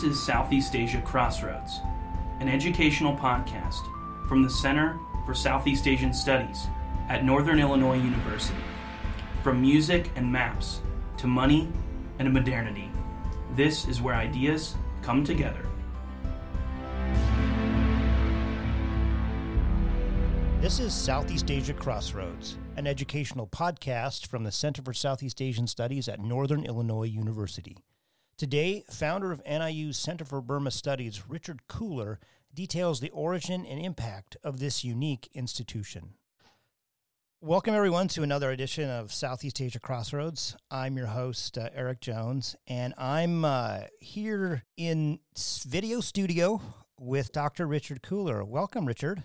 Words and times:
This 0.00 0.12
is 0.12 0.22
Southeast 0.22 0.74
Asia 0.74 1.02
Crossroads, 1.02 1.80
an 2.40 2.48
educational 2.48 3.14
podcast 3.14 3.86
from 4.26 4.42
the 4.42 4.48
Center 4.48 4.98
for 5.26 5.34
Southeast 5.34 5.86
Asian 5.86 6.14
Studies 6.14 6.68
at 7.10 7.22
Northern 7.22 7.58
Illinois 7.58 7.98
University. 7.98 8.62
From 9.42 9.60
music 9.60 10.10
and 10.16 10.32
maps 10.32 10.80
to 11.18 11.26
money 11.26 11.68
and 12.18 12.32
modernity, 12.32 12.90
this 13.54 13.86
is 13.88 14.00
where 14.00 14.14
ideas 14.14 14.74
come 15.02 15.22
together. 15.22 15.66
This 20.62 20.80
is 20.80 20.94
Southeast 20.94 21.50
Asia 21.50 21.74
Crossroads, 21.74 22.56
an 22.76 22.86
educational 22.86 23.48
podcast 23.48 24.26
from 24.28 24.44
the 24.44 24.52
Center 24.52 24.80
for 24.80 24.94
Southeast 24.94 25.42
Asian 25.42 25.66
Studies 25.66 26.08
at 26.08 26.20
Northern 26.20 26.64
Illinois 26.64 27.04
University. 27.04 27.76
Today, 28.40 28.84
founder 28.88 29.32
of 29.32 29.42
NIU's 29.44 29.98
Center 29.98 30.24
for 30.24 30.40
Burma 30.40 30.70
Studies, 30.70 31.28
Richard 31.28 31.68
Cooler, 31.68 32.18
details 32.54 32.98
the 32.98 33.10
origin 33.10 33.66
and 33.66 33.78
impact 33.78 34.38
of 34.42 34.58
this 34.58 34.82
unique 34.82 35.28
institution. 35.34 36.14
Welcome, 37.42 37.74
everyone, 37.74 38.08
to 38.08 38.22
another 38.22 38.50
edition 38.50 38.88
of 38.88 39.12
Southeast 39.12 39.60
Asia 39.60 39.78
Crossroads. 39.78 40.56
I'm 40.70 40.96
your 40.96 41.08
host, 41.08 41.58
uh, 41.58 41.68
Eric 41.74 42.00
Jones, 42.00 42.56
and 42.66 42.94
I'm 42.96 43.44
uh, 43.44 43.80
here 44.00 44.64
in 44.78 45.20
video 45.66 46.00
studio 46.00 46.62
with 46.98 47.32
Dr. 47.32 47.66
Richard 47.66 48.00
Cooler. 48.00 48.42
Welcome, 48.42 48.86
Richard. 48.86 49.22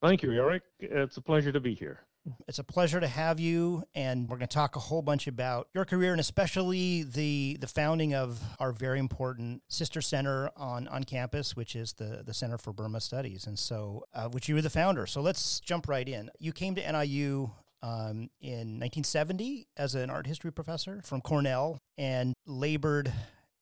Thank 0.00 0.22
you, 0.22 0.32
Eric. 0.32 0.62
It's 0.80 1.18
a 1.18 1.20
pleasure 1.20 1.52
to 1.52 1.60
be 1.60 1.74
here. 1.74 2.00
It's 2.48 2.58
a 2.58 2.64
pleasure 2.64 3.00
to 3.00 3.06
have 3.06 3.38
you, 3.38 3.84
and 3.94 4.28
we're 4.28 4.36
going 4.36 4.48
to 4.48 4.54
talk 4.54 4.76
a 4.76 4.80
whole 4.80 5.02
bunch 5.02 5.26
about 5.26 5.68
your 5.74 5.84
career 5.84 6.12
and 6.12 6.20
especially 6.20 7.02
the 7.02 7.58
the 7.60 7.66
founding 7.66 8.14
of 8.14 8.40
our 8.58 8.72
very 8.72 8.98
important 8.98 9.62
sister 9.68 10.00
center 10.00 10.50
on 10.56 10.88
on 10.88 11.04
campus, 11.04 11.54
which 11.54 11.76
is 11.76 11.92
the 11.94 12.22
the 12.24 12.32
Center 12.32 12.58
for 12.58 12.72
Burma 12.72 13.00
Studies, 13.00 13.46
and 13.46 13.58
so 13.58 14.04
uh, 14.14 14.28
which 14.28 14.48
you 14.48 14.54
were 14.54 14.62
the 14.62 14.70
founder. 14.70 15.06
So 15.06 15.20
let's 15.20 15.60
jump 15.60 15.88
right 15.88 16.08
in. 16.08 16.30
You 16.38 16.52
came 16.52 16.74
to 16.76 16.92
NIU 16.92 17.50
um, 17.82 18.30
in 18.40 18.80
1970 18.80 19.66
as 19.76 19.94
an 19.94 20.08
art 20.08 20.26
history 20.26 20.50
professor 20.50 21.02
from 21.04 21.20
Cornell 21.20 21.78
and 21.98 22.32
labored 22.46 23.12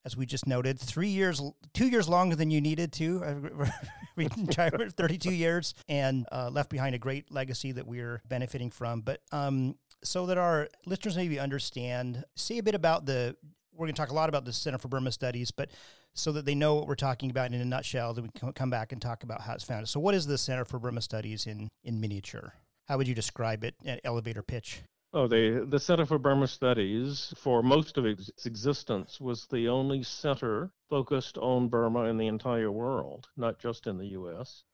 as 0.05 0.17
we 0.17 0.27
just 0.27 0.47
noted, 0.47 0.79
three 0.79 1.09
years, 1.09 1.41
two 1.75 1.89
years 1.89 2.09
longer 2.09 2.37
than 2.37 2.51
you 2.51 2.61
needed 2.61 2.93
to. 2.95 3.51
we 4.17 4.29
tried 4.51 4.73
32 4.97 5.33
years 5.33 5.75
and 5.89 6.27
uh, 6.33 6.51
left 6.51 6.71
behind 6.71 6.95
a 6.95 6.99
great 6.99 7.31
legacy 7.31 7.73
that 7.73 7.87
we're 7.87 8.21
benefiting 8.29 8.71
from. 8.71 9.01
But 9.01 9.21
um, 9.31 9.77
so 10.03 10.27
that 10.27 10.39
our 10.39 10.69
listeners 10.87 11.17
maybe 11.17 11.39
understand, 11.39 12.25
say 12.37 12.59
a 12.59 12.63
bit 12.63 12.75
about 12.75 13.07
the. 13.07 13.37
We're 13.75 13.87
going 13.87 13.95
to 13.95 14.01
talk 14.01 14.11
a 14.11 14.15
lot 14.15 14.29
about 14.29 14.45
the 14.45 14.53
Center 14.53 14.77
for 14.77 14.89
Burma 14.89 15.11
Studies, 15.11 15.51
but 15.51 15.71
so 16.13 16.31
that 16.33 16.45
they 16.45 16.55
know 16.55 16.75
what 16.75 16.87
we're 16.87 16.95
talking 16.95 17.31
about 17.31 17.55
in 17.55 17.61
a 17.61 17.65
nutshell, 17.65 18.13
then 18.13 18.25
we 18.25 18.31
can 18.39 18.53
come 18.53 18.69
back 18.69 18.93
and 18.93 19.01
talk 19.01 19.23
about 19.23 19.41
how 19.41 19.55
it's 19.55 19.65
founded. 19.65 19.89
So, 19.89 19.99
what 19.99 20.15
is 20.15 20.27
the 20.27 20.37
Center 20.37 20.67
for 20.67 20.79
Burma 20.79 21.01
Studies 21.01 21.47
in 21.47 21.69
in 21.83 22.01
miniature? 22.01 22.53
How 22.87 22.99
would 22.99 23.09
you 23.09 23.15
describe 23.15 23.65
it 23.65 23.75
at 23.87 24.01
elevator 24.05 24.43
pitch? 24.43 24.83
Oh, 25.15 25.27
the 25.27 25.67
the 25.69 25.79
Center 25.79 26.07
for 26.07 26.19
Burma 26.19 26.47
Studies, 26.47 27.35
for 27.37 27.63
most 27.63 27.99
of 27.99 28.07
its 28.07 28.47
existence, 28.47 29.21
was 29.21 29.47
the 29.47 29.69
only 29.69 30.03
center 30.03 30.73
focused 30.89 31.37
on 31.37 31.69
Burma 31.69 32.05
in 32.05 32.17
the 32.17 32.29
entire 32.29 32.73
world, 32.73 33.29
not 33.37 33.59
just 33.59 33.87
in 33.87 33.99
the 33.99 34.07
U.S. 34.09 34.65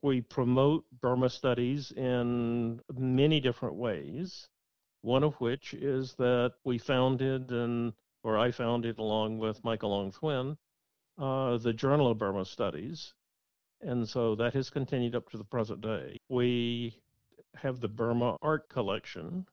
We 0.00 0.22
promote 0.22 0.86
Burma 0.98 1.28
studies 1.28 1.92
in 1.92 2.80
many 2.94 3.38
different 3.38 3.74
ways. 3.74 4.48
One 5.02 5.22
of 5.22 5.34
which 5.42 5.74
is 5.74 6.14
that 6.14 6.54
we 6.64 6.78
founded 6.78 7.50
and 7.52 7.92
or 8.22 8.38
I 8.38 8.50
founded 8.50 8.98
along 8.98 9.40
with 9.40 9.62
Michael 9.62 9.90
Aung-Thwin, 9.90 10.56
uh, 11.18 11.58
the 11.58 11.74
Journal 11.74 12.10
of 12.10 12.16
Burma 12.16 12.46
Studies, 12.46 13.12
and 13.82 14.08
so 14.08 14.34
that 14.36 14.54
has 14.54 14.70
continued 14.70 15.14
up 15.14 15.28
to 15.30 15.36
the 15.36 15.44
present 15.44 15.82
day. 15.82 16.16
We 16.30 17.03
have 17.56 17.80
the 17.80 17.88
Burma 17.88 18.36
Art 18.42 18.68
Collection, 18.68 19.46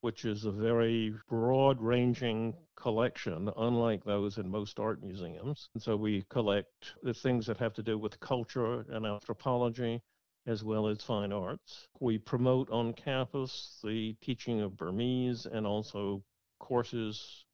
which 0.00 0.24
is 0.24 0.44
a 0.44 0.50
very 0.50 1.14
broad 1.28 1.80
ranging 1.80 2.54
collection, 2.76 3.50
unlike 3.56 4.04
those 4.04 4.38
in 4.38 4.48
most 4.48 4.80
art 4.80 5.02
museums. 5.02 5.68
And 5.74 5.82
so 5.82 5.96
we 5.96 6.24
collect 6.30 6.94
the 7.02 7.14
things 7.14 7.46
that 7.46 7.58
have 7.58 7.74
to 7.74 7.82
do 7.82 7.98
with 7.98 8.20
culture 8.20 8.86
and 8.90 9.04
anthropology, 9.04 10.00
as 10.46 10.64
well 10.64 10.86
as 10.86 11.02
fine 11.02 11.32
arts. 11.32 11.86
We 12.00 12.18
promote 12.18 12.70
on 12.70 12.94
campus 12.94 13.78
the 13.84 14.14
teaching 14.22 14.60
of 14.60 14.76
Burmese 14.76 15.46
and 15.46 15.66
also 15.66 16.22
courses 16.58 17.44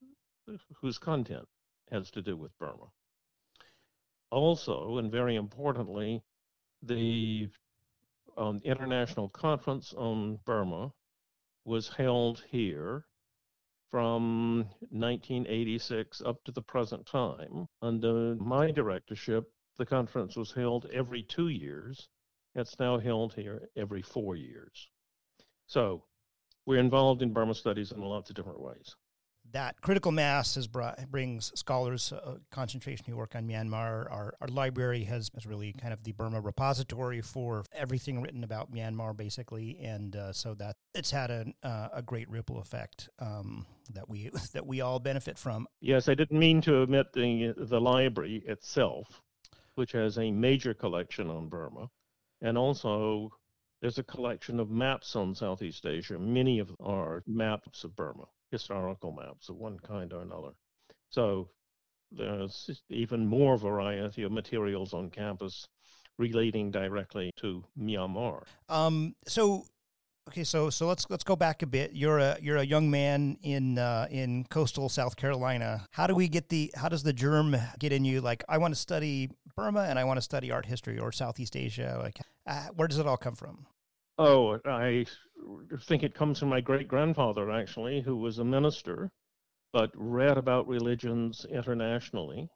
whose 0.80 0.98
content 0.98 1.46
has 1.90 2.10
to 2.12 2.22
do 2.22 2.36
with 2.36 2.56
Burma. 2.58 2.86
Also, 4.30 4.98
and 4.98 5.10
very 5.10 5.36
importantly, 5.36 6.22
the 6.82 7.48
um, 8.36 8.60
International 8.64 9.28
Conference 9.28 9.94
on 9.96 10.38
Burma 10.44 10.92
was 11.64 11.88
held 11.88 12.42
here 12.48 13.04
from 13.90 14.68
1986 14.90 16.22
up 16.24 16.42
to 16.44 16.52
the 16.52 16.62
present 16.62 17.06
time. 17.06 17.66
Under 17.82 18.34
my 18.36 18.70
directorship, 18.70 19.44
the 19.78 19.86
conference 19.86 20.36
was 20.36 20.52
held 20.52 20.86
every 20.92 21.22
two 21.22 21.48
years. 21.48 22.08
It's 22.54 22.78
now 22.78 22.98
held 22.98 23.34
here 23.34 23.68
every 23.76 24.02
four 24.02 24.36
years. 24.36 24.88
So 25.66 26.04
we're 26.66 26.80
involved 26.80 27.22
in 27.22 27.32
Burma 27.32 27.54
studies 27.54 27.92
in 27.92 28.00
lots 28.00 28.30
of 28.30 28.36
different 28.36 28.60
ways 28.60 28.96
that 29.52 29.80
critical 29.80 30.12
mass 30.12 30.54
has 30.54 30.66
brought 30.66 30.98
brings 31.10 31.52
scholars 31.54 32.12
uh, 32.12 32.36
concentration 32.50 33.04
who 33.06 33.16
work 33.16 33.34
on 33.34 33.46
Myanmar. 33.46 34.10
Our, 34.10 34.34
our 34.40 34.48
library 34.48 35.04
has, 35.04 35.30
has 35.34 35.46
really 35.46 35.72
kind 35.72 35.92
of 35.92 36.02
the 36.04 36.12
Burma 36.12 36.40
repository 36.40 37.20
for 37.20 37.64
everything 37.72 38.20
written 38.22 38.44
about 38.44 38.72
Myanmar, 38.72 39.16
basically, 39.16 39.78
and 39.82 40.16
uh, 40.16 40.32
so 40.32 40.54
that 40.54 40.76
it's 40.94 41.10
had 41.10 41.30
a 41.30 41.46
uh, 41.62 41.88
a 41.94 42.02
great 42.02 42.28
ripple 42.28 42.58
effect 42.58 43.08
um, 43.18 43.66
that 43.92 44.08
we 44.08 44.30
that 44.52 44.66
we 44.66 44.80
all 44.80 44.98
benefit 44.98 45.38
from. 45.38 45.66
Yes, 45.80 46.08
I 46.08 46.14
didn't 46.14 46.38
mean 46.38 46.60
to 46.62 46.76
omit 46.76 47.12
the 47.12 47.54
the 47.56 47.80
library 47.80 48.42
itself, 48.46 49.22
which 49.74 49.92
has 49.92 50.18
a 50.18 50.30
major 50.30 50.74
collection 50.74 51.30
on 51.30 51.48
Burma, 51.48 51.88
and 52.40 52.58
also 52.58 53.30
there's 53.80 53.98
a 53.98 54.04
collection 54.04 54.58
of 54.58 54.70
maps 54.70 55.14
on 55.16 55.34
Southeast 55.34 55.86
Asia. 55.86 56.18
Many 56.18 56.58
of 56.58 56.74
our 56.80 57.22
maps 57.26 57.84
of 57.84 57.94
Burma 57.94 58.26
historical 58.50 59.12
maps 59.12 59.48
of 59.48 59.56
one 59.56 59.78
kind 59.78 60.12
or 60.12 60.22
another. 60.22 60.50
So 61.10 61.50
there's 62.12 62.82
even 62.88 63.26
more 63.26 63.56
variety 63.56 64.22
of 64.22 64.32
materials 64.32 64.94
on 64.94 65.10
campus 65.10 65.66
relating 66.18 66.70
directly 66.70 67.30
to 67.38 67.64
Myanmar. 67.78 68.42
Um, 68.68 69.14
so 69.26 69.64
okay, 70.28 70.44
so 70.44 70.70
so 70.70 70.86
let's 70.86 71.06
let's 71.10 71.24
go 71.24 71.36
back 71.36 71.62
a 71.62 71.66
bit. 71.66 71.92
You're 71.92 72.18
a 72.18 72.38
you're 72.40 72.56
a 72.56 72.64
young 72.64 72.90
man 72.90 73.38
in 73.42 73.78
uh, 73.78 74.06
in 74.10 74.44
coastal 74.44 74.88
South 74.88 75.16
Carolina. 75.16 75.86
How 75.90 76.06
do 76.06 76.14
we 76.14 76.28
get 76.28 76.48
the 76.48 76.72
how 76.76 76.88
does 76.88 77.02
the 77.02 77.12
germ 77.12 77.56
get 77.78 77.92
in 77.92 78.04
you? 78.04 78.20
Like 78.20 78.44
I 78.48 78.58
want 78.58 78.74
to 78.74 78.80
study 78.80 79.30
Burma 79.56 79.82
and 79.82 79.98
I 79.98 80.04
want 80.04 80.18
to 80.18 80.22
study 80.22 80.50
art 80.50 80.66
history 80.66 80.98
or 80.98 81.12
Southeast 81.12 81.56
Asia. 81.56 81.98
Like 82.02 82.18
uh, 82.46 82.68
where 82.74 82.88
does 82.88 82.98
it 82.98 83.06
all 83.06 83.16
come 83.16 83.34
from? 83.34 83.66
Oh, 84.18 84.58
I 84.64 85.04
think 85.82 86.02
it 86.02 86.14
comes 86.14 86.38
from 86.38 86.48
my 86.48 86.62
great 86.62 86.88
grandfather, 86.88 87.50
actually, 87.50 88.00
who 88.00 88.16
was 88.16 88.38
a 88.38 88.44
minister, 88.44 89.10
but 89.74 89.90
read 89.94 90.38
about 90.38 90.66
religions 90.66 91.44
internationally. 91.50 92.48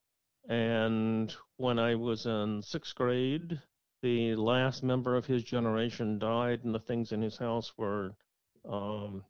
And 0.49 1.35
when 1.59 1.79
I 1.79 1.97
was 1.97 2.25
in 2.25 2.63
sixth 2.63 2.95
grade, 2.95 3.61
the 4.01 4.37
last 4.37 4.83
member 4.83 5.17
of 5.17 5.27
his 5.27 5.45
generation 5.45 6.19
died, 6.19 6.65
and 6.65 6.75
the 6.75 6.81
things 6.81 7.13
in 7.13 7.21
his 7.21 7.37
house 7.37 7.77
were 7.77 8.17
um, 8.67 9.23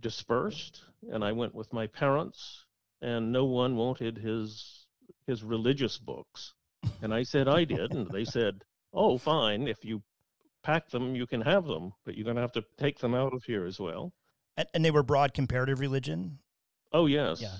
dispersed. 0.00 0.82
And 1.08 1.24
I 1.24 1.30
went 1.30 1.54
with 1.54 1.72
my 1.72 1.86
parents, 1.86 2.64
and 3.00 3.30
no 3.30 3.44
one 3.44 3.76
wanted 3.76 4.16
his 4.16 4.86
his 5.28 5.44
religious 5.44 5.98
books. 5.98 6.52
And 7.00 7.14
I 7.14 7.22
said 7.22 7.46
I 7.46 7.62
did, 7.62 7.92
and 7.92 8.10
they 8.10 8.24
said, 8.24 8.64
"Oh, 8.92 9.18
fine. 9.18 9.68
If 9.68 9.84
you 9.84 10.02
pack 10.62 10.90
them, 10.90 11.14
you 11.14 11.26
can 11.26 11.40
have 11.40 11.66
them, 11.66 11.92
but 12.04 12.16
you're 12.16 12.24
going 12.24 12.36
to 12.36 12.42
have 12.42 12.52
to 12.52 12.64
take 12.78 12.98
them 12.98 13.14
out 13.14 13.34
of 13.34 13.44
here 13.44 13.66
as 13.66 13.78
well. 13.80 14.12
And, 14.56 14.68
and 14.74 14.84
they 14.84 14.90
were 14.90 15.02
broad 15.02 15.34
comparative 15.34 15.80
religion? 15.80 16.38
Oh, 16.92 17.06
yes. 17.06 17.40
Yeah. 17.40 17.56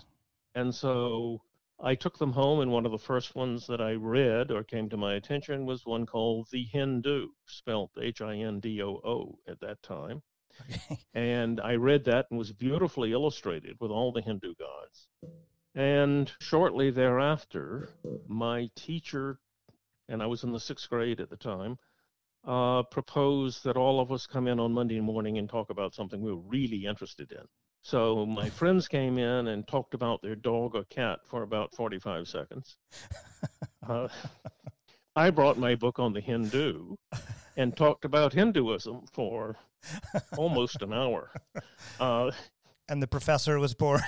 And 0.54 0.74
so 0.74 1.42
I 1.80 1.94
took 1.94 2.18
them 2.18 2.32
home, 2.32 2.60
and 2.60 2.70
one 2.70 2.86
of 2.86 2.92
the 2.92 2.98
first 2.98 3.34
ones 3.34 3.66
that 3.66 3.80
I 3.80 3.92
read 3.92 4.50
or 4.50 4.62
came 4.62 4.88
to 4.90 4.96
my 4.96 5.14
attention 5.14 5.66
was 5.66 5.84
one 5.84 6.06
called 6.06 6.48
The 6.50 6.64
Hindu, 6.64 7.28
spelled 7.46 7.90
H 8.00 8.20
I 8.20 8.36
N 8.36 8.60
D 8.60 8.82
O 8.82 9.00
O 9.04 9.38
at 9.48 9.60
that 9.60 9.82
time. 9.82 10.22
Okay. 10.60 10.98
And 11.14 11.60
I 11.60 11.74
read 11.74 12.04
that 12.04 12.26
and 12.30 12.38
was 12.38 12.52
beautifully 12.52 13.12
illustrated 13.12 13.76
with 13.80 13.90
all 13.90 14.12
the 14.12 14.20
Hindu 14.20 14.54
gods. 14.54 15.08
And 15.74 16.30
shortly 16.40 16.90
thereafter, 16.90 17.88
my 18.28 18.70
teacher, 18.76 19.38
and 20.08 20.22
I 20.22 20.26
was 20.26 20.44
in 20.44 20.52
the 20.52 20.60
sixth 20.60 20.88
grade 20.88 21.20
at 21.20 21.30
the 21.30 21.36
time, 21.36 21.78
uh, 22.46 22.82
proposed 22.84 23.64
that 23.64 23.76
all 23.76 24.00
of 24.00 24.10
us 24.10 24.26
come 24.26 24.48
in 24.48 24.58
on 24.58 24.72
Monday 24.72 25.00
morning 25.00 25.38
and 25.38 25.48
talk 25.48 25.70
about 25.70 25.94
something 25.94 26.20
we 26.20 26.32
were 26.32 26.42
really 26.48 26.86
interested 26.86 27.30
in. 27.32 27.44
So 27.82 28.26
my 28.26 28.48
friends 28.60 28.88
came 28.88 29.18
in 29.18 29.48
and 29.48 29.66
talked 29.66 29.94
about 29.94 30.22
their 30.22 30.36
dog 30.36 30.74
or 30.74 30.84
cat 30.84 31.20
for 31.24 31.42
about 31.42 31.74
45 31.74 32.28
seconds. 32.28 32.76
Uh, 33.86 34.08
I 35.16 35.30
brought 35.30 35.58
my 35.58 35.74
book 35.74 35.98
on 35.98 36.12
the 36.12 36.20
Hindu 36.20 36.94
and 37.56 37.76
talked 37.76 38.04
about 38.04 38.32
Hinduism 38.32 39.02
for 39.12 39.56
almost 40.36 40.82
an 40.82 40.92
hour. 40.92 41.30
Uh, 42.00 42.30
and 42.88 43.02
the 43.02 43.06
professor 43.06 43.58
was 43.58 43.74
born. 43.74 44.00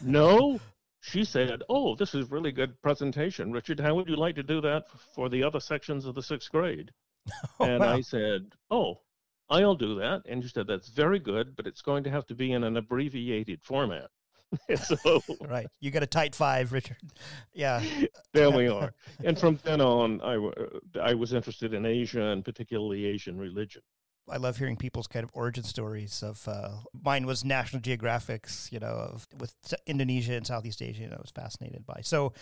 no, 0.00 0.58
she 1.04 1.22
said, 1.22 1.62
"Oh, 1.68 1.94
this 1.94 2.14
is 2.14 2.30
really 2.30 2.50
good 2.50 2.80
presentation, 2.80 3.52
Richard. 3.52 3.78
How 3.78 3.94
would 3.94 4.08
you 4.08 4.16
like 4.16 4.36
to 4.36 4.42
do 4.42 4.62
that 4.62 4.88
for 5.14 5.28
the 5.28 5.42
other 5.42 5.60
sections 5.60 6.06
of 6.06 6.14
the 6.14 6.22
sixth 6.22 6.50
grade?" 6.50 6.90
Oh, 7.60 7.64
and 7.64 7.80
wow. 7.80 7.94
I 7.94 8.00
said, 8.00 8.52
"Oh, 8.70 9.00
I'll 9.50 9.74
do 9.74 9.96
that." 9.96 10.22
And 10.26 10.42
she 10.42 10.48
said, 10.48 10.66
"That's 10.66 10.88
very 10.88 11.18
good, 11.18 11.56
but 11.56 11.66
it's 11.66 11.82
going 11.82 12.04
to 12.04 12.10
have 12.10 12.26
to 12.26 12.34
be 12.34 12.52
in 12.52 12.64
an 12.64 12.76
abbreviated 12.76 13.62
format." 13.62 14.10
so 14.76 15.20
right, 15.42 15.66
you 15.80 15.90
got 15.90 16.02
a 16.02 16.06
tight 16.06 16.34
five, 16.34 16.72
Richard. 16.72 16.96
Yeah, 17.52 17.82
there 18.32 18.50
we 18.50 18.68
are. 18.68 18.94
And 19.22 19.38
from 19.38 19.58
then 19.62 19.80
on, 19.80 20.20
I, 20.22 20.36
uh, 20.36 21.02
I 21.02 21.14
was 21.14 21.32
interested 21.34 21.74
in 21.74 21.84
Asia 21.84 22.22
and 22.22 22.44
particularly 22.44 23.04
Asian 23.04 23.38
religion. 23.38 23.82
I 24.28 24.38
love 24.38 24.56
hearing 24.56 24.76
people's 24.76 25.06
kind 25.06 25.24
of 25.24 25.30
origin 25.34 25.64
stories. 25.64 26.22
Of 26.22 26.46
uh, 26.48 26.70
mine 27.02 27.26
was 27.26 27.44
National 27.44 27.80
Geographic's, 27.80 28.68
you 28.72 28.80
know, 28.80 28.86
of, 28.86 29.26
with 29.38 29.54
Indonesia 29.86 30.34
and 30.34 30.46
Southeast 30.46 30.82
Asia. 30.82 31.04
And 31.04 31.12
I 31.12 31.18
was 31.18 31.30
fascinated 31.30 31.84
by. 31.86 32.00
So, 32.02 32.32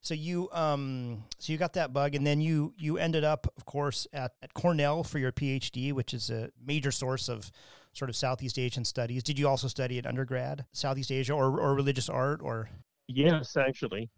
so 0.00 0.14
you 0.14 0.48
um 0.52 1.24
so 1.38 1.52
you 1.52 1.58
got 1.58 1.72
that 1.74 1.92
bug, 1.92 2.14
and 2.14 2.26
then 2.26 2.40
you 2.40 2.74
you 2.78 2.98
ended 2.98 3.24
up, 3.24 3.52
of 3.56 3.64
course, 3.64 4.06
at, 4.12 4.32
at 4.42 4.54
Cornell 4.54 5.02
for 5.02 5.18
your 5.18 5.32
PhD, 5.32 5.92
which 5.92 6.14
is 6.14 6.30
a 6.30 6.50
major 6.64 6.90
source 6.90 7.28
of 7.28 7.50
sort 7.92 8.08
of 8.08 8.16
Southeast 8.16 8.58
Asian 8.58 8.84
studies. 8.84 9.22
Did 9.22 9.38
you 9.38 9.48
also 9.48 9.66
study 9.68 9.98
at 9.98 10.06
undergrad 10.06 10.64
Southeast 10.72 11.10
Asia 11.10 11.32
or, 11.32 11.60
or 11.60 11.74
religious 11.74 12.08
art 12.08 12.40
or? 12.42 12.68
Yes, 13.08 13.56
actually. 13.56 14.08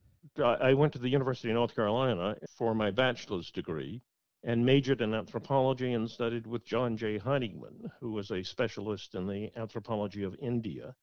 I 0.44 0.74
went 0.74 0.92
to 0.92 0.98
the 0.98 1.08
University 1.08 1.48
of 1.48 1.54
North 1.54 1.74
Carolina 1.74 2.36
for 2.56 2.74
my 2.74 2.90
bachelor's 2.90 3.50
degree 3.50 4.02
and 4.42 4.64
majored 4.64 5.00
in 5.00 5.14
anthropology 5.14 5.92
and 5.92 6.10
studied 6.10 6.46
with 6.46 6.64
John 6.64 6.96
J. 6.96 7.18
Heidigman, 7.18 7.90
who 8.00 8.12
was 8.12 8.30
a 8.30 8.42
specialist 8.42 9.14
in 9.14 9.26
the 9.26 9.50
anthropology 9.56 10.22
of 10.22 10.36
India. 10.40 10.94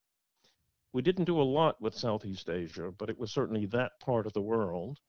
We 0.93 1.01
didn't 1.01 1.25
do 1.25 1.39
a 1.39 1.43
lot 1.43 1.79
with 1.79 1.93
Southeast 1.93 2.49
Asia, 2.49 2.91
but 2.97 3.09
it 3.09 3.19
was 3.19 3.31
certainly 3.31 3.67
that 3.67 3.99
part 3.99 4.25
of 4.25 4.33
the 4.33 4.41
world. 4.41 4.99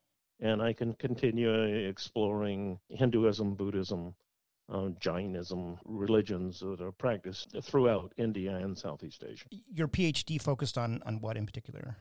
And 0.40 0.60
I 0.62 0.72
can 0.72 0.92
continue 0.94 1.50
exploring 1.88 2.78
Hinduism, 2.90 3.54
Buddhism, 3.54 4.14
uh, 4.70 4.90
Jainism 5.00 5.78
religions 5.84 6.60
that 6.60 6.80
are 6.80 6.92
practiced 6.92 7.56
throughout 7.62 8.12
India 8.18 8.54
and 8.54 8.76
Southeast 8.76 9.24
Asia. 9.26 9.46
Your 9.72 9.88
PhD 9.88 10.40
focused 10.40 10.76
on, 10.76 11.02
on 11.06 11.20
what 11.20 11.36
in 11.36 11.46
particular? 11.46 11.96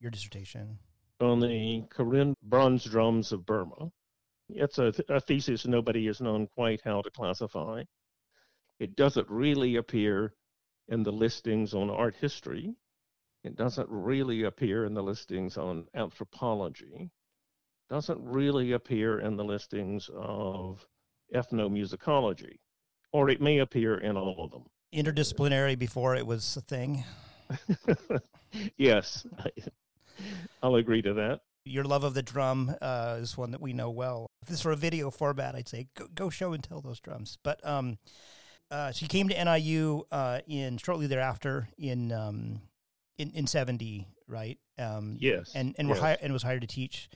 Your 0.00 0.10
dissertation? 0.10 0.78
On 1.20 1.40
the 1.40 1.84
Karen 1.94 2.34
bronze 2.42 2.84
drums 2.84 3.32
of 3.32 3.44
Burma. 3.44 3.90
It's 4.48 4.78
a, 4.78 4.92
a 5.08 5.20
thesis 5.20 5.66
nobody 5.66 6.06
has 6.06 6.20
known 6.20 6.46
quite 6.46 6.80
how 6.84 7.02
to 7.02 7.10
classify. 7.10 7.84
It 8.78 8.96
doesn't 8.96 9.28
really 9.30 9.76
appear 9.76 10.34
in 10.88 11.02
the 11.02 11.12
listings 11.12 11.74
on 11.74 11.90
art 11.90 12.14
history. 12.20 12.74
It 13.42 13.56
doesn't 13.56 13.88
really 13.90 14.44
appear 14.44 14.84
in 14.84 14.94
the 14.94 15.02
listings 15.02 15.56
on 15.56 15.86
anthropology. 15.94 17.10
Doesn't 17.90 18.20
really 18.22 18.72
appear 18.72 19.20
in 19.20 19.36
the 19.36 19.44
listings 19.44 20.10
of 20.14 20.86
ethnomusicology, 21.34 22.58
or 23.12 23.28
it 23.28 23.40
may 23.40 23.58
appear 23.58 23.98
in 23.98 24.16
all 24.16 24.44
of 24.44 24.50
them. 24.50 24.64
Interdisciplinary 24.94 25.78
before 25.78 26.14
it 26.14 26.26
was 26.26 26.56
a 26.56 26.60
thing. 26.62 27.04
yes, 28.76 29.26
I'll 30.62 30.76
agree 30.76 31.02
to 31.02 31.14
that. 31.14 31.40
Your 31.64 31.84
love 31.84 32.04
of 32.04 32.14
the 32.14 32.22
drum 32.22 32.74
uh, 32.80 33.18
is 33.20 33.38
one 33.38 33.52
that 33.52 33.60
we 33.60 33.72
know 33.72 33.90
well. 33.90 34.30
If 34.42 34.48
this 34.48 34.64
were 34.64 34.72
a 34.72 34.76
video 34.76 35.10
format, 35.10 35.54
I'd 35.54 35.68
say 35.68 35.88
go, 35.96 36.06
go 36.14 36.30
show 36.30 36.52
and 36.52 36.62
tell 36.62 36.80
those 36.80 37.00
drums. 37.00 37.38
But 37.42 37.66
um, 37.66 37.98
uh, 38.70 38.92
you 38.96 39.08
came 39.08 39.28
to 39.28 39.44
NIU 39.44 40.04
uh, 40.12 40.40
in 40.46 40.76
shortly 40.78 41.06
thereafter 41.06 41.68
in 41.78 42.12
um, 42.12 42.60
in 43.18 43.30
in 43.30 43.46
seventy, 43.46 44.08
right? 44.28 44.58
Um, 44.78 45.16
yes. 45.20 45.52
And 45.54 45.74
and 45.78 45.88
yes. 45.88 45.96
were 45.96 46.02
hi- 46.02 46.18
and 46.20 46.32
was 46.32 46.42
hired 46.42 46.60
to 46.62 46.66
teach 46.66 47.08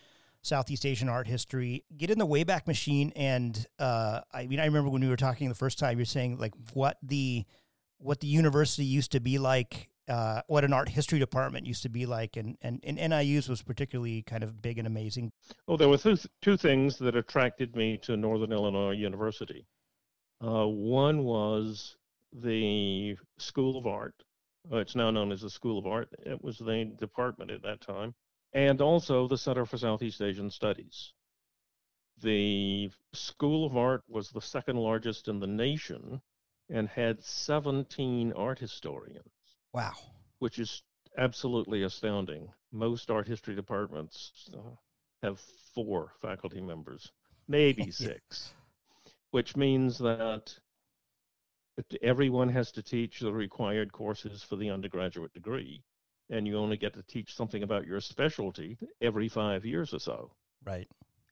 Southeast 0.42 0.86
Asian 0.86 1.08
art 1.08 1.26
history. 1.26 1.84
Get 1.96 2.10
in 2.10 2.18
the 2.18 2.26
Wayback 2.26 2.66
Machine, 2.66 3.12
and 3.16 3.66
uh, 3.78 4.20
I 4.32 4.46
mean, 4.46 4.60
I 4.60 4.64
remember 4.64 4.90
when 4.90 5.02
we 5.02 5.08
were 5.08 5.16
talking 5.16 5.48
the 5.48 5.54
first 5.54 5.78
time, 5.78 5.98
you're 5.98 6.06
saying 6.06 6.38
like 6.38 6.54
what 6.72 6.98
the 7.02 7.44
what 7.98 8.20
the 8.20 8.28
university 8.28 8.84
used 8.84 9.12
to 9.12 9.20
be 9.20 9.38
like, 9.38 9.88
uh, 10.08 10.42
what 10.46 10.64
an 10.64 10.72
art 10.72 10.88
history 10.88 11.18
department 11.18 11.66
used 11.66 11.82
to 11.82 11.88
be 11.88 12.06
like, 12.06 12.36
and 12.36 12.56
and, 12.62 12.80
and 12.84 12.98
NIU's 12.98 13.48
was 13.48 13.62
particularly 13.62 14.22
kind 14.22 14.42
of 14.42 14.60
big 14.62 14.78
and 14.78 14.86
amazing. 14.86 15.32
Well, 15.66 15.76
there 15.76 15.88
were 15.88 15.98
two 16.42 16.56
things 16.56 16.98
that 16.98 17.16
attracted 17.16 17.76
me 17.76 17.98
to 17.98 18.16
Northern 18.16 18.52
Illinois 18.52 18.92
University. 18.92 19.66
Uh, 20.44 20.66
one 20.66 21.24
was 21.24 21.96
the 22.32 23.16
School 23.38 23.76
of 23.76 23.86
Art. 23.86 24.14
it's 24.72 24.94
now 24.94 25.10
known 25.10 25.32
as 25.32 25.40
the 25.40 25.50
School 25.50 25.78
of 25.78 25.86
Art. 25.86 26.08
It 26.24 26.42
was 26.42 26.58
the 26.58 26.92
department 26.98 27.50
at 27.50 27.62
that 27.62 27.80
time 27.80 28.14
and 28.52 28.80
also 28.80 29.28
the 29.28 29.38
Center 29.38 29.66
for 29.66 29.78
Southeast 29.78 30.22
Asian 30.22 30.50
Studies. 30.50 31.12
The 32.20 32.90
School 33.12 33.66
of 33.66 33.76
Art 33.76 34.02
was 34.08 34.30
the 34.30 34.40
second 34.40 34.76
largest 34.76 35.28
in 35.28 35.40
the 35.40 35.46
nation 35.46 36.20
and 36.70 36.88
had 36.88 37.22
17 37.22 38.32
art 38.32 38.58
historians. 38.58 39.30
Wow. 39.72 39.94
Which 40.38 40.58
is 40.58 40.82
absolutely 41.16 41.82
astounding. 41.82 42.48
Most 42.72 43.10
art 43.10 43.26
history 43.26 43.54
departments 43.54 44.50
uh, 44.54 44.76
have 45.22 45.40
four 45.74 46.12
faculty 46.20 46.60
members, 46.60 47.10
maybe 47.48 47.90
six, 47.90 48.52
which 49.30 49.56
means 49.56 49.98
that 49.98 50.54
everyone 52.02 52.48
has 52.48 52.72
to 52.72 52.82
teach 52.82 53.20
the 53.20 53.32
required 53.32 53.92
courses 53.92 54.42
for 54.42 54.56
the 54.56 54.70
undergraduate 54.70 55.32
degree 55.32 55.82
and 56.30 56.46
you 56.46 56.58
only 56.58 56.76
get 56.76 56.94
to 56.94 57.02
teach 57.02 57.34
something 57.34 57.62
about 57.62 57.86
your 57.86 58.00
specialty 58.00 58.76
every 59.00 59.28
five 59.28 59.64
years 59.64 59.94
or 59.94 59.98
so. 59.98 60.30
Right. 60.64 60.88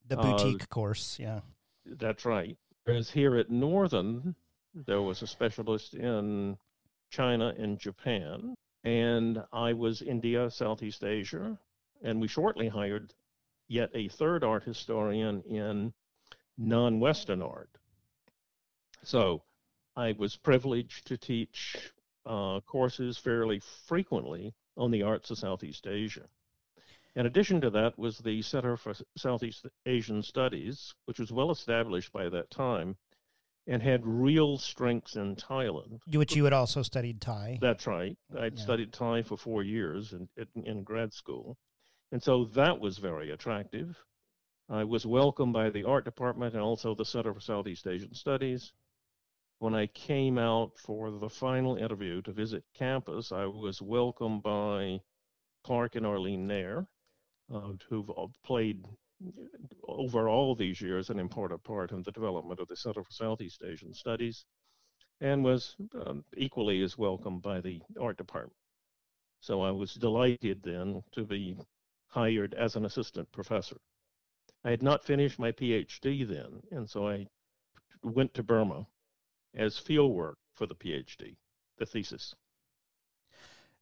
The 0.08 0.16
boutique 0.16 0.62
uh, 0.62 0.66
course, 0.66 1.18
yeah. 1.18 1.40
That's 1.84 2.25
right. 2.25 2.56
Whereas 2.84 3.10
here 3.10 3.37
at 3.37 3.50
Northern, 3.50 4.34
there 4.75 5.02
was 5.02 5.22
a 5.22 5.26
specialist 5.26 5.94
in 5.94 6.56
China 7.10 7.54
and 7.56 7.78
Japan, 7.78 8.54
and 8.84 9.42
I 9.52 9.72
was 9.72 10.02
India, 10.02 10.50
Southeast 10.50 11.04
Asia, 11.04 11.58
and 12.02 12.20
we 12.20 12.28
shortly 12.28 12.68
hired 12.68 13.14
yet 13.68 13.90
a 13.94 14.08
third 14.08 14.44
art 14.44 14.64
historian 14.64 15.42
in 15.42 15.92
non 16.56 17.00
Western 17.00 17.42
art. 17.42 17.70
So 19.02 19.42
I 19.96 20.12
was 20.12 20.36
privileged 20.36 21.06
to 21.06 21.16
teach 21.16 21.92
uh, 22.25 22.60
courses 22.60 23.16
fairly 23.18 23.60
frequently 23.60 24.54
on 24.76 24.90
the 24.90 25.02
arts 25.02 25.30
of 25.30 25.38
Southeast 25.38 25.86
Asia. 25.86 26.28
In 27.14 27.25
addition 27.25 27.62
to 27.62 27.70
that 27.70 27.98
was 27.98 28.18
the 28.18 28.42
Center 28.42 28.76
for 28.76 28.92
Southeast 29.16 29.66
Asian 29.86 30.22
Studies, 30.22 30.94
which 31.06 31.18
was 31.18 31.32
well 31.32 31.50
established 31.50 32.12
by 32.12 32.28
that 32.28 32.50
time 32.50 32.96
and 33.66 33.82
had 33.82 34.06
real 34.06 34.58
strengths 34.58 35.16
in 35.16 35.37
Thailand. 35.37 35.99
Which 36.12 36.37
you 36.37 36.44
had 36.44 36.52
also 36.52 36.82
studied 36.82 37.20
Thai. 37.20 37.58
That's 37.61 37.87
right. 37.87 38.16
I'd 38.38 38.56
yeah. 38.56 38.62
studied 38.62 38.92
Thai 38.92 39.23
for 39.23 39.37
four 39.37 39.62
years 39.62 40.12
in, 40.12 40.28
in, 40.37 40.64
in 40.64 40.82
grad 40.85 41.12
school. 41.12 41.56
And 42.12 42.23
so 42.23 42.44
that 42.54 42.78
was 42.78 42.99
very 42.99 43.30
attractive. 43.32 43.96
I 44.68 44.85
was 44.85 45.04
welcomed 45.04 45.52
by 45.52 45.70
the 45.70 45.85
art 45.85 46.04
department 46.04 46.54
and 46.54 46.62
also 46.62 46.94
the 46.94 47.04
Center 47.04 47.35
for 47.35 47.40
Southeast 47.40 47.87
Asian 47.87 48.14
Studies 48.14 48.73
when 49.58 49.75
I 49.75 49.87
came 49.87 50.38
out 50.38 50.78
for 50.78 51.11
the 51.11 51.30
final 51.30 51.76
interview 51.76 52.20
to 52.23 52.32
visit 52.32 52.64
campus, 52.75 53.32
I 53.32 53.46
was 53.46 53.80
welcomed 53.80 54.42
by 54.42 55.00
Clark 55.64 55.96
and 55.96 56.04
Arlene 56.04 56.46
Neher, 56.46 56.87
uh, 57.52 57.73
who've 57.88 58.11
played 58.44 58.85
over 59.88 60.28
all 60.28 60.54
these 60.54 60.80
years 60.80 61.11
an 61.11 61.18
important 61.18 61.62
part 61.64 61.92
in 61.92 62.02
the 62.02 62.12
development 62.12 62.61
of 62.61 62.68
the 62.68 62.76
Center 62.76 63.02
for 63.02 63.12
Southeast 63.12 63.62
Asian 63.64 63.94
Studies, 63.94 64.44
and 65.20 65.44
was 65.44 65.76
um, 66.06 66.25
equally 66.37 66.82
as 66.82 66.99
welcomed 66.99 67.42
by 67.42 67.61
the 67.61 67.80
art 68.00 68.18
department. 68.18 68.56
So 69.40 69.62
I 69.62 69.70
was 69.70 69.94
delighted 69.94 70.62
then 70.62 71.02
to 71.12 71.25
be 71.25 71.56
hired 72.08 72.54
as 72.54 72.76
an 72.76 72.85
assistant 72.85 73.30
professor. 73.32 73.76
I 74.64 74.70
had 74.70 74.82
not 74.82 75.04
finished 75.04 75.38
my 75.38 75.52
PhD 75.52 76.26
then, 76.26 76.61
and 76.70 76.88
so 76.88 77.08
I 77.08 77.26
went 78.02 78.35
to 78.35 78.42
Burma 78.42 78.87
as 79.54 79.78
field 79.78 80.12
work 80.12 80.38
for 80.54 80.66
the 80.66 80.75
PhD, 80.75 81.37
the 81.78 81.87
thesis. 81.87 82.35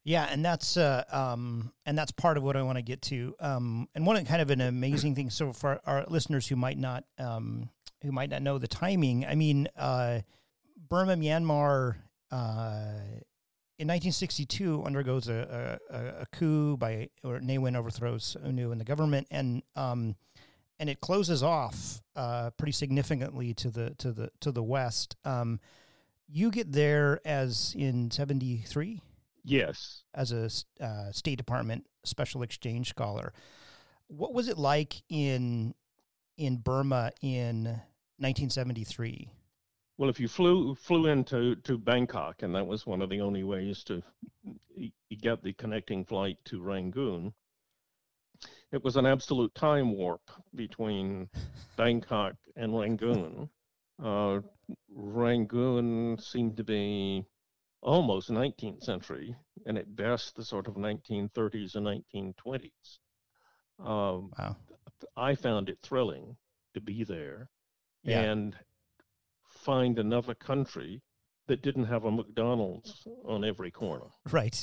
Yeah, 0.05 0.29
and 0.31 0.45
that's 0.45 0.77
uh, 0.77 1.05
um, 1.11 1.73
and 1.87 1.97
that's 1.97 2.13
part 2.13 2.37
of 2.37 2.43
what 2.43 2.57
I 2.57 2.63
want 2.63 2.77
to 2.77 2.83
get 2.83 3.01
to. 3.03 3.35
Um, 3.41 3.89
and 3.95 4.07
one 4.07 4.23
kind 4.27 4.43
of 4.43 4.51
an 4.51 4.61
amazing 4.61 5.15
thing. 5.15 5.31
So 5.31 5.55
for 5.55 5.81
our 5.87 6.05
listeners 6.09 6.47
who 6.47 6.57
might 6.57 6.79
not 6.79 7.05
um, 7.19 7.71
who 8.03 8.13
might 8.13 8.29
not 8.29 8.43
know 8.43 8.59
the 8.59 8.69
timing, 8.69 9.25
I 9.25 9.35
mean, 9.35 9.67
uh, 9.77 10.21
Burma, 10.91 11.17
Myanmar, 11.17 11.97
uh, 12.31 13.01
in 13.77 13.89
1962 13.89 14.85
undergoes 14.85 15.29
a, 15.29 15.81
a, 15.91 16.23
a 16.23 16.27
coup 16.27 16.77
by 16.77 17.09
or 17.25 17.41
Ne 17.41 17.57
Win 17.57 17.75
overthrows 17.75 18.37
U 18.45 18.53
Nu 18.53 18.73
and 18.73 18.81
the 18.81 18.85
government, 18.85 19.27
and 19.31 19.63
um, 19.75 20.17
and 20.79 20.91
it 20.91 21.01
closes 21.01 21.43
off 21.43 22.03
uh, 22.15 22.51
pretty 22.59 22.73
significantly 22.73 23.55
to 23.55 23.71
the 23.71 23.95
to 23.99 24.13
the 24.13 24.31
to 24.41 24.53
the 24.53 24.63
west. 24.63 25.17
Um, 25.25 25.61
you 26.29 26.51
get 26.51 26.73
there 26.73 27.21
as 27.25 27.75
in 27.77 28.11
73 28.11 29.01
Yes. 29.45 30.05
as 30.15 30.33
a 30.33 30.49
uh, 30.85 31.13
State 31.13 31.37
Department 31.37 31.87
special 32.05 32.43
exchange 32.43 32.89
scholar. 32.89 33.33
What 34.09 34.33
was 34.33 34.49
it 34.49 34.59
like 34.59 35.03
in 35.09 35.75
in 36.37 36.57
Burma 36.57 37.13
in 37.21 37.65
1973? 38.19 39.31
Well, 39.97 40.11
if 40.11 40.19
you 40.19 40.29
flew 40.29 40.75
flew 40.75 41.07
into 41.07 41.57
to 41.57 41.79
Bangkok, 41.79 42.43
and 42.43 42.55
that 42.55 42.67
was 42.67 42.87
one 42.87 43.03
of 43.03 43.11
the 43.11 43.21
only 43.21 43.45
ways 43.45 43.85
to 43.85 44.03
get 45.21 45.43
the 45.43 45.53
connecting 45.53 46.05
flight 46.05 46.39
to 46.47 46.61
Rangoon, 46.61 47.33
it 48.73 48.83
was 48.83 48.97
an 48.97 49.07
absolute 49.07 49.55
time 49.55 49.93
warp 49.93 50.31
between 50.55 51.29
Bangkok 51.77 52.35
and 52.57 52.77
Rangoon. 52.77 53.49
Uh, 54.03 54.41
Rangoon 54.91 56.19
seemed 56.19 56.57
to 56.57 56.65
be 56.65 57.25
almost 57.85 58.31
19th 58.31 58.83
century, 58.83 59.37
and 59.67 59.77
at 59.79 59.95
best 59.95 60.35
the 60.37 60.45
sort 60.45 60.67
of 60.67 60.75
1930s 60.75 61.75
and 61.77 61.87
1920s. 61.87 62.99
Um, 63.79 64.33
Wow. 64.39 64.57
I 65.17 65.35
found 65.35 65.69
it 65.69 65.79
thrilling 65.83 66.37
to 66.73 66.81
be 66.81 67.05
there 67.05 67.51
Yeah. 68.03 68.23
and 68.23 68.57
find 69.49 69.99
another 69.99 70.35
country 70.35 71.03
that 71.47 71.63
didn't 71.63 71.85
have 71.85 72.05
a 72.05 72.11
McDonald's 72.11 73.07
on 73.25 73.45
every 73.45 73.71
corner, 73.71 74.09
Right. 74.31 74.57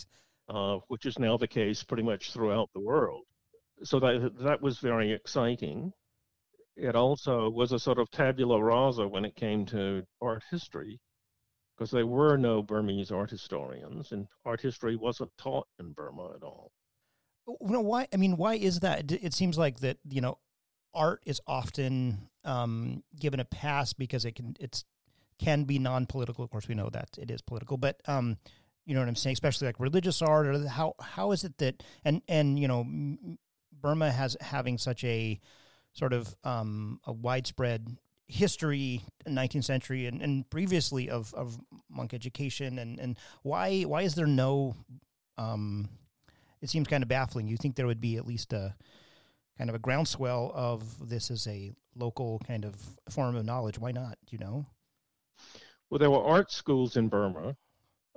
uh, 0.50 0.80
which 0.88 1.06
is 1.06 1.20
now 1.20 1.38
the 1.38 1.48
case 1.48 1.84
pretty 1.84 2.04
much 2.04 2.32
throughout 2.32 2.70
the 2.74 2.80
world. 2.82 3.26
So 3.84 4.00
that 4.00 4.36
that 4.40 4.62
was 4.62 4.80
very 4.80 5.12
exciting. 5.12 5.94
It 6.76 6.96
also 6.96 7.50
was 7.50 7.72
a 7.72 7.80
sort 7.80 8.00
of 8.00 8.10
tabula 8.10 8.62
rasa 8.64 9.08
when 9.08 9.26
it 9.26 9.36
came 9.36 9.66
to 9.68 10.06
art 10.22 10.44
history, 10.50 11.00
because 11.82 11.90
there 11.90 12.06
were 12.06 12.38
no 12.38 12.62
Burmese 12.62 13.10
art 13.10 13.32
historians, 13.32 14.12
and 14.12 14.28
art 14.46 14.62
history 14.62 14.96
wasn't 14.96 15.36
taught 15.36 15.68
in 15.80 15.94
Burma 15.94 16.30
at 16.36 16.44
all. 16.44 16.72
You 17.48 17.72
know 17.72 17.82
why? 17.82 18.08
I 18.14 18.18
mean, 18.18 18.38
why 18.38 18.54
is 18.54 18.82
that? 18.82 19.12
It- 19.12 19.34
seems 19.34 19.58
like 19.58 19.80
that. 19.80 19.98
You 20.08 20.22
know, 20.22 20.38
art 20.94 21.24
is 21.26 21.42
often 21.48 22.30
um, 22.46 23.02
given 23.20 23.40
a 23.40 23.46
pass 23.46 23.94
because 23.94 24.26
it 24.26 24.36
can 24.36 24.56
it's 24.60 24.86
can 25.40 25.64
be 25.64 25.80
non-political. 25.80 26.44
Of 26.44 26.52
course, 26.52 26.68
we 26.68 26.76
know 26.76 26.92
that 26.92 27.10
it 27.18 27.32
is 27.32 27.42
political, 27.42 27.78
but 27.78 28.00
um, 28.08 28.38
you 28.86 28.94
know 28.94 29.00
what 29.00 29.10
I'm 29.10 29.16
saying. 29.16 29.34
Especially 29.34 29.66
like 29.66 29.80
religious 29.80 30.22
art, 30.22 30.46
or 30.46 30.68
how 30.68 30.94
how 31.02 31.32
is 31.32 31.44
it 31.44 31.58
that 31.58 31.82
and 32.06 32.22
and 32.28 32.60
you 32.60 32.68
know, 32.68 32.86
Burma 33.72 34.12
has 34.12 34.38
having 34.40 34.78
such 34.78 35.04
a 35.04 35.40
sort 35.94 36.14
of 36.14 36.36
um, 36.44 37.00
a 37.08 37.12
widespread 37.12 37.98
history 38.32 39.04
19th 39.28 39.66
century 39.66 40.06
and, 40.06 40.22
and 40.22 40.50
previously 40.50 41.10
of, 41.10 41.34
of 41.34 41.60
monk 41.90 42.14
education 42.14 42.80
and, 42.80 42.98
and 42.98 43.18
why 43.44 43.82
why 43.82 44.04
is 44.04 44.16
there 44.16 44.26
no 44.26 44.74
um, 45.38 45.90
it 46.62 46.70
seems 46.70 46.88
kind 46.88 47.04
of 47.04 47.10
baffling. 47.10 47.48
You 47.48 47.58
think 47.58 47.76
there 47.76 47.88
would 47.88 48.02
be 48.02 48.18
at 48.18 48.28
least 48.28 48.54
a 48.54 48.76
kind 49.58 49.70
of 49.70 49.76
a 49.76 49.80
groundswell 49.80 50.52
of 50.54 51.10
this 51.10 51.32
as 51.32 51.48
a 51.48 51.74
local 51.96 52.40
kind 52.48 52.66
of 52.66 52.76
form 53.10 53.36
of 53.36 53.46
knowledge. 53.46 53.80
Why 53.80 53.92
not? 53.92 54.18
You 54.30 54.38
know? 54.38 54.66
Well, 55.90 56.00
there 56.00 56.12
were 56.12 56.24
art 56.24 56.52
schools 56.52 56.96
in 56.96 57.10
Burma 57.10 57.56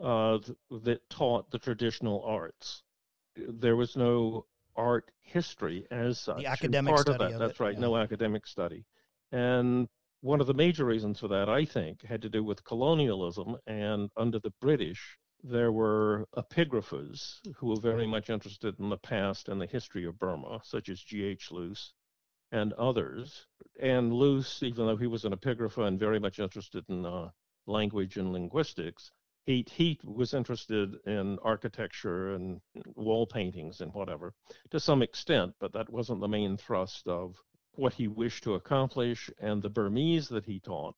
uh, 0.03 0.39
th- 0.39 0.59
that 0.83 1.09
taught 1.11 1.51
the 1.51 1.59
traditional 1.59 2.23
arts. 2.25 2.83
There 3.37 3.77
was 3.77 3.97
no 3.97 4.47
art 4.77 5.11
history 5.23 5.87
as 5.91 6.21
such. 6.21 6.39
and 6.39 6.47
academic 6.47 6.95
part 6.95 7.07
study 7.07 7.25
of 7.25 7.31
that. 7.31 7.35
of 7.35 7.41
That's 7.41 7.61
it, 7.61 7.63
right, 7.63 7.75
yeah. 7.75 7.81
no 7.81 7.97
academic 7.97 8.47
study. 8.47 8.85
And 9.33 9.89
one 10.25 10.41
of 10.41 10.47
the 10.47 10.55
major 10.55 10.87
reasons 10.87 11.21
for 11.21 11.29
that, 11.29 11.51
I 11.51 11.67
think, 11.67 12.03
had 12.03 12.23
to 12.23 12.31
do 12.31 12.43
with 12.43 12.65
colonialism. 12.65 13.59
And 13.67 14.09
under 14.17 14.39
the 14.39 14.55
British, 14.59 15.19
there 15.43 15.71
were 15.71 16.27
epigraphers 16.35 17.41
who 17.57 17.67
were 17.67 17.81
very 17.81 18.07
much 18.07 18.31
interested 18.31 18.81
in 18.81 18.89
the 18.89 18.97
past 18.97 19.51
and 19.51 19.61
the 19.61 19.67
history 19.67 20.07
of 20.07 20.19
Burma, 20.19 20.61
such 20.65 20.89
as 20.89 20.99
G.H. 21.03 21.53
Luce 21.53 21.93
and 22.53 22.73
others. 22.73 23.47
And 23.79 24.15
Luce, 24.15 24.63
even 24.63 24.87
though 24.87 24.97
he 24.97 25.07
was 25.07 25.27
an 25.27 25.35
epigrapher 25.35 25.87
and 25.87 26.01
very 26.01 26.19
much 26.19 26.39
interested 26.39 26.87
in 26.89 27.05
uh, 27.05 27.29
language 27.67 28.17
and 28.17 28.33
linguistics, 28.33 29.11
he, 29.45 29.67
he 29.71 30.01
was 30.05 30.33
interested 30.33 30.95
in 31.05 31.39
architecture 31.43 32.35
and 32.35 32.63
wall 32.97 33.27
paintings 33.27 33.83
and 33.83 33.93
whatever 33.93 34.33
to 34.71 34.81
some 34.81 35.03
extent, 35.03 35.53
but 35.61 35.75
that 35.75 35.91
wasn't 35.91 36.23
the 36.23 36.29
main 36.29 36.57
thrust 36.57 37.07
of 37.09 37.37
what 37.77 37.95
he 37.95 38.09
wished 38.09 38.45
to 38.45 38.55
accomplish. 38.55 39.31
And 39.41 39.63
the 39.63 39.69
Burmese 39.69 40.29
that 40.29 40.45
he 40.45 40.61
taught 40.61 40.95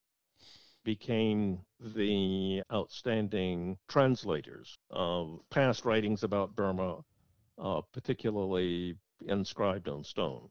became 0.84 1.60
the 1.80 2.62
outstanding 2.72 3.76
translators 3.88 4.78
of 4.90 5.40
past 5.50 5.84
writings 5.84 6.22
about 6.22 6.54
Burma, 6.54 6.98
uh, 7.58 7.80
particularly 7.92 8.96
inscribed 9.26 9.88
on 9.88 10.04
stone. 10.04 10.48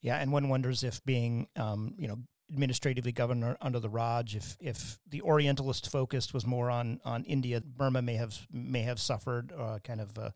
Yeah, 0.00 0.16
and 0.16 0.32
one 0.32 0.48
wonders 0.48 0.82
if 0.84 1.04
being, 1.04 1.48
um, 1.56 1.94
you 1.98 2.08
know, 2.08 2.18
administratively 2.52 3.12
governor 3.12 3.56
under 3.60 3.80
the 3.80 3.88
Raj, 3.88 4.36
if 4.36 4.56
if 4.60 4.98
the 5.08 5.22
Orientalist 5.22 5.90
focus 5.90 6.34
was 6.34 6.46
more 6.46 6.70
on 6.70 7.00
on 7.04 7.24
India, 7.24 7.60
Burma 7.60 8.02
may 8.02 8.14
have 8.14 8.46
may 8.52 8.82
have 8.82 9.00
suffered 9.00 9.52
uh, 9.56 9.78
kind 9.82 10.00
of 10.00 10.16
a 10.18 10.34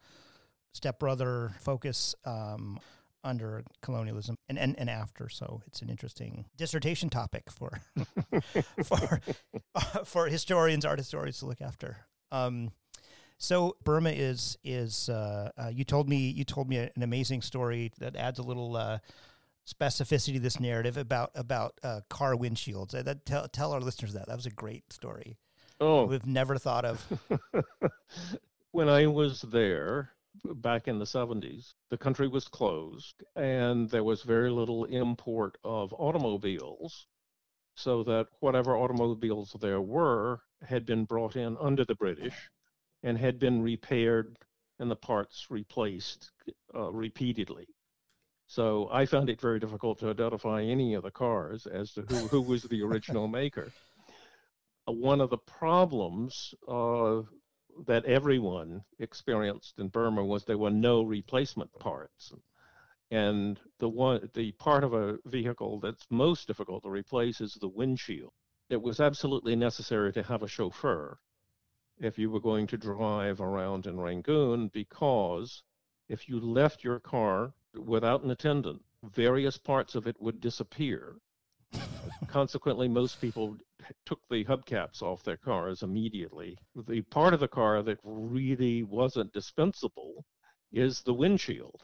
stepbrother 0.72 1.54
focus 1.60 2.14
um, 2.24 2.78
under 3.26 3.64
colonialism 3.83 4.37
and, 4.49 4.59
and 4.59 4.78
and 4.78 4.88
after. 4.88 5.28
So 5.28 5.61
it's 5.66 5.83
an 5.83 5.90
interesting 5.90 6.47
dissertation 6.56 7.11
topic 7.11 7.50
for 7.50 7.80
for 8.85 9.21
for 10.04 10.26
historians, 10.28 10.85
art 10.85 10.99
historians 10.99 11.38
to 11.40 11.47
look 11.47 11.61
after. 11.61 11.99
Um, 12.33 12.71
so 13.38 13.76
Burma 13.85 14.11
is 14.11 14.56
is 14.64 15.09
uh, 15.09 15.50
uh, 15.59 15.68
you 15.68 15.85
told 15.85 16.09
me 16.09 16.30
you 16.30 16.45
told 16.45 16.68
me 16.68 16.78
an 16.78 17.02
amazing 17.02 17.42
story 17.42 17.92
that 17.99 18.16
adds 18.16 18.38
a 18.38 18.42
little 18.42 18.76
uh, 18.76 18.99
specificity 19.66 20.35
to 20.35 20.40
this 20.40 20.59
narrative 20.61 20.97
about 20.97 21.33
about 21.35 21.78
uh, 21.83 22.00
car 22.09 22.35
windshields. 22.35 22.95
Uh, 22.95 23.02
That 23.02 23.26
tell 23.26 23.47
tell 23.49 23.73
our 23.73 23.80
listeners 23.80 24.14
that 24.14 24.28
that 24.28 24.37
was 24.37 24.47
a 24.47 24.50
great 24.50 24.92
story. 24.92 25.37
Oh, 25.78 26.06
We've 26.06 26.25
never 26.25 26.56
thought 26.56 26.87
of. 26.87 27.04
when 28.71 28.88
I 28.88 29.06
was 29.06 29.42
there 29.42 30.11
back 30.44 30.88
in 30.88 30.98
the 30.98 31.04
70s, 31.04 31.74
the 31.90 31.98
country 31.98 32.28
was 32.28 32.48
closed 32.48 33.22
and 33.34 33.88
there 33.90 34.04
was 34.04 34.22
very 34.22 34.50
little 34.50 34.84
import 34.84 35.58
of 35.64 35.92
automobiles, 35.94 37.06
so 37.74 38.02
that 38.04 38.26
whatever 38.40 38.76
automobiles 38.76 39.54
there 39.60 39.80
were 39.80 40.40
had 40.62 40.86
been 40.86 41.04
brought 41.04 41.36
in 41.36 41.56
under 41.58 41.84
the 41.84 41.94
British 41.94 42.50
and 43.02 43.18
had 43.18 43.38
been 43.38 43.62
repaired 43.62 44.36
and 44.78 44.90
the 44.90 44.96
parts 44.96 45.46
replaced 45.50 46.30
uh, 46.74 46.90
repeatedly. 46.90 47.66
So 48.46 48.88
I 48.92 49.06
found 49.06 49.28
it 49.28 49.40
very 49.40 49.58
difficult 49.58 49.98
to 50.00 50.10
identify 50.10 50.62
any 50.62 50.94
of 50.94 51.02
the 51.02 51.10
cars 51.10 51.66
as 51.66 51.92
to 51.92 52.02
who, 52.02 52.28
who 52.28 52.42
was 52.42 52.62
the 52.62 52.82
original 52.82 53.26
maker. 53.40 53.72
Uh, 54.88 54.92
One 54.92 55.20
of 55.20 55.30
the 55.30 55.38
problems 55.38 56.54
uh, 56.68 57.22
that 57.87 58.04
everyone 58.04 58.85
experienced 58.99 59.78
in 59.78 59.88
Burma 59.88 60.25
was 60.25 60.45
there 60.45 60.59
were 60.59 60.71
no 60.71 61.02
replacement 61.02 61.73
parts. 61.78 62.33
And 63.11 63.61
the 63.78 63.88
one 63.88 64.30
the 64.35 64.52
part 64.52 64.83
of 64.83 64.95
a 64.95 65.18
vehicle 65.26 65.78
that's 65.80 66.06
most 66.11 66.47
difficult 66.47 66.83
to 66.83 66.90
replace 66.90 67.40
is 67.40 67.54
the 67.54 67.68
windshield. 67.68 68.33
It 68.68 68.83
was 68.83 68.99
absolutely 68.99 69.54
necessary 69.54 70.12
to 70.12 70.23
have 70.25 70.42
a 70.42 70.49
chauffeur 70.49 71.18
if 71.99 72.18
you 72.18 72.30
were 72.30 72.40
going 72.40 72.66
to 72.66 72.76
drive 72.76 73.40
around 73.40 73.87
in 73.87 74.00
Rangoon 74.00 74.68
because 74.68 75.62
if 76.09 76.28
you 76.28 76.40
left 76.40 76.85
your 76.85 77.00
car 77.00 77.52
without 77.75 78.23
an 78.23 78.30
attendant, 78.30 78.83
various 79.02 79.56
parts 79.56 79.95
of 79.95 80.06
it 80.06 80.21
would 80.21 80.40
disappear. 80.40 81.16
Consequently, 82.28 82.88
most 82.88 83.21
people 83.21 83.56
took 84.04 84.20
the 84.28 84.44
hubcaps 84.44 85.02
off 85.02 85.22
their 85.22 85.36
cars 85.36 85.82
immediately. 85.82 86.58
The 86.74 87.02
part 87.02 87.34
of 87.34 87.40
the 87.40 87.48
car 87.48 87.82
that 87.82 87.98
really 88.02 88.82
wasn't 88.82 89.32
dispensable 89.32 90.24
is 90.72 91.02
the 91.02 91.14
windshield. 91.14 91.82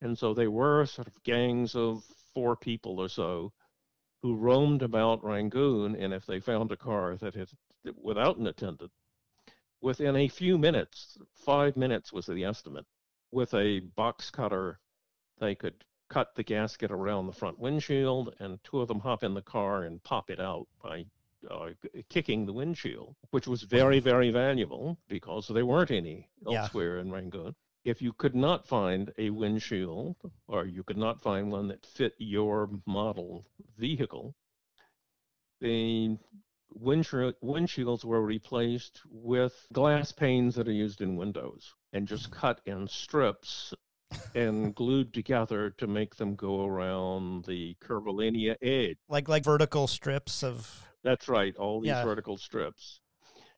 And 0.00 0.16
so 0.16 0.34
they 0.34 0.48
were 0.48 0.86
sort 0.86 1.08
of 1.08 1.22
gangs 1.22 1.74
of 1.74 2.04
four 2.34 2.56
people 2.56 3.00
or 3.00 3.08
so 3.08 3.52
who 4.22 4.36
roamed 4.36 4.82
about 4.82 5.24
Rangoon, 5.24 5.94
and 5.96 6.12
if 6.12 6.26
they 6.26 6.40
found 6.40 6.72
a 6.72 6.76
car 6.76 7.16
that 7.16 7.34
had 7.34 7.48
without 8.02 8.36
an 8.36 8.46
attendant, 8.46 8.90
within 9.80 10.16
a 10.16 10.28
few 10.28 10.58
minutes, 10.58 11.16
five 11.34 11.76
minutes 11.76 12.12
was 12.12 12.26
the 12.26 12.44
estimate, 12.44 12.86
with 13.30 13.54
a 13.54 13.80
box 13.80 14.30
cutter, 14.30 14.80
they 15.38 15.54
could 15.54 15.84
cut 16.08 16.34
the 16.34 16.42
gasket 16.42 16.90
around 16.90 17.26
the 17.26 17.32
front 17.32 17.58
windshield, 17.58 18.34
and 18.40 18.58
two 18.64 18.80
of 18.80 18.88
them 18.88 19.00
hop 19.00 19.22
in 19.22 19.34
the 19.34 19.42
car 19.42 19.84
and 19.84 20.02
pop 20.02 20.30
it 20.30 20.40
out 20.40 20.66
by 20.82 21.04
uh, 21.50 21.68
kicking 22.08 22.46
the 22.46 22.52
windshield, 22.52 23.14
which 23.30 23.46
was 23.46 23.62
very, 23.62 24.00
very 24.00 24.30
valuable 24.30 24.98
because 25.08 25.48
there 25.48 25.66
weren't 25.66 25.90
any 25.90 26.28
Yeah. 26.46 26.62
elsewhere 26.62 26.98
in 26.98 27.10
Rangoon. 27.12 27.54
If 27.84 28.02
you 28.02 28.12
could 28.12 28.34
not 28.34 28.66
find 28.66 29.12
a 29.18 29.30
windshield 29.30 30.16
or 30.46 30.66
you 30.66 30.82
could 30.82 30.96
not 30.98 31.22
find 31.22 31.50
one 31.50 31.68
that 31.68 31.86
fit 31.86 32.14
your 32.18 32.68
model 32.86 33.46
vehicle, 33.76 34.34
the 35.60 36.18
windshield, 36.74 37.34
windshields 37.42 38.04
were 38.04 38.22
replaced 38.22 39.00
with 39.10 39.66
glass 39.72 40.12
panes 40.12 40.54
that 40.56 40.68
are 40.68 40.72
used 40.72 41.00
in 41.00 41.16
windows 41.16 41.74
and 41.92 42.06
just 42.06 42.30
cut 42.30 42.60
in 42.66 42.86
strips 42.88 43.72
and 44.34 44.74
glued 44.74 45.12
together 45.14 45.70
to 45.70 45.86
make 45.86 46.16
them 46.16 46.34
go 46.34 46.64
around 46.66 47.44
the 47.46 47.74
curvilinear 47.80 48.56
edge. 48.60 48.98
Like 49.08 49.28
like 49.28 49.44
vertical 49.44 49.86
strips 49.86 50.42
of 50.44 50.84
That's 51.04 51.28
right, 51.28 51.54
all 51.56 51.80
these 51.80 51.88
Yeah. 51.88 52.04
vertical 52.04 52.36
strips. 52.36 53.00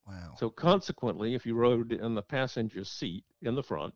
wow. 0.06 0.35
So 0.38 0.50
consequently, 0.50 1.35
if 1.35 1.47
you 1.47 1.54
rode 1.54 1.92
in 1.92 2.14
the 2.14 2.23
passenger 2.23 2.85
seat 2.85 3.25
in 3.42 3.54
the 3.54 3.62
front, 3.62 3.94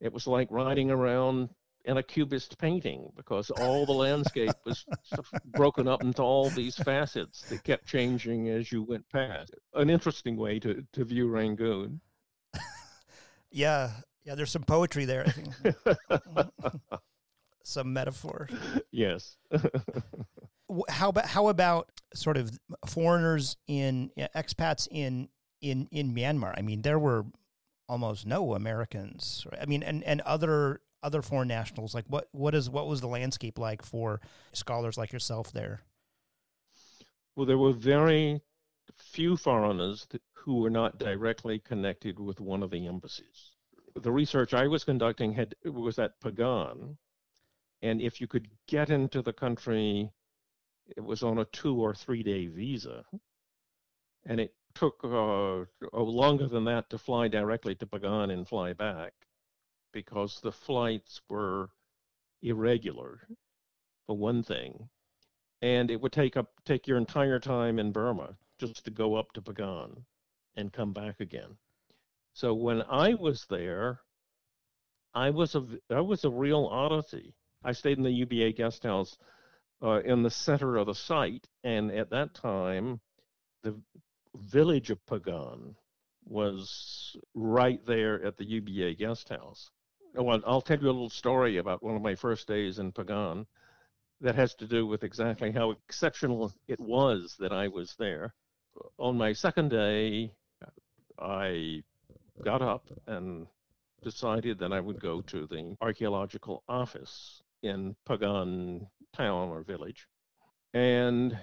it 0.00 0.12
was 0.12 0.26
like 0.26 0.48
riding 0.50 0.90
around 0.90 1.50
in 1.86 1.96
a 1.96 2.02
cubist 2.02 2.58
painting 2.58 3.10
because 3.16 3.50
all 3.50 3.86
the 3.86 3.92
landscape 3.92 4.52
was 4.66 4.84
broken 5.46 5.88
up 5.88 6.02
into 6.02 6.22
all 6.22 6.50
these 6.50 6.76
facets 6.76 7.42
that 7.48 7.64
kept 7.64 7.86
changing 7.86 8.48
as 8.50 8.70
you 8.70 8.82
went 8.82 9.08
past. 9.08 9.54
An 9.74 9.88
interesting 9.88 10.36
way 10.36 10.58
to, 10.60 10.84
to 10.92 11.04
view 11.04 11.28
Rangoon. 11.28 12.00
Yeah. 13.50 13.90
Yeah, 14.24 14.34
there's 14.36 14.50
some 14.52 14.62
poetry 14.62 15.06
there, 15.06 15.24
I 15.26 15.30
think. 15.32 15.74
some 17.64 17.92
metaphor. 17.92 18.48
yes. 18.92 19.36
How 20.88 21.08
about 21.08 21.26
how 21.26 21.48
about 21.48 21.90
sort 22.14 22.36
of 22.36 22.50
foreigners 22.86 23.56
in 23.66 24.10
expats 24.34 24.88
in 24.90 25.28
in 25.60 25.88
in 25.90 26.14
Myanmar? 26.14 26.54
I 26.56 26.62
mean, 26.62 26.82
there 26.82 26.98
were 26.98 27.24
almost 27.88 28.26
no 28.26 28.54
Americans. 28.54 29.44
right? 29.50 29.60
I 29.60 29.66
mean, 29.66 29.82
and 29.82 30.04
and 30.04 30.20
other 30.22 30.80
other 31.02 31.22
foreign 31.22 31.48
nationals. 31.48 31.94
Like, 31.94 32.04
what 32.08 32.28
what 32.32 32.54
is 32.54 32.70
what 32.70 32.86
was 32.86 33.00
the 33.00 33.08
landscape 33.08 33.58
like 33.58 33.82
for 33.82 34.20
scholars 34.52 34.96
like 34.96 35.12
yourself 35.12 35.52
there? 35.52 35.82
Well, 37.36 37.46
there 37.46 37.58
were 37.58 37.72
very 37.72 38.40
few 38.98 39.36
foreigners 39.36 40.06
who 40.32 40.60
were 40.60 40.70
not 40.70 40.98
directly 40.98 41.58
connected 41.58 42.18
with 42.18 42.40
one 42.40 42.62
of 42.62 42.70
the 42.70 42.86
embassies. 42.86 43.52
The 43.94 44.12
research 44.12 44.54
I 44.54 44.66
was 44.66 44.84
conducting 44.84 45.32
had 45.32 45.54
was 45.64 45.98
at 45.98 46.20
Pagan, 46.20 46.98
and 47.82 48.00
if 48.00 48.20
you 48.20 48.26
could 48.26 48.48
get 48.68 48.90
into 48.90 49.22
the 49.22 49.32
country, 49.32 50.10
it 50.96 51.04
was 51.04 51.22
on 51.22 51.38
a 51.38 51.44
two 51.46 51.76
or 51.76 51.94
three 51.94 52.22
day 52.22 52.46
visa, 52.46 53.04
and 54.26 54.40
it 54.40 54.54
took 54.74 55.00
uh, 55.04 55.08
oh, 55.08 55.66
longer 55.92 56.46
than 56.46 56.64
that 56.64 56.90
to 56.90 56.98
fly 56.98 57.28
directly 57.28 57.74
to 57.76 57.86
Pagan 57.86 58.30
and 58.30 58.46
fly 58.46 58.72
back, 58.72 59.12
because 59.92 60.40
the 60.40 60.52
flights 60.52 61.20
were 61.28 61.70
irregular, 62.42 63.26
for 64.06 64.16
one 64.16 64.42
thing, 64.42 64.88
and 65.62 65.90
it 65.90 66.00
would 66.00 66.12
take 66.12 66.36
up 66.36 66.52
take 66.64 66.86
your 66.86 66.98
entire 66.98 67.38
time 67.38 67.78
in 67.78 67.92
Burma 67.92 68.36
just 68.58 68.84
to 68.84 68.90
go 68.90 69.14
up 69.14 69.32
to 69.32 69.42
Pagan 69.42 70.04
and 70.56 70.72
come 70.72 70.92
back 70.92 71.20
again. 71.20 71.56
So 72.32 72.54
when 72.54 72.82
I 72.82 73.14
was 73.14 73.46
there, 73.46 74.00
I 75.14 75.30
was 75.30 75.54
a 75.54 75.66
I 75.90 76.00
was 76.00 76.24
a 76.24 76.30
real 76.30 76.66
oddity. 76.66 77.34
I 77.62 77.72
stayed 77.72 77.98
in 77.98 78.04
the 78.04 78.10
UBA 78.10 78.52
guest 78.52 78.84
house 78.84 79.18
uh, 79.82 80.00
in 80.04 80.22
the 80.22 80.30
center 80.30 80.76
of 80.76 80.86
the 80.86 80.94
site, 80.94 81.48
and 81.64 81.90
at 81.90 82.10
that 82.10 82.34
time, 82.34 83.00
the 83.62 83.74
village 84.36 84.90
of 84.90 85.04
Pagan 85.06 85.76
was 86.24 87.16
right 87.34 87.84
there 87.86 88.22
at 88.24 88.36
the 88.36 88.44
UBA 88.44 88.94
guest 88.94 89.28
house. 89.28 89.70
Well, 90.14 90.40
I'll 90.46 90.60
tell 90.60 90.78
you 90.78 90.86
a 90.86 90.92
little 90.92 91.10
story 91.10 91.58
about 91.58 91.82
one 91.82 91.96
of 91.96 92.02
my 92.02 92.14
first 92.14 92.46
days 92.46 92.78
in 92.78 92.92
Pagan 92.92 93.46
that 94.20 94.34
has 94.34 94.54
to 94.56 94.66
do 94.66 94.86
with 94.86 95.02
exactly 95.02 95.50
how 95.50 95.70
exceptional 95.70 96.52
it 96.68 96.80
was 96.80 97.36
that 97.38 97.52
I 97.52 97.68
was 97.68 97.94
there. 97.98 98.34
On 98.98 99.16
my 99.16 99.32
second 99.32 99.70
day, 99.70 100.32
I 101.18 101.82
got 102.44 102.62
up 102.62 102.86
and 103.06 103.46
decided 104.02 104.58
that 104.58 104.72
I 104.72 104.80
would 104.80 105.00
go 105.00 105.20
to 105.22 105.46
the 105.46 105.76
archaeological 105.80 106.62
office 106.68 107.42
in 107.62 107.96
Pagan 108.06 108.88
town 109.12 109.48
or 109.48 109.62
village. 109.62 110.06
And 110.72 111.38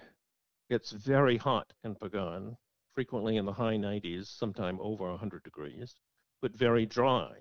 it's 0.69 0.91
very 0.91 1.37
hot 1.37 1.73
in 1.83 1.95
Pagan, 1.95 2.57
frequently 2.93 3.37
in 3.37 3.45
the 3.45 3.53
high 3.53 3.75
90s, 3.75 4.27
sometime 4.27 4.79
over 4.81 5.09
100 5.09 5.43
degrees, 5.43 5.95
but 6.41 6.55
very 6.55 6.85
dry. 6.85 7.33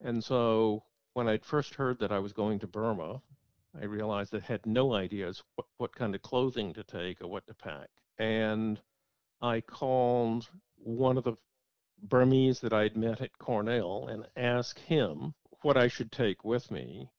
And 0.00 0.22
so 0.22 0.84
when 1.14 1.28
I'd 1.28 1.44
first 1.44 1.74
heard 1.74 1.98
that 2.00 2.12
I 2.12 2.18
was 2.18 2.32
going 2.32 2.58
to 2.60 2.66
Burma, 2.66 3.22
I 3.80 3.84
realized 3.84 4.34
I 4.34 4.40
had 4.40 4.64
no 4.66 4.94
ideas 4.94 5.42
what, 5.54 5.66
what 5.78 5.94
kind 5.94 6.14
of 6.14 6.22
clothing 6.22 6.72
to 6.74 6.84
take 6.84 7.20
or 7.20 7.28
what 7.28 7.46
to 7.46 7.54
pack. 7.54 7.88
And 8.18 8.80
I 9.40 9.60
called 9.60 10.48
one 10.76 11.18
of 11.18 11.24
the 11.24 11.36
Burmese 12.02 12.60
that 12.60 12.72
I'd 12.72 12.96
met 12.96 13.20
at 13.20 13.38
Cornell 13.38 14.08
and 14.08 14.26
asked 14.36 14.78
him 14.78 15.34
what 15.62 15.76
I 15.76 15.88
should 15.88 16.12
take 16.12 16.44
with 16.44 16.70
me. 16.70 17.10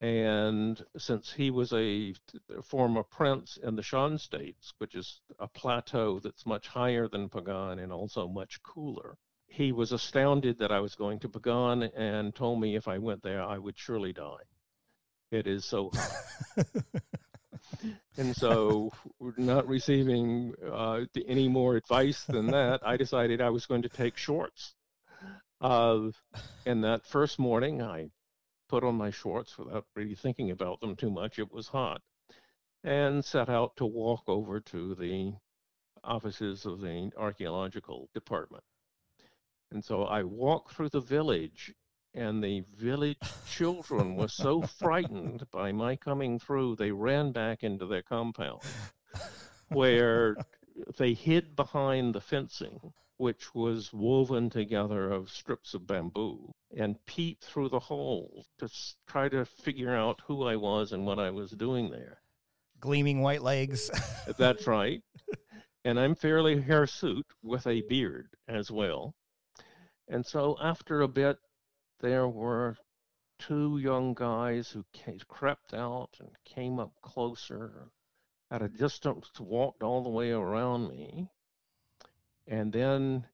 And 0.00 0.80
since 0.96 1.32
he 1.32 1.50
was 1.50 1.72
a 1.72 2.14
former 2.62 3.02
prince 3.02 3.56
in 3.56 3.74
the 3.74 3.82
Shan 3.82 4.18
states, 4.18 4.72
which 4.78 4.94
is 4.94 5.20
a 5.40 5.48
plateau 5.48 6.20
that's 6.20 6.46
much 6.46 6.68
higher 6.68 7.08
than 7.08 7.28
Pagan 7.28 7.80
and 7.80 7.92
also 7.92 8.28
much 8.28 8.62
cooler, 8.62 9.16
he 9.48 9.72
was 9.72 9.90
astounded 9.90 10.58
that 10.58 10.70
I 10.70 10.78
was 10.78 10.94
going 10.94 11.18
to 11.20 11.28
Pagan 11.28 11.82
and 11.96 12.32
told 12.32 12.60
me 12.60 12.76
if 12.76 12.86
I 12.86 12.98
went 12.98 13.22
there, 13.22 13.42
I 13.42 13.58
would 13.58 13.76
surely 13.76 14.12
die. 14.12 14.44
It 15.32 15.46
is 15.46 15.64
so 15.64 15.90
hot. 15.92 16.66
and 18.16 18.36
so, 18.36 18.92
not 19.36 19.66
receiving 19.66 20.54
uh, 20.70 21.00
any 21.26 21.48
more 21.48 21.76
advice 21.76 22.24
than 22.24 22.46
that, 22.52 22.86
I 22.86 22.96
decided 22.96 23.40
I 23.40 23.50
was 23.50 23.66
going 23.66 23.82
to 23.82 23.88
take 23.88 24.16
shorts. 24.16 24.74
Uh, 25.60 26.10
and 26.64 26.84
that 26.84 27.04
first 27.04 27.38
morning, 27.38 27.82
I 27.82 28.10
put 28.68 28.84
on 28.84 28.94
my 28.94 29.10
shorts 29.10 29.58
without 29.58 29.86
really 29.94 30.14
thinking 30.14 30.50
about 30.50 30.80
them 30.80 30.94
too 30.96 31.10
much. 31.10 31.38
It 31.38 31.52
was 31.52 31.68
hot. 31.68 32.02
And 32.84 33.24
set 33.24 33.48
out 33.48 33.76
to 33.76 33.86
walk 33.86 34.24
over 34.28 34.60
to 34.60 34.94
the 34.94 35.34
offices 36.04 36.64
of 36.64 36.80
the 36.80 37.10
archaeological 37.16 38.08
department. 38.14 38.64
And 39.70 39.84
so 39.84 40.04
I 40.04 40.22
walked 40.22 40.74
through 40.74 40.90
the 40.90 41.00
village, 41.00 41.74
and 42.14 42.42
the 42.42 42.64
village 42.76 43.18
children 43.50 44.16
were 44.16 44.28
so 44.28 44.62
frightened 44.62 45.44
by 45.50 45.72
my 45.72 45.96
coming 45.96 46.38
through, 46.38 46.76
they 46.76 46.92
ran 46.92 47.32
back 47.32 47.62
into 47.62 47.86
their 47.86 48.02
compound 48.02 48.62
where 49.68 50.36
they 50.98 51.12
hid 51.12 51.54
behind 51.56 52.14
the 52.14 52.20
fencing, 52.20 52.92
which 53.18 53.54
was 53.54 53.92
woven 53.92 54.48
together 54.48 55.10
of 55.10 55.30
strips 55.30 55.74
of 55.74 55.86
bamboo, 55.86 56.50
and 56.76 57.04
peeped 57.04 57.44
through 57.44 57.68
the 57.68 57.80
hole 57.80 58.46
to 58.58 58.68
try 59.06 59.28
to 59.28 59.44
figure 59.44 59.94
out 59.94 60.22
who 60.26 60.44
I 60.44 60.56
was 60.56 60.92
and 60.92 61.04
what 61.04 61.18
I 61.18 61.30
was 61.30 61.50
doing 61.50 61.90
there. 61.90 62.22
Gleaming 62.80 63.20
white 63.20 63.42
legs. 63.42 63.90
That's 64.38 64.66
right. 64.66 65.02
And 65.84 65.98
I'm 65.98 66.14
fairly 66.14 66.60
hirsute 66.60 67.26
with 67.42 67.66
a 67.66 67.82
beard 67.82 68.28
as 68.46 68.70
well. 68.70 69.14
And 70.08 70.24
so 70.24 70.56
after 70.60 71.02
a 71.02 71.08
bit, 71.08 71.38
there 72.00 72.28
were 72.28 72.76
two 73.38 73.78
young 73.78 74.14
guys 74.14 74.70
who 74.70 74.84
came, 74.92 75.18
crept 75.28 75.74
out 75.74 76.10
and 76.20 76.30
came 76.44 76.78
up 76.78 76.92
closer. 77.02 77.90
At 78.50 78.62
a 78.62 78.68
distance, 78.68 79.28
walked 79.38 79.82
all 79.82 80.02
the 80.02 80.08
way 80.08 80.30
around 80.30 80.88
me, 80.88 81.30
and 82.48 82.72
then 82.72 83.26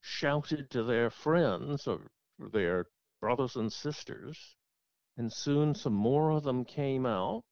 shouted 0.00 0.70
to 0.70 0.84
their 0.84 1.10
friends 1.10 1.86
or 1.88 2.00
their 2.38 2.86
brothers 3.20 3.56
and 3.56 3.72
sisters. 3.72 4.56
And 5.16 5.32
soon 5.32 5.74
some 5.74 5.94
more 5.94 6.30
of 6.30 6.44
them 6.44 6.64
came 6.64 7.06
out, 7.06 7.44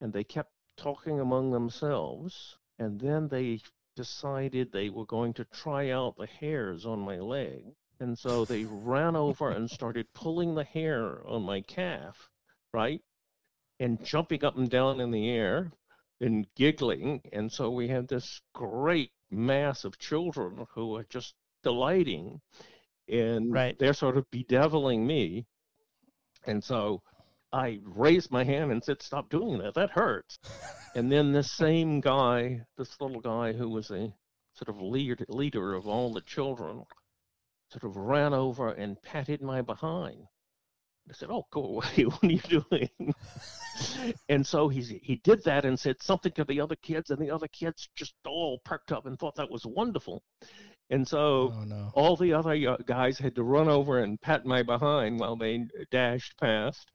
and 0.00 0.12
they 0.12 0.24
kept 0.24 0.52
talking 0.76 1.20
among 1.20 1.50
themselves. 1.52 2.58
And 2.78 3.00
then 3.00 3.28
they 3.28 3.60
decided 3.94 4.72
they 4.72 4.90
were 4.90 5.06
going 5.06 5.34
to 5.34 5.44
try 5.44 5.90
out 5.90 6.16
the 6.16 6.26
hairs 6.26 6.84
on 6.84 7.00
my 7.00 7.18
leg. 7.18 7.64
And 7.98 8.18
so 8.18 8.44
they 8.44 8.64
ran 8.64 9.16
over 9.16 9.50
and 9.50 9.70
started 9.70 10.12
pulling 10.14 10.54
the 10.54 10.64
hair 10.64 11.26
on 11.26 11.42
my 11.42 11.62
calf, 11.62 12.28
right? 12.74 13.00
And 13.80 14.04
jumping 14.04 14.44
up 14.44 14.56
and 14.56 14.68
down 14.68 15.00
in 15.00 15.10
the 15.10 15.30
air 15.30 15.72
and 16.20 16.46
giggling. 16.56 17.22
And 17.32 17.50
so 17.50 17.70
we 17.70 17.88
had 17.88 18.08
this 18.08 18.42
great 18.52 19.10
mass 19.30 19.84
of 19.84 19.98
children 19.98 20.66
who 20.74 20.96
are 20.96 21.04
just 21.04 21.34
delighting. 21.62 22.40
And 23.08 23.52
Right. 23.52 23.78
they're 23.78 23.94
sort 23.94 24.16
of 24.16 24.30
bedeviling 24.30 25.06
me. 25.06 25.46
And 26.46 26.62
so 26.62 27.02
I 27.52 27.80
raised 27.82 28.30
my 28.30 28.44
hand 28.44 28.72
and 28.72 28.82
said, 28.82 29.02
Stop 29.02 29.30
doing 29.30 29.58
that. 29.58 29.74
That 29.74 29.90
hurts. 29.90 30.38
and 30.94 31.10
then 31.10 31.32
this 31.32 31.52
same 31.52 32.00
guy, 32.00 32.66
this 32.76 33.00
little 33.00 33.20
guy 33.20 33.52
who 33.52 33.68
was 33.68 33.90
a 33.90 34.12
sort 34.54 34.68
of 34.68 34.80
lead, 34.80 35.24
leader 35.28 35.74
of 35.74 35.86
all 35.86 36.12
the 36.12 36.20
children, 36.22 36.84
sort 37.70 37.84
of 37.84 37.96
ran 37.96 38.32
over 38.32 38.68
and 38.70 39.00
patted 39.02 39.42
my 39.42 39.60
behind. 39.62 40.26
I 41.08 41.12
said, 41.12 41.30
"Oh, 41.30 41.46
go 41.50 41.64
away! 41.64 42.04
What 42.04 42.24
are 42.24 42.26
you 42.26 42.40
doing?" 42.70 43.14
and 44.28 44.46
so 44.46 44.68
he 44.68 44.80
he 45.02 45.16
did 45.16 45.44
that 45.44 45.64
and 45.64 45.78
said 45.78 46.02
something 46.02 46.32
to 46.32 46.44
the 46.44 46.60
other 46.60 46.76
kids, 46.76 47.10
and 47.10 47.18
the 47.20 47.30
other 47.30 47.48
kids 47.48 47.88
just 47.94 48.14
all 48.26 48.58
perked 48.64 48.92
up 48.92 49.06
and 49.06 49.18
thought 49.18 49.36
that 49.36 49.50
was 49.50 49.64
wonderful. 49.66 50.22
And 50.90 51.06
so 51.06 51.52
Oh 51.54 51.64
no. 51.64 51.90
all 51.94 52.16
the 52.16 52.32
other 52.32 52.52
uh, 52.52 52.76
guys 52.84 53.18
had 53.18 53.34
to 53.36 53.42
run 53.42 53.68
over 53.68 53.98
and 53.98 54.20
pat 54.20 54.46
my 54.46 54.62
behind 54.62 55.18
while 55.18 55.36
they 55.36 55.66
dashed 55.90 56.38
past. 56.38 56.90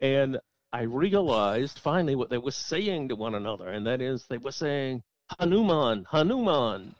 And 0.00 0.38
I 0.72 0.82
realized 0.82 1.78
finally 1.80 2.14
what 2.14 2.30
they 2.30 2.38
were 2.38 2.50
saying 2.52 3.08
to 3.08 3.16
one 3.16 3.34
another, 3.34 3.68
and 3.68 3.86
that 3.86 4.00
is 4.00 4.26
they 4.26 4.38
were 4.38 4.52
saying, 4.52 5.02
Hanuman, 5.38 6.06
Hanuman. 6.10 6.94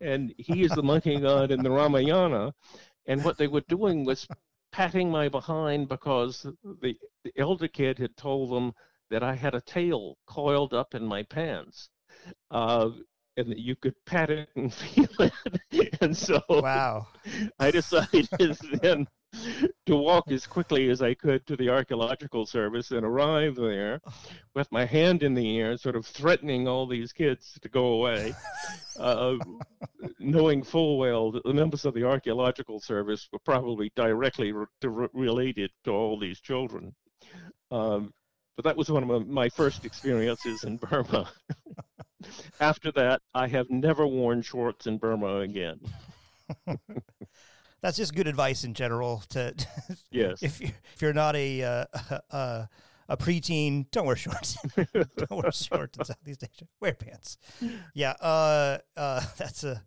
And 0.00 0.34
he 0.36 0.62
is 0.62 0.72
the 0.72 0.82
monkey 0.82 1.18
god 1.20 1.50
in 1.50 1.62
the 1.62 1.70
Ramayana. 1.80 2.52
And 3.06 3.24
what 3.24 3.38
they 3.38 3.46
were 3.46 3.62
doing 3.62 4.04
was 4.04 4.26
patting 4.72 5.10
my 5.10 5.28
behind 5.28 5.88
because 5.88 6.46
the, 6.80 6.96
the 7.24 7.32
elder 7.36 7.68
kid 7.68 7.98
had 7.98 8.16
told 8.16 8.50
them 8.50 8.72
that 9.10 9.22
I 9.22 9.34
had 9.34 9.54
a 9.54 9.60
tail 9.60 10.16
coiled 10.26 10.74
up 10.74 10.94
in 10.94 11.04
my 11.06 11.22
pants. 11.24 11.90
Uh, 12.50 12.90
and 13.36 13.50
that 13.50 13.58
you 13.58 13.74
could 13.76 13.94
pat 14.04 14.30
it 14.30 14.48
and 14.56 14.72
feel 14.74 15.08
it. 15.20 15.98
And 16.02 16.16
so 16.16 16.40
Wow. 16.50 17.08
I 17.58 17.70
decided 17.70 18.28
then 18.82 19.06
to 19.86 19.96
walk 19.96 20.30
as 20.30 20.46
quickly 20.46 20.90
as 20.90 21.02
I 21.02 21.14
could 21.14 21.46
to 21.46 21.56
the 21.56 21.68
archaeological 21.68 22.46
service 22.46 22.90
and 22.90 23.04
arrive 23.04 23.56
there 23.56 24.00
with 24.54 24.70
my 24.70 24.84
hand 24.84 25.22
in 25.22 25.34
the 25.34 25.58
air, 25.58 25.76
sort 25.76 25.96
of 25.96 26.06
threatening 26.06 26.68
all 26.68 26.86
these 26.86 27.12
kids 27.12 27.58
to 27.62 27.68
go 27.68 27.86
away, 27.86 28.34
uh, 28.98 29.36
knowing 30.18 30.62
full 30.62 30.98
well 30.98 31.32
that 31.32 31.44
the 31.44 31.54
members 31.54 31.84
of 31.84 31.94
the 31.94 32.04
archaeological 32.04 32.80
service 32.80 33.28
were 33.32 33.38
probably 33.40 33.90
directly 33.96 34.52
re- 34.52 34.66
to 34.80 34.90
re- 34.90 35.08
related 35.12 35.70
to 35.84 35.90
all 35.90 36.18
these 36.18 36.40
children. 36.40 36.94
Um, 37.70 38.12
but 38.56 38.64
that 38.64 38.76
was 38.76 38.90
one 38.90 39.02
of 39.02 39.08
my, 39.08 39.18
my 39.18 39.48
first 39.48 39.84
experiences 39.84 40.64
in 40.64 40.76
Burma. 40.76 41.30
After 42.60 42.92
that, 42.92 43.22
I 43.34 43.48
have 43.48 43.70
never 43.70 44.06
worn 44.06 44.42
shorts 44.42 44.86
in 44.86 44.98
Burma 44.98 45.38
again. 45.38 45.80
That's 47.82 47.96
just 47.96 48.14
good 48.14 48.28
advice 48.28 48.64
in 48.64 48.74
general. 48.74 49.22
To 49.30 49.54
Yes. 50.10 50.38
if 50.42 50.60
you're 50.60 50.70
if 50.94 51.02
you're 51.02 51.12
not 51.12 51.34
a 51.34 51.62
uh, 51.62 51.84
a, 52.30 52.68
a 53.08 53.16
preteen, 53.16 53.90
don't 53.90 54.06
wear 54.06 54.16
shorts. 54.16 54.56
don't 54.76 55.30
wear 55.30 55.52
shorts 55.52 55.98
in 55.98 56.04
Southeast 56.04 56.44
Asia. 56.44 56.66
Wear 56.80 56.94
pants. 56.94 57.38
Yeah. 57.94 58.14
Uh. 58.20 58.78
Uh. 58.96 59.22
That's 59.36 59.64
a 59.64 59.82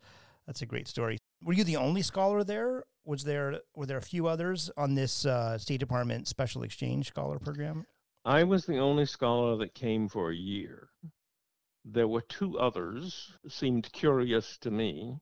that's 0.46 0.62
a 0.62 0.66
great 0.66 0.88
story. 0.88 1.18
Were 1.44 1.54
you 1.54 1.64
the 1.64 1.78
only 1.78 2.04
scholar 2.04 2.44
there? 2.44 2.84
Was 3.04 3.24
there 3.24 3.62
were 3.76 3.86
there 3.86 3.98
a 3.98 4.02
few 4.02 4.28
others 4.28 4.70
on 4.78 4.96
this 4.96 5.26
uh, 5.26 5.58
State 5.58 5.80
Department 5.80 6.28
Special 6.28 6.64
Exchange 6.64 7.08
Scholar 7.08 7.40
Program? 7.40 7.86
I 8.26 8.44
was 8.44 8.66
the 8.66 8.78
only 8.78 9.06
scholar 9.06 9.56
that 9.58 9.74
came 9.74 10.08
for 10.08 10.32
a 10.32 10.36
year. 10.36 10.90
There 11.84 12.08
were 12.08 12.22
two 12.22 12.58
others 12.60 13.32
seemed 13.48 13.92
curious 13.92 14.58
to 14.60 14.72
me. 14.72 15.20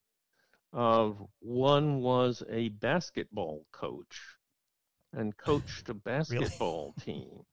Uh, 0.73 1.13
one 1.39 2.01
was 2.01 2.43
a 2.49 2.67
basketball 2.69 3.65
coach 3.71 4.35
and 5.13 5.37
coached 5.37 5.89
a 5.89 5.93
basketball 5.95 6.93
team. 6.93 7.45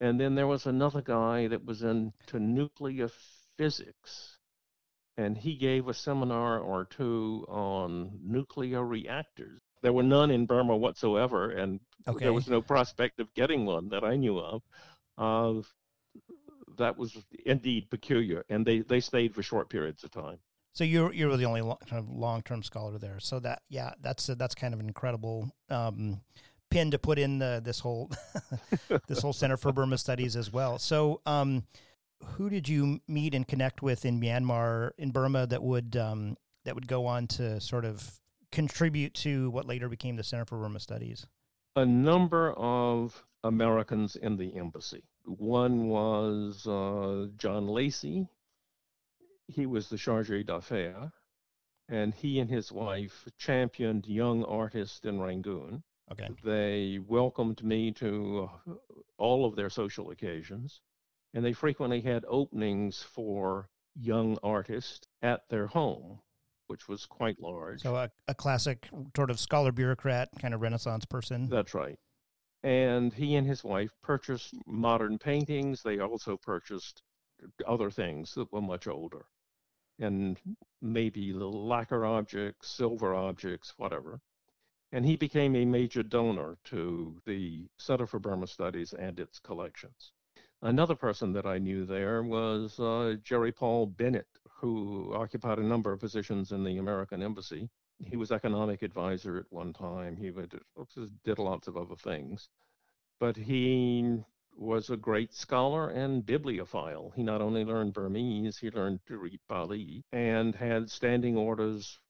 And 0.00 0.18
then 0.20 0.34
there 0.34 0.48
was 0.48 0.66
another 0.66 1.02
guy 1.02 1.46
that 1.46 1.64
was 1.64 1.82
into 1.82 2.40
nuclear 2.40 3.08
physics. 3.56 4.38
And 5.16 5.38
he 5.38 5.56
gave 5.56 5.88
a 5.88 5.94
seminar 5.94 6.58
or 6.60 6.84
two 6.84 7.44
on 7.48 8.18
nuclear 8.22 8.84
reactors. 8.84 9.60
There 9.82 9.92
were 9.92 10.02
none 10.02 10.30
in 10.30 10.46
Burma 10.46 10.76
whatsoever, 10.76 11.50
and 11.50 11.80
Okay. 12.06 12.24
there 12.24 12.32
was 12.32 12.48
no 12.48 12.62
prospect 12.62 13.20
of 13.20 13.34
getting 13.34 13.66
one 13.66 13.88
that 13.90 14.04
I 14.04 14.16
knew 14.16 14.38
of. 14.38 14.62
Uh, 15.16 15.62
that 16.76 16.96
was 16.96 17.16
indeed 17.44 17.90
peculiar, 17.90 18.44
and 18.48 18.64
they, 18.66 18.80
they 18.80 19.00
stayed 19.00 19.34
for 19.34 19.42
short 19.42 19.68
periods 19.68 20.04
of 20.04 20.10
time. 20.10 20.38
So 20.78 20.84
you're 20.84 21.12
you're 21.12 21.36
the 21.36 21.44
only 21.44 21.60
kind 21.60 21.98
of 21.98 22.08
long 22.08 22.40
term 22.42 22.62
scholar 22.62 22.98
there. 22.98 23.18
So 23.18 23.40
that 23.40 23.62
yeah, 23.68 23.94
that's 24.00 24.26
that's 24.26 24.54
kind 24.54 24.72
of 24.72 24.78
an 24.78 24.86
incredible 24.86 25.50
um, 25.70 26.20
pin 26.70 26.92
to 26.92 27.00
put 27.00 27.18
in 27.18 27.40
the, 27.40 27.60
this 27.64 27.80
whole 27.80 28.12
this 29.08 29.20
whole 29.20 29.32
Center 29.32 29.56
for 29.56 29.72
Burma 29.72 29.98
Studies 29.98 30.36
as 30.36 30.52
well. 30.52 30.78
So 30.78 31.20
um, 31.26 31.64
who 32.22 32.48
did 32.48 32.68
you 32.68 33.00
meet 33.08 33.34
and 33.34 33.44
connect 33.44 33.82
with 33.82 34.04
in 34.04 34.20
Myanmar 34.20 34.92
in 34.98 35.10
Burma 35.10 35.48
that 35.48 35.64
would 35.64 35.96
um, 35.96 36.36
that 36.64 36.76
would 36.76 36.86
go 36.86 37.06
on 37.06 37.26
to 37.26 37.60
sort 37.60 37.84
of 37.84 38.20
contribute 38.52 39.14
to 39.14 39.50
what 39.50 39.66
later 39.66 39.88
became 39.88 40.14
the 40.14 40.22
Center 40.22 40.44
for 40.44 40.58
Burma 40.58 40.78
Studies? 40.78 41.26
A 41.74 41.84
number 41.84 42.52
of 42.52 43.24
Americans 43.42 44.14
in 44.14 44.36
the 44.36 44.56
embassy. 44.56 45.02
One 45.24 45.88
was 45.88 46.68
uh, 46.68 47.30
John 47.36 47.66
Lacey. 47.66 48.28
He 49.48 49.66
was 49.66 49.88
the 49.88 49.96
chargé 49.96 50.44
d'affaires, 50.44 51.10
and 51.88 52.14
he 52.14 52.38
and 52.38 52.50
his 52.50 52.70
wife 52.70 53.26
championed 53.38 54.06
young 54.06 54.44
artists 54.44 55.04
in 55.04 55.20
Rangoon. 55.20 55.82
Okay. 56.12 56.28
They 56.44 57.00
welcomed 57.06 57.62
me 57.64 57.92
to 57.92 58.50
uh, 58.66 58.74
all 59.18 59.44
of 59.44 59.56
their 59.56 59.70
social 59.70 60.10
occasions, 60.10 60.80
and 61.34 61.44
they 61.44 61.52
frequently 61.52 62.00
had 62.00 62.24
openings 62.28 63.02
for 63.02 63.68
young 63.94 64.38
artists 64.42 65.06
at 65.22 65.48
their 65.48 65.66
home, 65.66 66.20
which 66.68 66.88
was 66.88 67.04
quite 67.06 67.40
large. 67.40 67.82
So 67.82 67.96
a, 67.96 68.10
a 68.28 68.34
classic 68.34 68.88
sort 69.16 69.30
of 69.30 69.40
scholar 69.40 69.72
bureaucrat 69.72 70.28
kind 70.38 70.54
of 70.54 70.60
Renaissance 70.60 71.04
person. 71.04 71.48
That's 71.48 71.74
right. 71.74 71.98
And 72.62 73.12
he 73.12 73.36
and 73.36 73.46
his 73.46 73.64
wife 73.64 73.90
purchased 74.02 74.54
modern 74.66 75.18
paintings. 75.18 75.82
They 75.82 76.00
also 76.00 76.36
purchased 76.36 77.02
other 77.66 77.90
things 77.90 78.34
that 78.34 78.52
were 78.52 78.60
much 78.60 78.86
older, 78.88 79.26
and 79.98 80.38
maybe 80.80 81.32
lacquer 81.32 82.04
objects, 82.04 82.68
silver 82.68 83.14
objects, 83.14 83.74
whatever. 83.76 84.20
And 84.92 85.04
he 85.04 85.16
became 85.16 85.54
a 85.54 85.64
major 85.64 86.02
donor 86.02 86.56
to 86.64 87.20
the 87.26 87.68
Center 87.76 88.06
for 88.06 88.18
Burma 88.18 88.46
Studies 88.46 88.94
and 88.94 89.20
its 89.20 89.38
collections. 89.38 90.12
Another 90.62 90.94
person 90.94 91.32
that 91.34 91.46
I 91.46 91.58
knew 91.58 91.84
there 91.84 92.22
was 92.22 92.80
uh, 92.80 93.16
Jerry 93.22 93.52
Paul 93.52 93.86
Bennett, 93.86 94.26
who 94.60 95.14
occupied 95.14 95.58
a 95.58 95.62
number 95.62 95.92
of 95.92 96.00
positions 96.00 96.52
in 96.52 96.64
the 96.64 96.78
American 96.78 97.22
Embassy. 97.22 97.68
He 98.04 98.16
was 98.16 98.32
economic 98.32 98.82
advisor 98.82 99.36
at 99.36 99.46
one 99.50 99.72
time. 99.72 100.16
He 100.16 100.32
did 101.24 101.38
lots 101.38 101.68
of 101.68 101.76
other 101.76 101.96
things. 101.96 102.48
But 103.20 103.36
he 103.36 104.22
was 104.58 104.90
a 104.90 104.96
great 104.96 105.32
scholar 105.32 105.88
and 105.88 106.26
bibliophile. 106.26 107.12
He 107.14 107.22
not 107.22 107.40
only 107.40 107.64
learned 107.64 107.94
Burmese, 107.94 108.58
he 108.58 108.70
learned 108.70 109.00
to 109.06 109.18
read 109.18 109.40
Pali 109.48 110.04
and 110.12 110.54
had 110.54 110.90
standing 110.90 111.36
orders 111.36 112.00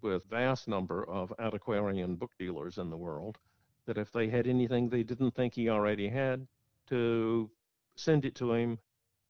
with 0.00 0.24
vast 0.24 0.66
number 0.66 1.08
of 1.08 1.32
antiquarian 1.38 2.16
book 2.16 2.32
dealers 2.38 2.78
in 2.78 2.90
the 2.90 2.96
world 2.96 3.38
that 3.86 3.98
if 3.98 4.10
they 4.12 4.28
had 4.28 4.46
anything 4.46 4.88
they 4.88 5.02
didn't 5.02 5.32
think 5.32 5.54
he 5.54 5.68
already 5.68 6.08
had, 6.08 6.46
to 6.88 7.50
send 7.94 8.24
it 8.24 8.34
to 8.34 8.52
him, 8.52 8.78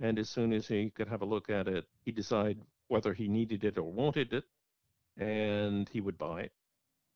and 0.00 0.18
as 0.18 0.30
soon 0.30 0.52
as 0.52 0.66
he 0.66 0.90
could 0.90 1.08
have 1.08 1.22
a 1.22 1.26
look 1.26 1.50
at 1.50 1.68
it, 1.68 1.86
he'd 2.04 2.16
decide 2.16 2.58
whether 2.88 3.12
he 3.12 3.28
needed 3.28 3.64
it 3.64 3.78
or 3.78 3.92
wanted 3.92 4.32
it, 4.32 4.44
and 5.16 5.88
he 5.90 6.00
would 6.00 6.18
buy 6.18 6.42
it, 6.42 6.52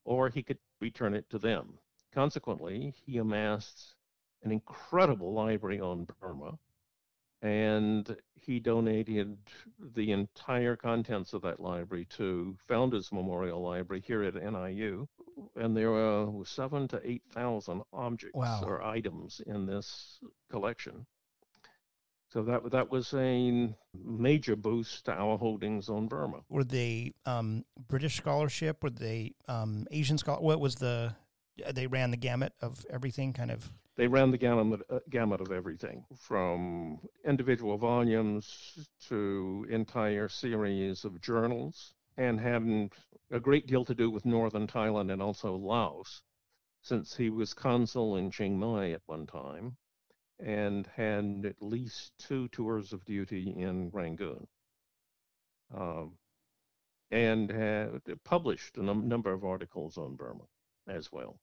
or 0.05 0.29
he 0.29 0.42
could 0.42 0.59
return 0.81 1.14
it 1.14 1.29
to 1.31 1.38
them. 1.38 1.79
Consequently, 2.12 2.95
he 3.05 3.19
amassed 3.19 3.95
an 4.42 4.53
incredible 4.53 5.33
library 5.33 5.81
on 5.81 6.07
Burma, 6.20 6.59
and 7.42 8.16
he 8.40 8.61
donated 8.61 9.37
the 9.94 10.12
entire 10.12 10.77
contents 10.77 11.33
of 11.33 11.42
that 11.42 11.61
library 11.61 12.07
to 12.16 12.57
Founders 12.68 13.11
Memorial 13.12 13.61
Library 13.62 14.03
here 14.07 14.22
at 14.22 14.35
NIU, 14.35 15.07
and 15.57 15.77
there 15.77 15.92
are 15.92 16.29
seven 16.44 16.88
to 16.88 17.01
eight 17.05 17.22
thousand 17.33 17.83
objects 17.92 18.35
Wow. 18.37 18.62
or 18.64 18.83
items 18.83 19.40
in 19.46 19.66
this 19.66 20.18
collection. 20.51 21.07
So 22.29 22.42
that 22.42 22.70
that 22.72 22.90
was 22.90 23.14
a 23.14 23.72
major 23.94 24.57
boost 24.57 25.05
to 25.07 25.12
our 25.12 25.38
holdings 25.38 25.88
on 25.88 26.07
Burma. 26.09 26.40
Were 26.49 26.64
they 26.64 27.12
um, 27.25 27.64
British 27.88 28.16
scholarship? 28.16 28.83
Were 28.83 28.90
they 28.90 29.35
um, 29.49 29.87
Asian 29.90 30.18
scholar? 30.18 30.40
What 30.40 30.61
was 30.61 30.75
the? 30.77 31.14
They 31.72 31.87
ran 31.87 32.11
the 32.11 32.16
gamut 32.18 32.53
of 32.61 32.85
everything, 32.90 33.33
kind 33.33 33.51
of. 33.51 33.70
They 33.97 34.09
ran 34.09 34.31
the 34.31 34.39
gamut, 34.39 34.83
uh, 34.91 35.01
gamut 35.09 35.41
of 35.41 35.51
everything 35.53 36.05
from 36.19 37.01
individual 37.25 37.79
volumes 37.79 38.89
to 39.09 39.67
entire 39.71 40.29
series 40.29 41.05
of 41.05 41.21
journals 41.21 41.95
and 42.19 42.39
had 42.39 42.93
a 43.31 43.41
great 43.41 43.67
deal 43.67 43.85
to 43.87 43.95
do 43.95 44.11
with 44.11 44.27
northern 44.27 44.67
Thailand 44.67 45.11
and 45.13 45.23
also 45.23 45.57
Laos. 45.57 46.23
since 46.83 47.17
he 47.17 47.31
was 47.31 47.53
consul 47.55 48.17
in 48.17 48.31
Chiang 48.31 48.59
Mai 48.59 48.93
at 48.93 49.03
one 49.07 49.27
time 49.27 49.77
and 50.39 50.87
had 50.89 51.45
at 51.47 51.63
least 51.63 52.13
two 52.19 52.49
tours 52.49 52.93
of 52.93 53.05
duty 53.05 53.51
in 53.51 53.91
Rangoon. 53.91 54.47
Um, 55.75 56.19
and 57.11 57.51
had 57.51 58.03
published 58.25 58.77
a 58.77 58.83
num- 58.83 59.09
number 59.09 59.33
of 59.33 59.45
articles 59.45 59.97
on 59.99 60.17
Burma 60.17 60.45
as 60.87 61.11
well. 61.11 61.41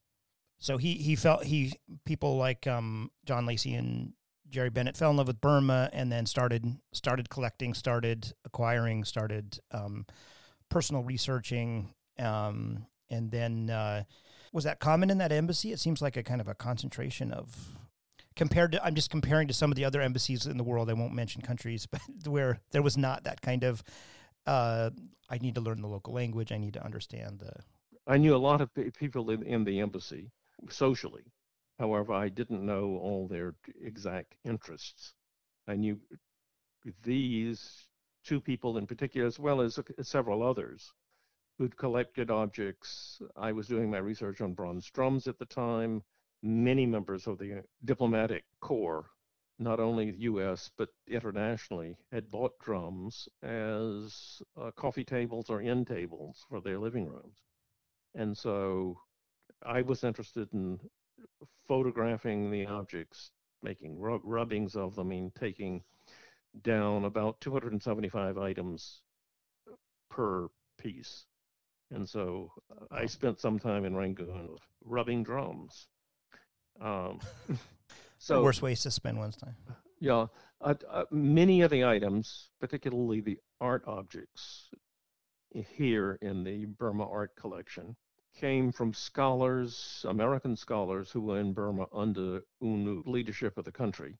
So 0.60 0.78
he 0.78 0.94
he 0.94 1.16
felt 1.16 1.44
he 1.44 1.74
people 2.06 2.38
like 2.38 2.68
um, 2.68 3.12
John 3.26 3.46
Lacey 3.46 3.74
and 3.74 4.14
Jerry 4.50 4.70
Bennett 4.70 4.96
fell 4.96 5.10
in 5.10 5.18
love 5.18 5.28
with 5.28 5.42
Burma 5.42 5.90
and 5.92 6.12
then 6.12 6.26
started 6.26 6.78
started 6.94 7.30
collecting, 7.30 7.74
started 7.74 8.34
acquiring, 8.46 9.04
started 9.04 9.60
um, 9.72 10.06
personal 10.70 11.04
researching, 11.04 11.94
um, 12.20 12.86
and 13.10 13.32
then 13.32 13.70
uh, 13.70 14.04
was 14.54 14.64
that 14.64 14.80
common 14.80 15.10
in 15.10 15.18
that 15.18 15.32
embassy? 15.32 15.72
It 15.72 15.80
seems 15.80 16.02
like 16.02 16.18
a 16.18 16.24
kind 16.24 16.40
of 16.40 16.48
a 16.48 16.56
concentration 16.56 17.32
of 17.32 17.76
compared 18.36 18.72
to 18.74 18.86
I'm 18.86 18.96
just 18.96 19.10
comparing 19.10 19.48
to 19.48 19.54
some 19.54 19.72
of 19.72 19.76
the 19.76 19.86
other 19.86 20.02
embassies 20.02 20.46
in 20.46 20.58
the 20.58 20.64
world. 20.64 20.90
I 20.90 20.94
won't 20.94 21.14
mention 21.14 21.42
countries, 21.42 21.86
but 21.92 22.02
where 22.26 22.60
there 22.72 22.84
was 22.84 22.98
not 22.98 23.24
that 23.24 23.42
kind 23.42 23.64
of 23.64 23.84
uh, 24.46 24.92
I 25.30 25.38
need 25.40 25.56
to 25.56 25.62
learn 25.62 25.82
the 25.82 25.88
local 25.88 26.14
language. 26.14 26.52
I 26.52 26.58
need 26.58 26.74
to 26.74 26.84
understand 26.84 27.40
the. 27.40 27.54
I 28.06 28.18
knew 28.18 28.36
a 28.36 28.38
lot 28.38 28.62
of 28.62 28.70
people 28.98 29.30
in, 29.32 29.44
in 29.44 29.64
the 29.64 29.80
embassy 29.80 30.30
socially. 30.70 31.24
However, 31.80 32.14
I 32.14 32.30
didn't 32.30 32.66
know 32.66 32.98
all 32.98 33.28
their 33.28 33.56
exact 33.82 34.36
interests. 34.44 35.14
I 35.68 35.76
knew 35.76 36.00
these 37.04 37.88
two 38.24 38.40
people 38.40 38.78
in 38.78 38.88
particular, 38.88 39.28
as 39.28 39.40
well 39.40 39.62
as 39.62 39.80
several 40.02 40.44
others 40.44 40.94
who'd 41.58 41.78
collected 41.78 42.32
objects. 42.32 43.22
I 43.36 43.52
was 43.52 43.68
doing 43.68 43.90
my 43.90 44.00
research 44.00 44.42
on 44.42 44.54
bronze 44.54 44.90
drums 44.90 45.28
at 45.28 45.38
the 45.40 45.46
time. 45.46 46.04
Many 46.42 46.86
members 46.86 47.28
of 47.28 47.38
the 47.38 47.64
diplomatic 47.86 48.44
corps, 48.60 49.10
not 49.60 49.80
only 49.80 50.16
US 50.18 50.70
but 50.78 50.90
internationally, 51.08 51.96
had 52.12 52.32
bought 52.32 52.60
drums 52.60 53.30
as 53.42 54.42
uh, 54.60 54.72
coffee 54.72 55.06
tables 55.06 55.50
or 55.50 55.62
end 55.62 55.88
tables 55.88 56.46
for 56.50 56.60
their 56.62 56.80
living 56.80 57.08
rooms. 57.08 57.38
And 58.16 58.38
so 58.38 58.98
I 59.66 59.82
was 59.82 60.04
interested 60.04 60.50
in 60.54 60.80
photographing 61.68 62.52
the 62.52 62.66
objects, 62.66 63.32
making 63.62 64.00
rub- 64.00 64.22
rubbings 64.24 64.76
of 64.76 64.96
them, 64.96 65.12
and 65.12 65.34
taking 65.36 65.84
down 66.62 67.06
about 67.06 67.40
275 67.42 68.38
items 68.38 69.02
per 70.10 70.48
piece. 70.78 71.26
And 71.92 72.08
so 72.08 72.52
uh, 72.72 72.86
I 72.92 73.06
spent 73.06 73.40
some 73.40 73.60
time 73.60 73.86
in 73.86 73.96
Rangoon 73.96 74.58
rubbing 74.84 75.24
drums. 75.24 75.88
Um, 76.82 77.20
so 78.18 78.36
the 78.36 78.44
worst 78.44 78.62
ways 78.62 78.82
to 78.84 78.92
spend 78.92 79.18
one's 79.18 79.38
time. 79.38 79.56
Yeah, 80.00 80.28
uh, 80.60 80.74
uh, 80.90 81.06
many 81.12 81.62
of 81.62 81.72
the 81.72 81.86
items, 81.86 82.50
particularly 82.60 83.22
the 83.22 83.38
art 83.62 83.84
objects 83.88 84.70
here 85.54 86.18
in 86.22 86.44
the 86.44 86.66
Burma 86.66 87.08
art 87.08 87.36
collection, 87.40 87.96
came 88.34 88.72
from 88.72 88.94
scholars, 88.94 90.06
American 90.08 90.56
scholars 90.56 91.12
who 91.12 91.22
were 91.22 91.40
in 91.40 91.54
Burma 91.54 91.88
under 91.94 92.44
U 92.62 92.78
Nu 92.78 93.04
leadership 93.06 93.58
of 93.58 93.66
the 93.66 93.72
country 93.72 94.18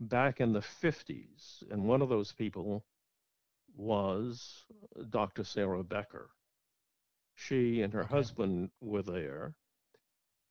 back 0.00 0.40
in 0.40 0.52
the 0.52 0.60
50s. 0.60 1.62
And 1.70 1.84
one 1.84 2.02
of 2.02 2.08
those 2.08 2.32
people 2.32 2.84
was 3.76 4.64
Dr. 5.10 5.44
Sarah 5.44 5.84
Bekker. 5.84 6.28
She 7.34 7.82
and 7.82 7.92
her 7.92 8.02
okay. 8.02 8.14
husband 8.14 8.70
were 8.80 9.02
there, 9.02 9.54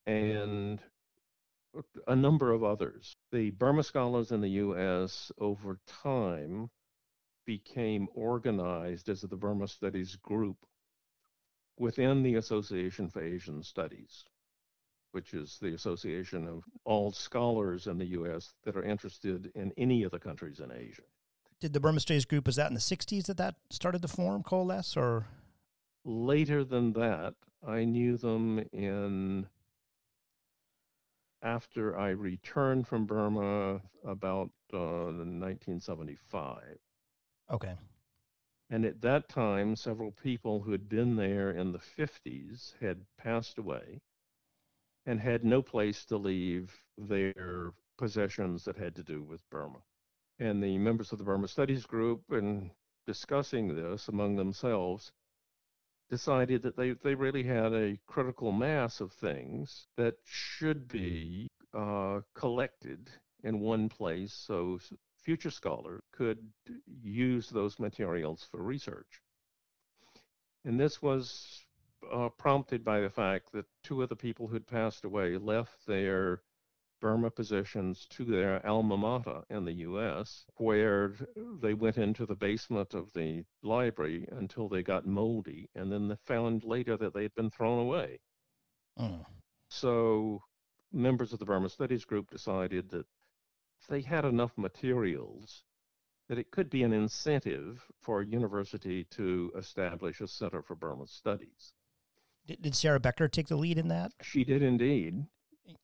mm-hmm. 0.08 0.38
and 0.38 0.80
a 2.08 2.16
number 2.16 2.52
of 2.52 2.64
others. 2.64 3.16
The 3.32 3.52
Burma 3.52 3.84
scholars 3.84 4.32
in 4.32 4.42
the 4.42 4.50
U.S. 4.50 5.32
over 5.38 5.80
time 5.86 6.70
became 7.46 8.08
organized 8.14 9.10
as 9.10 9.22
the 9.22 9.38
Burma 9.38 9.68
Studies 9.68 10.16
Group 10.16 10.58
within 11.80 12.22
the 12.22 12.36
Association 12.36 13.10
for 13.10 13.24
Asian 13.24 13.64
Studies, 13.64 14.26
which 15.14 15.34
is 15.34 15.58
the 15.60 15.74
association 15.74 16.48
of 16.48 16.64
all 16.84 17.12
scholars 17.12 17.88
in 17.88 17.98
the 17.98 18.06
U.S. 18.08 18.54
that 18.66 18.76
are 18.76 18.84
interested 18.84 19.52
in 19.56 19.72
any 19.78 20.04
of 20.04 20.12
the 20.12 20.20
countries 20.20 20.60
in 20.60 20.72
Asia. 20.72 21.02
Did 21.60 21.74
the 21.74 21.80
Burma 21.80 22.02
Studies 22.02 22.26
Group, 22.26 22.46
was 22.46 22.58
that 22.58 22.68
in 22.68 22.74
the 22.74 22.80
60s 22.80 23.26
that 23.26 23.38
that 23.38 23.56
started 23.70 24.02
to 24.02 24.08
form, 24.08 24.44
coalesce, 24.44 24.96
or? 24.96 25.28
Later 26.06 26.64
than 26.64 26.94
that, 26.94 27.34
I 27.66 27.86
knew 27.86 28.18
them 28.18 28.64
in 28.72 29.48
after 31.42 31.98
I 31.98 32.10
returned 32.10 32.88
from 32.88 33.06
Burma 33.06 33.82
about 34.06 34.52
uh, 34.74 35.12
1975. 35.12 36.78
Okay. 37.52 37.74
And 38.70 38.86
at 38.86 39.02
that 39.02 39.30
time, 39.30 39.76
several 39.76 40.12
people 40.12 40.62
who 40.62 40.72
had 40.72 40.88
been 40.88 41.16
there 41.16 41.52
in 41.52 41.72
the 41.72 41.80
50s 41.80 42.74
had 42.80 43.06
passed 43.18 43.58
away 43.58 44.02
and 45.06 45.20
had 45.20 45.44
no 45.44 45.62
place 45.62 46.06
to 46.06 46.18
leave 46.18 46.72
their 46.98 47.74
possessions 47.98 48.66
that 48.66 48.78
had 48.78 48.96
to 48.96 49.04
do 49.04 49.24
with 49.24 49.50
Burma. 49.50 49.80
And 50.38 50.62
the 50.62 50.78
members 50.78 51.12
of 51.12 51.18
the 51.18 51.24
Burma 51.24 51.48
Studies 51.48 51.86
Group, 51.86 52.32
in 52.32 52.72
discussing 53.08 53.76
this 53.76 54.08
among 54.08 54.36
themselves, 54.36 55.12
decided 56.10 56.62
that 56.62 56.78
they, 56.78 56.92
they 56.92 57.16
really 57.16 57.44
had 57.44 57.74
a 57.74 57.98
critical 58.06 58.52
mass 58.52 59.02
of 59.02 59.12
things 59.12 59.88
that 59.98 60.16
should 60.26 60.88
be 60.88 61.48
uh, 61.74 62.22
collected 62.36 63.10
in 63.44 63.60
one 63.60 63.90
place 63.90 64.34
so 64.34 64.80
future 65.30 65.52
scholars 65.52 66.02
could 66.12 66.40
use 67.04 67.52
those 67.52 67.78
materials 67.78 68.48
for 68.50 68.64
research. 68.64 69.22
And 70.66 70.80
this 70.80 71.04
was 71.04 71.64
uh, 72.12 72.30
prompted 72.30 72.84
by 72.84 73.02
the 73.02 73.12
fact 73.12 73.52
that 73.52 73.68
two 73.84 74.02
of 74.02 74.10
the 74.10 74.16
people 74.16 74.48
who'd 74.48 74.66
passed 74.66 75.06
away 75.06 75.38
left 75.38 75.86
their 75.86 76.42
Burma 77.00 77.30
positions 77.30 78.08
to 78.10 78.26
their 78.26 78.66
alma 78.66 78.98
mater 78.98 79.44
in 79.52 79.66
the 79.66 79.86
U.S., 79.90 80.46
where 80.56 81.14
they 81.62 81.76
went 81.76 82.00
into 82.00 82.26
the 82.26 82.36
basement 82.36 82.96
of 82.96 83.14
the 83.14 83.44
library 83.62 84.28
until 84.32 84.68
they 84.68 84.82
got 84.82 85.06
moldy, 85.06 85.70
and 85.76 85.92
then 85.92 86.08
they 86.08 86.16
found 86.26 86.64
later 86.64 86.98
that 86.98 87.14
they 87.14 87.22
had 87.22 87.36
been 87.36 87.52
thrown 87.52 87.78
away. 87.78 88.20
Mm. 89.00 89.24
So 89.70 90.42
members 90.92 91.34
of 91.34 91.38
the 91.38 91.46
Burma 91.46 91.70
Studies 91.70 92.04
Group 92.04 92.32
decided 92.32 92.90
that 92.90 93.06
they 93.88 94.02
had 94.02 94.26
enough 94.26 94.52
materials 94.58 95.64
that 96.28 96.38
it 96.38 96.52
could 96.52 96.70
be 96.70 96.84
an 96.84 96.94
incentive 96.94 97.84
for 98.00 98.22
a 98.22 98.26
university 98.26 99.04
to 99.06 99.52
establish 99.58 100.22
a 100.22 100.28
Center 100.28 100.62
for 100.62 100.76
Burma 100.76 101.08
Studies. 101.08 101.74
Did, 102.46 102.62
did 102.62 102.76
Sarah 102.76 103.00
Bekker 103.00 103.32
take 103.32 103.48
the 103.48 103.56
lead 103.56 103.78
in 103.78 103.88
that? 103.88 104.12
She 104.22 104.44
did 104.44 104.62
indeed, 104.62 105.26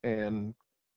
and 0.03 0.53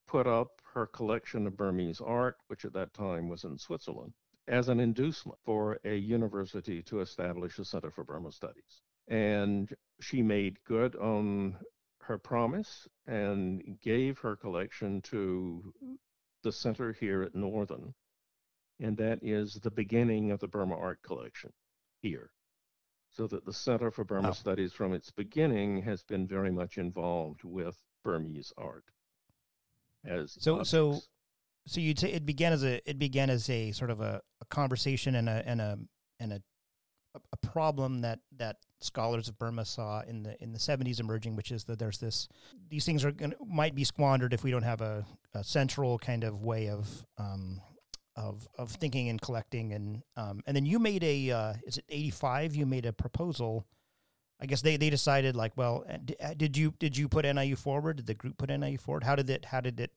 put 0.07 0.27
up 0.27 0.61
her 0.73 0.85
collection 0.85 1.47
of 1.47 1.57
Burmese 1.57 2.01
art, 2.01 2.37
which 2.47 2.63
at 2.65 2.73
that 2.73 2.93
time 2.93 3.27
was 3.27 3.43
in 3.43 3.57
Switzerland, 3.57 4.13
as 4.47 4.69
an 4.69 4.79
inducement 4.79 5.39
for 5.43 5.79
a 5.83 5.95
university 5.95 6.81
to 6.83 7.01
establish 7.01 7.57
a 7.57 7.65
Center 7.65 7.91
for 7.91 8.03
Burma 8.03 8.31
Studies. 8.31 8.81
And 9.07 9.73
she 9.99 10.21
made 10.21 10.63
good 10.63 10.95
on 10.95 11.57
her 12.03 12.17
promise 12.17 12.87
and 13.07 13.77
gave 13.81 14.19
her 14.19 14.35
collection 14.35 15.01
to 15.03 15.73
the 16.43 16.51
center 16.51 16.93
here 16.93 17.23
at 17.23 17.35
Northern, 17.35 17.93
and 18.79 18.97
that 18.97 19.19
is 19.21 19.55
the 19.55 19.71
beginning 19.71 20.31
of 20.31 20.39
the 20.39 20.47
Burma 20.47 20.77
Art 20.77 20.99
Collection 21.03 21.51
here. 22.01 22.31
So 23.11 23.27
that 23.27 23.45
the 23.45 23.53
Center 23.53 23.91
for 23.91 24.03
Burma 24.03 24.29
oh. 24.29 24.33
Studies 24.33 24.71
from 24.71 24.93
its 24.93 25.11
beginning 25.11 25.81
has 25.81 26.03
been 26.03 26.27
very 26.27 26.51
much 26.51 26.77
involved 26.77 27.43
with 27.43 27.75
Burmese 28.03 28.53
art. 28.57 28.85
As 30.05 30.37
so, 30.39 30.53
objects. 30.53 30.69
so, 30.69 30.99
so 31.65 31.81
you 31.81 31.93
t- 31.93 32.07
it 32.07 32.25
began 32.25 32.53
as 32.53 32.63
a 32.63 32.79
it 32.89 32.99
began 32.99 33.29
as 33.29 33.49
a 33.49 33.71
sort 33.71 33.89
of 33.89 33.99
a, 33.99 34.21
a 34.41 34.45
conversation 34.45 35.15
and 35.15 35.27
a 35.27 35.43
and 35.45 35.59
a 35.59 35.79
and 36.19 36.33
a 36.33 36.41
a 37.33 37.37
problem 37.47 38.01
that 38.01 38.19
that 38.37 38.57
scholars 38.81 39.27
of 39.27 39.37
Burma 39.37 39.65
saw 39.65 40.01
in 40.01 40.23
the 40.23 40.41
in 40.41 40.51
the 40.51 40.59
70s 40.59 40.99
emerging, 40.99 41.35
which 41.35 41.51
is 41.51 41.63
that 41.65 41.79
there's 41.79 41.97
this 41.97 42.27
these 42.69 42.85
things 42.85 43.03
are 43.05 43.11
gonna, 43.11 43.35
might 43.45 43.75
be 43.75 43.83
squandered 43.83 44.33
if 44.33 44.43
we 44.43 44.51
don't 44.51 44.63
have 44.63 44.81
a, 44.81 45.05
a 45.33 45.43
central 45.43 45.99
kind 45.99 46.23
of 46.23 46.43
way 46.43 46.69
of 46.69 47.05
um, 47.17 47.61
of 48.15 48.47
of 48.57 48.71
thinking 48.71 49.09
and 49.09 49.21
collecting 49.21 49.73
and 49.73 50.03
um, 50.17 50.41
and 50.45 50.55
then 50.55 50.65
you 50.65 50.79
made 50.79 51.03
a 51.03 51.31
uh, 51.31 51.53
is 51.65 51.77
it 51.77 51.85
85 51.89 52.55
you 52.55 52.65
made 52.65 52.85
a 52.85 52.93
proposal? 52.93 53.65
I 54.41 54.45
guess 54.45 54.61
they, 54.61 54.77
they 54.77 54.89
decided 54.89 55.35
like 55.35 55.53
well 55.57 55.85
uh, 55.89 55.97
uh, 56.23 56.33
did 56.35 56.55
you 56.57 56.73
did 56.79 56.95
you 56.95 57.07
put 57.07 57.25
NIU 57.25 57.55
forward? 57.55 57.97
Did 57.97 58.07
the 58.07 58.13
group 58.13 58.37
put 58.37 58.49
NIU 58.49 58.77
forward? 58.77 59.03
How 59.03 59.15
did 59.15 59.29
it 59.29 59.45
how 59.45 59.61
did 59.61 59.79
it 59.79 59.91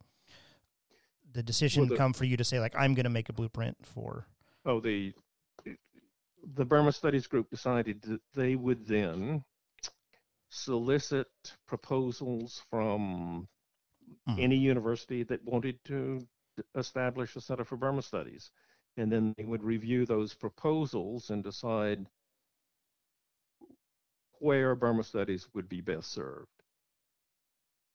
the 1.32 1.42
decision 1.42 1.82
well, 1.82 1.90
the, 1.90 1.96
come 1.96 2.12
for 2.12 2.24
you 2.24 2.36
to 2.36 2.44
say 2.44 2.60
like 2.60 2.74
I'm 2.76 2.94
going 2.94 3.04
to 3.04 3.10
make 3.10 3.28
a 3.28 3.32
blueprint 3.32 3.76
for 3.82 4.26
oh 4.66 4.80
the 4.80 5.14
the 6.42 6.64
Burma 6.64 6.92
Studies 6.92 7.26
Group 7.26 7.50
decided 7.50 8.02
that 8.02 8.20
they 8.34 8.56
would 8.56 8.86
then 8.86 9.44
solicit 10.48 11.28
proposals 11.66 12.62
from 12.68 13.48
Mhm. 14.26 14.38
any 14.38 14.56
university 14.56 15.22
that 15.22 15.42
wanted 15.44 15.82
to 15.84 16.26
establish 16.74 17.34
a 17.36 17.40
Center 17.40 17.64
for 17.64 17.76
Burma 17.76 18.02
Studies. 18.02 18.50
And 18.96 19.10
then 19.10 19.34
they 19.38 19.44
would 19.44 19.62
review 19.62 20.04
those 20.04 20.34
proposals 20.34 21.30
and 21.30 21.42
decide 21.42 22.06
where 24.40 24.74
Burma 24.74 25.02
Studies 25.04 25.48
would 25.54 25.68
be 25.68 25.80
best 25.80 26.10
served. 26.10 26.62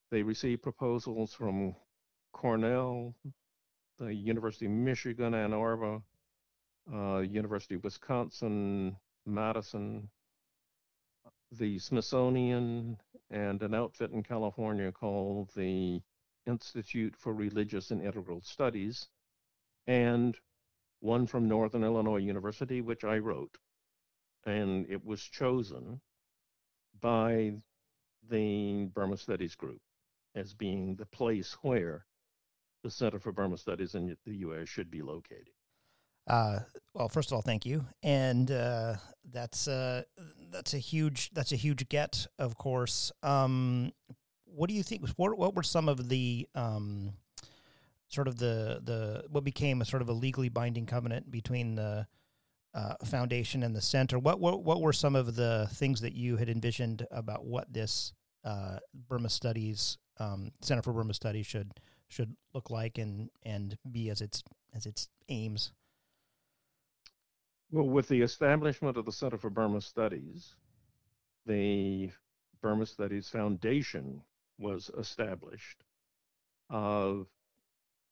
They 0.10 0.23
received 0.23 0.63
proposals 0.63 1.33
from 1.33 1.75
Cornell, 2.31 3.13
the 3.97 4.13
University 4.13 4.65
of 4.65 4.71
Michigan, 4.71 5.33
Ann 5.36 5.53
Arbor, 5.53 6.01
uh, 6.93 7.19
University 7.19 7.76
of 7.76 7.84
Wisconsin, 7.84 8.95
Madison, 9.26 10.10
the 11.52 11.80
Smithsonian, 11.80 12.97
and 13.30 13.62
an 13.62 13.73
outfit 13.73 14.12
in 14.12 14.23
California 14.23 14.91
called 14.91 15.50
the 15.56 16.02
Institute 16.45 17.15
for 17.17 17.34
Religious 17.34 17.91
and 17.91 18.02
Integral 18.02 18.41
Studies, 18.41 19.08
and 19.86 20.38
one 21.00 21.28
from 21.28 21.47
Northern 21.47 21.84
Illinois 21.84 22.17
University, 22.17 22.82
which 22.82 23.04
I 23.04 23.17
wrote. 23.17 23.58
And 24.45 24.86
it 24.89 25.04
was 25.06 25.21
chosen 25.21 26.00
by 27.00 27.54
the 28.30 28.86
Burma 28.93 29.17
Studies 29.17 29.56
Group 29.56 29.82
as 30.36 30.54
being 30.54 30.95
the 30.95 31.06
place 31.06 31.58
where 31.62 32.06
the 32.84 32.91
Center 32.91 33.19
for 33.19 33.32
Burma 33.32 33.58
Studies 33.58 33.95
in 33.95 34.15
the 34.26 34.36
U.S. 34.38 34.69
should 34.69 34.89
be 34.89 35.02
located. 35.02 35.57
Uh, 36.27 36.59
well, 36.93 37.09
first 37.09 37.31
of 37.31 37.35
all, 37.35 37.41
thank 37.41 37.65
you, 37.65 37.85
and 38.03 38.51
uh, 38.51 38.95
that's 39.31 39.67
uh, 39.67 40.03
that's 40.51 40.73
a 40.73 40.77
huge 40.77 41.29
that's 41.31 41.51
a 41.51 41.55
huge 41.55 41.87
get, 41.89 42.27
of 42.37 42.57
course. 42.57 43.11
Um, 43.23 43.91
what 44.45 44.69
do 44.69 44.75
you 44.75 44.83
think? 44.83 45.07
What 45.15 45.37
what 45.37 45.55
were 45.55 45.63
some 45.63 45.87
of 45.87 46.09
the 46.09 46.47
um, 46.55 47.13
sort 48.09 48.27
of 48.27 48.37
the 48.37 48.81
the 48.83 49.23
what 49.29 49.43
became 49.43 49.81
a 49.81 49.85
sort 49.85 50.01
of 50.01 50.09
a 50.09 50.13
legally 50.13 50.49
binding 50.49 50.85
covenant 50.85 51.31
between 51.31 51.75
the 51.75 52.07
uh, 52.73 52.95
foundation 53.05 53.63
and 53.63 53.75
the 53.75 53.81
center? 53.81 54.19
What 54.19 54.39
what 54.39 54.63
what 54.63 54.81
were 54.81 54.93
some 54.93 55.15
of 55.15 55.35
the 55.35 55.69
things 55.73 56.01
that 56.01 56.13
you 56.13 56.37
had 56.37 56.49
envisioned 56.49 57.05
about 57.11 57.45
what 57.45 57.71
this 57.71 58.13
uh, 58.43 58.79
Burma 59.07 59.29
Studies 59.29 59.97
um, 60.19 60.51
Center 60.61 60.81
for 60.81 60.93
Burma 60.93 61.13
Studies 61.13 61.45
should 61.45 61.71
should 62.09 62.35
look 62.53 62.69
like 62.69 62.97
and 62.97 63.29
and 63.43 63.77
be 63.91 64.09
as 64.09 64.21
its 64.21 64.43
as 64.73 64.85
its 64.85 65.09
aims? 65.29 65.71
Well, 67.69 67.89
with 67.89 68.08
the 68.08 68.21
establishment 68.21 68.95
of 68.95 69.03
the 69.03 69.12
Center 69.12 69.38
for 69.38 69.49
Burma 69.49 69.82
Studies, 69.82 70.56
the 71.45 72.12
Burma 72.62 72.86
Studies 72.86 73.27
Foundation 73.27 74.21
was 74.58 74.89
established. 74.97 75.84
Uh, 76.69 77.23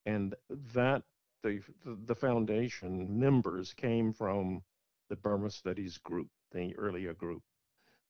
and 0.06 0.36
that 0.74 1.04
the 1.42 1.62
the 1.86 2.16
foundation 2.16 3.18
members 3.18 3.74
came 3.74 4.12
from 4.12 4.62
the 5.10 5.16
Burma 5.16 5.50
Studies 5.50 5.98
group, 6.00 6.28
the 6.52 6.76
earlier 6.76 7.14
group, 7.14 7.42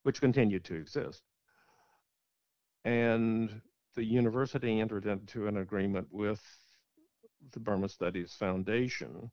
which 0.02 0.22
continued 0.22 0.64
to 0.66 0.76
exist. 0.76 1.22
And 2.84 3.62
the 3.94 4.04
university 4.04 4.80
entered 4.80 5.06
into 5.06 5.48
an 5.48 5.58
agreement 5.58 6.08
with 6.12 6.42
the 7.52 7.60
Burma 7.60 7.90
Studies 7.90 8.34
Foundation 8.34 9.32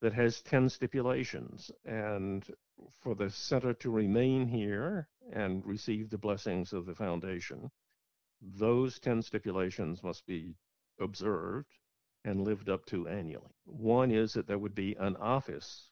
that 0.00 0.12
has 0.12 0.40
10 0.42 0.68
stipulations. 0.68 1.70
And 1.84 2.44
for 3.02 3.14
the 3.14 3.30
center 3.30 3.74
to 3.74 3.90
remain 3.90 4.46
here 4.48 5.08
and 5.32 5.64
receive 5.66 6.10
the 6.10 6.18
blessings 6.18 6.72
of 6.72 6.86
the 6.86 6.94
foundation, 6.94 7.70
those 8.40 8.98
10 8.98 9.22
stipulations 9.22 10.02
must 10.02 10.26
be 10.26 10.56
observed 10.98 11.68
and 12.24 12.42
lived 12.44 12.68
up 12.68 12.86
to 12.86 13.08
annually. 13.08 13.54
One 13.64 14.10
is 14.10 14.32
that 14.34 14.46
there 14.46 14.58
would 14.58 14.74
be 14.74 14.94
an 14.96 15.16
office 15.16 15.90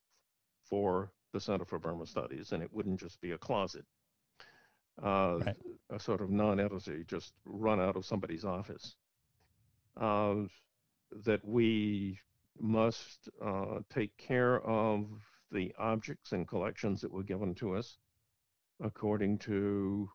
for 0.65 1.13
the 1.33 1.41
Center 1.41 1.65
for 1.65 1.79
Burma 1.79 2.07
Studies, 2.07 2.53
and 2.53 2.63
it 2.63 2.73
wouldn't 2.73 3.01
just 3.01 3.21
be 3.21 3.33
a 3.33 3.39
closet, 3.39 3.85
uh, 5.03 5.41
Right. 5.45 5.57
a 5.91 5.99
sort 6.01 6.21
of 6.21 6.31
non-entity 6.31 7.05
just 7.05 7.33
run 7.45 7.81
out 7.81 7.97
of 7.97 8.05
somebody's 8.07 8.45
office. 8.45 8.97
Uh, 9.97 10.45
that 11.25 11.45
we 11.45 12.19
must 12.61 13.29
uh, 13.45 13.81
take 13.93 14.17
care 14.17 14.61
of 14.61 15.07
the 15.51 15.73
objects 15.79 16.33
and 16.33 16.47
collections 16.47 17.01
that 17.01 17.13
were 17.13 17.23
given 17.23 17.55
to 17.57 17.75
us 17.75 17.99
according 18.83 19.39
to 19.39 20.09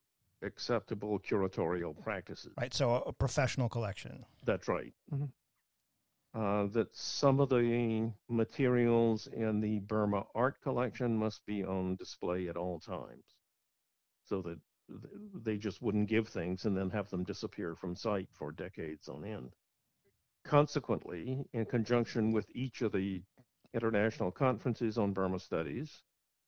acceptable 0.43 1.19
curatorial 1.19 1.99
practices. 2.01 2.53
Right. 2.57 2.73
So 2.73 2.95
a 2.95 3.13
professional 3.13 3.69
collection. 3.69 4.25
That's 4.45 4.67
right. 4.67 4.93
Uh, 6.35 6.65
that 6.67 6.87
some 6.93 7.39
of 7.39 7.49
the 7.49 8.11
materials 8.29 9.27
in 9.27 9.61
the 9.61 9.79
Burma 9.79 10.25
art 10.33 10.59
collection 10.61 11.15
must 11.15 11.45
be 11.45 11.63
on 11.63 11.95
display 11.95 12.47
at 12.47 12.57
all 12.57 12.79
times 12.79 13.23
so 14.25 14.41
that 14.41 14.57
they 15.43 15.57
just 15.57 15.81
wouldn't 15.81 16.09
give 16.09 16.27
things 16.27 16.65
and 16.65 16.75
then 16.75 16.89
have 16.89 17.09
them 17.09 17.23
disappear 17.23 17.75
from 17.75 17.95
sight 17.95 18.27
for 18.31 18.51
decades 18.51 19.07
on 19.07 19.23
end. 19.23 19.51
Consequently, 20.43 21.45
in 21.53 21.65
conjunction 21.65 22.31
with 22.31 22.45
each 22.53 22.81
of 22.81 22.91
the 22.91 23.23
international 23.73 24.31
conferences 24.31 24.97
on 24.97 25.13
Burma 25.13 25.39
studies, 25.39 26.03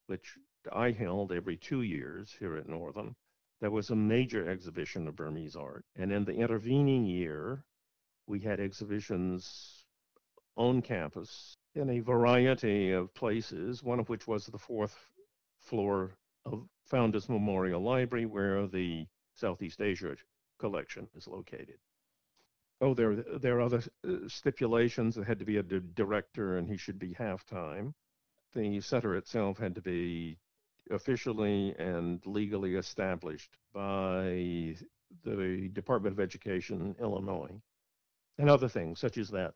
which 0.07 0.37
I 0.71 0.91
held 0.91 1.31
every 1.31 1.57
two 1.57 1.81
years 1.81 2.35
here 2.37 2.57
at 2.57 2.67
Northern, 2.67 3.15
there 3.61 3.71
was 3.71 3.89
a 3.89 3.95
major 3.95 4.49
exhibition 4.49 5.07
of 5.07 5.15
Burmese 5.15 5.55
art. 5.55 5.85
And 5.95 6.11
in 6.11 6.25
the 6.25 6.33
intervening 6.33 7.05
year, 7.05 7.63
we 8.27 8.39
had 8.39 8.59
exhibitions 8.59 9.85
on 10.57 10.81
campus 10.81 11.55
in 11.73 11.89
a 11.89 11.99
variety 11.99 12.91
of 12.91 13.13
places, 13.13 13.81
one 13.81 13.99
of 13.99 14.09
which 14.09 14.27
was 14.27 14.45
the 14.45 14.57
fourth 14.57 15.09
floor 15.59 16.17
of 16.45 16.67
Founders 16.85 17.29
Memorial 17.29 17.81
Library, 17.81 18.25
where 18.25 18.67
the 18.67 19.07
Southeast 19.33 19.81
Asia 19.81 20.15
collection 20.59 21.07
is 21.15 21.27
located. 21.27 21.77
Oh, 22.81 22.93
there, 22.93 23.15
there 23.15 23.57
are 23.57 23.61
other 23.61 23.81
uh, 24.07 24.27
stipulations. 24.27 25.15
There 25.15 25.23
had 25.23 25.39
to 25.39 25.45
be 25.45 25.57
a 25.57 25.63
d- 25.63 25.79
director, 25.93 26.57
and 26.57 26.67
he 26.67 26.77
should 26.77 26.99
be 26.99 27.13
half 27.13 27.45
time. 27.45 27.93
The 28.53 28.81
center 28.81 29.15
itself 29.15 29.57
had 29.57 29.75
to 29.75 29.81
be 29.81 30.37
officially 30.91 31.73
and 31.79 32.21
legally 32.25 32.75
established 32.75 33.57
by 33.73 34.75
the 35.23 35.69
Department 35.73 36.13
of 36.13 36.19
Education, 36.19 36.95
Illinois, 36.99 37.59
and 38.37 38.49
other 38.49 38.67
things 38.67 38.99
such 38.99 39.17
as 39.17 39.29
that. 39.29 39.53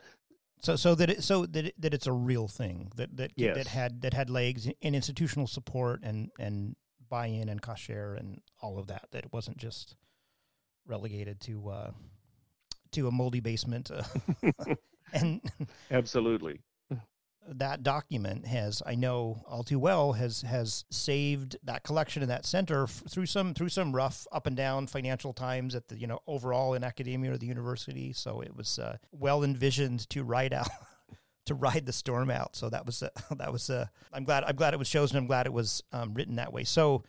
So 0.62 0.76
so 0.76 0.96
that 0.96 1.10
it, 1.10 1.24
so 1.24 1.46
that 1.46 1.68
it, 1.68 1.76
that 1.82 1.94
it's 1.94 2.08
a 2.08 2.12
real 2.12 2.48
thing 2.48 2.92
that 2.96 3.16
that 3.18 3.32
Yes. 3.36 3.56
that 3.56 3.68
had 3.68 4.02
that 4.02 4.14
had 4.14 4.30
legs 4.30 4.68
and 4.82 4.96
institutional 4.96 5.48
support 5.48 6.02
and 6.04 6.32
and 6.40 6.76
buy-in 7.10 7.48
and 7.50 7.62
cost 7.62 7.84
share 7.84 8.14
and 8.16 8.42
all 8.62 8.78
of 8.78 8.88
that. 8.88 9.08
That 9.12 9.26
it 9.26 9.34
wasn't 9.34 9.58
just 9.58 9.96
relegated 10.86 11.40
to 11.42 11.70
uh, 11.70 11.92
to 12.92 13.08
a 13.08 13.12
moldy 13.12 13.40
basement. 13.40 13.92
Uh, 13.92 14.04
and 15.14 15.42
Absolutely. 15.92 16.62
that 17.48 17.82
document 17.82 18.46
has 18.46 18.84
I 18.86 18.96
know 18.96 19.44
all 19.48 19.64
too 19.64 19.80
well 19.80 20.14
has 20.14 20.42
has 20.44 20.86
saved 20.92 21.58
that 21.64 21.84
collection 21.84 22.22
in 22.22 22.30
that 22.30 22.46
center 22.46 22.84
f- 22.84 23.04
through 23.10 23.26
some 23.26 23.54
through 23.56 23.70
some 23.70 23.96
rough 23.96 24.28
up 24.32 24.46
and 24.46 24.56
down 24.56 24.86
financial 24.86 25.34
times 25.34 25.74
at 25.74 25.88
the 25.88 25.98
you 25.98 26.06
know 26.06 26.20
overall 26.28 26.76
in 26.76 26.84
academia 26.84 27.32
or 27.32 27.38
the 27.38 27.48
university 27.48 28.14
so 28.14 28.42
it 28.42 28.56
was 28.56 28.78
uh, 28.78 28.98
well 29.12 29.44
envisioned 29.44 30.08
to 30.10 30.24
ride 30.24 30.54
out 30.54 30.70
to 31.46 31.56
ride 31.56 31.88
the 31.88 31.94
storm 31.94 32.30
out 32.30 32.56
so 32.56 32.70
that 32.70 32.86
was 32.86 33.02
uh, 33.02 33.10
that 33.38 33.52
was 33.52 33.70
uh, 33.72 33.88
I'm 34.14 34.26
glad 34.26 34.44
I'm 34.44 34.56
glad 34.56 34.76
it 34.76 34.80
was 34.80 34.90
chosen 34.90 35.18
I'm 35.18 35.26
glad 35.26 35.48
it 35.48 35.54
was 35.54 35.82
um, 35.92 36.14
written 36.14 36.36
that 36.36 36.54
way 36.54 36.66
so 36.66 37.04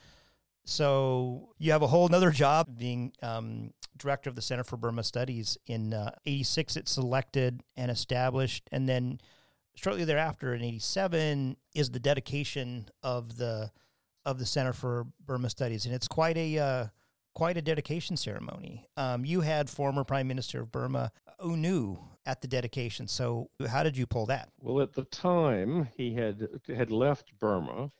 so 0.65 1.51
you 1.59 1.73
have 1.73 1.83
a 1.83 1.87
whole 1.87 2.09
nother 2.09 2.31
job 2.31 2.79
being 2.79 3.13
um, 3.23 3.73
director 3.97 4.31
of 4.31 4.37
the 4.37 4.43
Center 4.43 4.65
for 4.65 4.77
Burma 4.77 5.05
Studies. 5.05 5.59
In 5.67 5.95
uh, 5.95 6.13
'86, 6.27 6.77
it's 6.77 6.93
selected 6.93 7.63
and 7.77 7.91
established, 7.91 8.69
and 8.73 8.89
then 8.89 9.21
shortly 9.75 10.05
thereafter, 10.05 10.55
in 10.55 10.63
'87, 10.63 11.57
is 11.75 11.91
the 11.91 12.01
dedication 12.01 12.89
of 13.03 13.37
the 13.37 13.71
of 14.25 14.39
the 14.39 14.47
Center 14.47 14.73
for 14.73 15.07
Burma 15.25 15.51
Studies, 15.51 15.87
and 15.87 15.95
it's 15.95 16.09
quite 16.09 16.37
a 16.37 16.59
uh, 16.59 16.87
quite 17.35 17.57
a 17.57 17.63
dedication 17.63 18.17
ceremony. 18.17 18.87
Um, 18.97 19.25
you 19.25 19.41
had 19.41 19.71
former 19.71 20.05
Prime 20.05 20.29
Minister 20.29 20.61
of 20.61 20.73
Burma 20.73 21.13
U 21.43 21.57
Nu 21.57 21.99
at 22.27 22.41
the 22.41 22.49
dedication. 22.49 23.09
So 23.09 23.51
how 23.69 23.83
did 23.83 23.97
you 23.97 24.07
pull 24.07 24.27
that? 24.27 24.51
Well, 24.61 24.81
at 24.83 24.93
the 24.93 25.05
time, 25.05 25.89
he 25.97 26.15
had 26.15 26.49
had 26.69 26.91
left 26.91 27.39
Burma, 27.39 27.91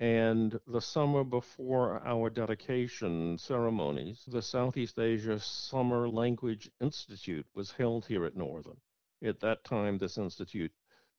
and 0.00 0.58
the 0.66 0.80
summer 0.80 1.22
before 1.22 2.00
our 2.06 2.30
dedication 2.30 3.36
ceremonies, 3.36 4.24
the 4.26 4.40
Southeast 4.40 4.98
Asia 4.98 5.38
Summer 5.38 6.08
Language 6.08 6.70
Institute 6.80 7.46
was 7.54 7.72
held 7.72 8.06
here 8.06 8.24
at 8.24 8.34
Northern. 8.34 8.78
At 9.22 9.40
that 9.40 9.62
time, 9.62 9.98
this 9.98 10.16
institute 10.16 10.72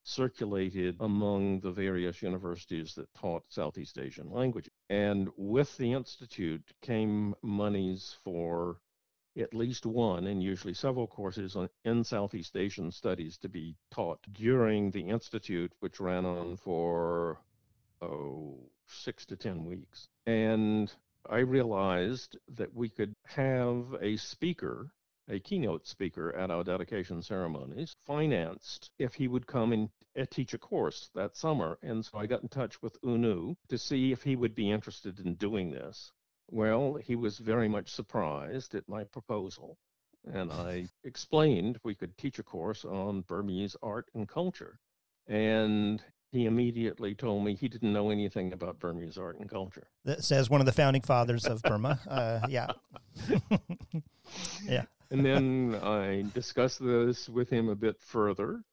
circulated 0.03 0.97
among 0.99 1.59
the 1.59 1.71
various 1.71 2.23
universities 2.23 2.95
that 2.95 3.13
taught 3.13 3.43
Southeast 3.49 3.99
Asian 3.99 4.31
languages. 4.31 4.73
And 4.89 5.29
with 5.37 5.77
the 5.77 5.93
Institute 5.93 6.73
came 6.81 7.35
monies 7.43 8.17
for 8.23 8.77
at 9.37 9.53
least 9.53 9.85
one 9.85 10.25
and 10.25 10.41
usually 10.41 10.73
several 10.73 11.05
courses 11.05 11.55
on, 11.55 11.69
in 11.85 12.03
Southeast 12.03 12.57
Asian 12.57 12.91
studies 12.91 13.37
to 13.37 13.47
be 13.47 13.75
taught 13.91 14.19
during 14.31 14.89
the 14.89 15.07
Institute, 15.07 15.71
which 15.81 15.99
ran 15.99 16.25
on 16.25 16.57
for, 16.57 17.37
oh, 18.01 18.57
six 18.87 19.25
to 19.27 19.35
10 19.35 19.65
weeks. 19.65 20.07
And 20.25 20.91
I 21.29 21.39
realized 21.39 22.37
that 22.55 22.73
we 22.73 22.89
could 22.89 23.15
have 23.25 23.95
a 24.01 24.17
speaker 24.17 24.91
a 25.31 25.39
keynote 25.39 25.87
speaker 25.87 26.35
at 26.35 26.51
our 26.51 26.63
dedication 26.63 27.21
ceremonies, 27.21 27.95
financed 28.05 28.91
if 28.99 29.13
he 29.13 29.27
would 29.29 29.47
come 29.47 29.71
and 29.71 29.89
teach 30.29 30.53
a 30.53 30.57
course 30.57 31.09
that 31.15 31.37
summer. 31.37 31.77
And 31.81 32.03
so 32.05 32.17
I 32.17 32.25
got 32.25 32.41
in 32.41 32.49
touch 32.49 32.81
with 32.81 32.97
U 33.03 33.17
Nu 33.17 33.55
to 33.69 33.77
see 33.77 34.11
if 34.11 34.23
he 34.23 34.35
would 34.35 34.55
be 34.55 34.69
interested 34.69 35.19
in 35.19 35.35
doing 35.35 35.71
this. 35.71 36.11
Well, 36.49 36.95
he 36.95 37.15
was 37.15 37.37
very 37.37 37.69
much 37.69 37.89
surprised 37.89 38.75
at 38.75 38.89
my 38.89 39.05
proposal. 39.05 39.77
And 40.25 40.51
I 40.51 40.87
explained 41.03 41.79
we 41.83 41.95
could 41.95 42.17
teach 42.17 42.37
a 42.37 42.43
course 42.43 42.83
on 42.83 43.21
Burmese 43.21 43.77
art 43.81 44.09
and 44.13 44.27
culture. 44.27 44.79
And 45.27 46.03
he 46.31 46.45
immediately 46.45 47.13
told 47.13 47.43
me 47.43 47.55
he 47.55 47.67
didn't 47.67 47.91
know 47.91 48.09
anything 48.09 48.53
about 48.53 48.79
Burmese 48.79 49.17
art 49.17 49.37
and 49.39 49.49
culture. 49.49 49.87
That 50.05 50.23
says 50.23 50.49
one 50.49 50.61
of 50.61 50.65
the 50.65 50.71
founding 50.71 51.01
fathers 51.01 51.45
of 51.45 51.61
Burma. 51.61 51.99
Uh, 52.07 52.39
yeah. 52.47 52.67
yeah. 54.65 54.85
And 55.09 55.25
then 55.25 55.77
I 55.83 56.25
discussed 56.33 56.83
this 56.83 57.27
with 57.27 57.49
him 57.49 57.67
a 57.67 57.75
bit 57.75 57.97
further. 57.99 58.63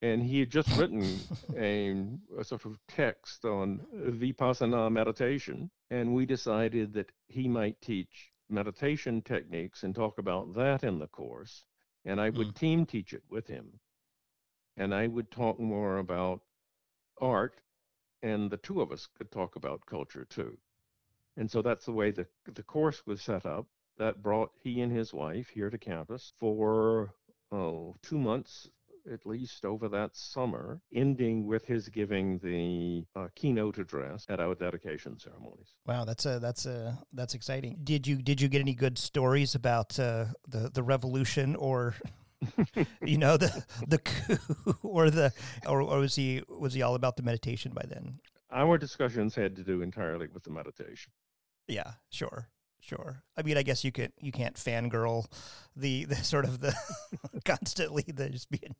And 0.00 0.22
he 0.22 0.40
had 0.40 0.50
just 0.50 0.76
written 0.76 1.18
a, 1.56 1.94
a 2.38 2.44
sort 2.44 2.64
of 2.64 2.78
text 2.88 3.44
on 3.44 3.80
Vipassana 3.94 4.90
meditation. 4.90 5.70
And 5.90 6.14
we 6.14 6.24
decided 6.24 6.92
that 6.94 7.10
he 7.26 7.48
might 7.48 7.80
teach 7.80 8.30
meditation 8.48 9.22
techniques 9.22 9.82
and 9.82 9.94
talk 9.94 10.18
about 10.18 10.54
that 10.54 10.84
in 10.84 10.98
the 10.98 11.08
course. 11.08 11.64
And 12.04 12.20
I 12.20 12.30
would 12.30 12.48
mm. 12.48 12.54
team 12.54 12.86
teach 12.86 13.12
it 13.12 13.22
with 13.28 13.46
him. 13.48 13.80
And 14.76 14.94
I 14.94 15.06
would 15.06 15.30
talk 15.30 15.58
more 15.60 15.98
about 15.98 16.40
art, 17.22 17.60
and 18.22 18.50
the 18.50 18.58
two 18.58 18.82
of 18.82 18.92
us 18.92 19.08
could 19.16 19.30
talk 19.30 19.56
about 19.56 19.86
culture 19.86 20.26
too. 20.26 20.58
And 21.38 21.50
so 21.50 21.62
that's 21.62 21.86
the 21.86 21.92
way 21.92 22.10
the, 22.10 22.26
the 22.52 22.62
course 22.62 23.06
was 23.06 23.22
set 23.22 23.46
up 23.46 23.66
that 23.96 24.22
brought 24.22 24.50
he 24.62 24.82
and 24.82 24.92
his 24.92 25.14
wife 25.14 25.48
here 25.48 25.70
to 25.70 25.78
campus 25.78 26.32
for 26.38 27.14
oh, 27.50 27.96
two 28.02 28.18
months 28.18 28.68
at 29.10 29.26
least 29.26 29.64
over 29.64 29.88
that 29.88 30.14
summer, 30.14 30.80
ending 30.94 31.46
with 31.46 31.64
his 31.64 31.88
giving 31.88 32.38
the 32.38 33.04
uh, 33.18 33.28
keynote 33.34 33.78
address 33.78 34.24
at 34.28 34.40
our 34.40 34.54
dedication 34.54 35.18
ceremonies. 35.18 35.74
Wow, 35.86 36.04
that's 36.04 36.26
a 36.26 36.38
that's 36.38 36.66
a 36.66 36.98
that's 37.12 37.34
exciting. 37.34 37.78
Did 37.82 38.06
you 38.06 38.22
did 38.22 38.40
you 38.40 38.48
get 38.48 38.60
any 38.60 38.74
good 38.74 38.98
stories 38.98 39.54
about 39.54 39.98
uh, 39.98 40.26
the 40.46 40.70
the 40.72 40.82
revolution 40.82 41.56
or? 41.56 41.94
you 43.04 43.18
know 43.18 43.36
the 43.36 43.64
the 43.86 43.98
coup 43.98 44.38
or 44.82 45.10
the 45.10 45.32
or, 45.66 45.82
or 45.82 45.98
was 46.00 46.14
he 46.14 46.42
was 46.48 46.74
he 46.74 46.82
all 46.82 46.94
about 46.94 47.16
the 47.16 47.22
meditation 47.22 47.72
by 47.72 47.84
then 47.88 48.18
our 48.50 48.76
discussions 48.78 49.34
had 49.34 49.56
to 49.56 49.62
do 49.62 49.82
entirely 49.82 50.28
with 50.32 50.42
the 50.44 50.50
meditation 50.50 51.12
yeah 51.68 51.92
sure 52.10 52.48
Sure. 52.82 53.22
I 53.36 53.42
mean, 53.42 53.56
I 53.56 53.62
guess 53.62 53.84
you 53.84 53.92
could 53.92 54.12
you 54.20 54.32
can't 54.32 54.56
fangirl 54.56 55.26
the 55.76 56.04
the 56.04 56.16
sort 56.16 56.44
of 56.44 56.58
the 56.58 56.74
constantly 57.44 58.04
the 58.08 58.28
just 58.28 58.50
being 58.50 58.74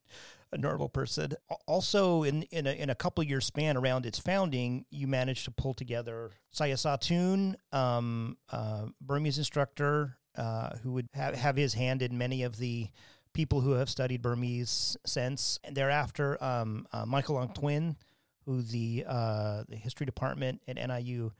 a 0.50 0.58
normal 0.58 0.88
person. 0.88 1.34
Also, 1.68 2.24
in 2.24 2.42
in 2.50 2.66
a, 2.66 2.72
in 2.72 2.90
a 2.90 2.96
couple 2.96 3.22
year 3.22 3.40
span 3.40 3.76
around 3.76 4.04
its 4.04 4.18
founding, 4.18 4.86
you 4.90 5.06
managed 5.06 5.44
to 5.44 5.52
pull 5.52 5.72
together 5.72 6.32
Saya 6.50 6.76
Saw 6.76 6.96
Tun, 6.96 7.56
um, 7.70 8.36
uh, 8.50 8.86
Burmese 9.00 9.38
instructor, 9.38 10.18
uh, 10.36 10.70
who 10.82 10.94
would 10.94 11.08
have 11.14 11.36
have 11.36 11.56
his 11.56 11.74
hand 11.74 12.02
in 12.02 12.18
many 12.18 12.42
of 12.42 12.56
the 12.56 12.88
people 13.32 13.60
who 13.60 13.72
have 13.72 13.88
studied 13.88 14.22
Burmese 14.22 14.96
since. 15.06 15.58
And 15.64 15.76
thereafter, 15.76 16.42
um, 16.42 16.86
uh, 16.92 17.06
Michael 17.06 17.36
Aung-Thwin, 17.36 17.96
who 18.44 18.62
the 18.62 19.04
uh, 19.06 19.62
the 19.68 19.76
history 19.76 20.04
department 20.04 20.60
at 20.66 20.76
NIU 20.76 21.32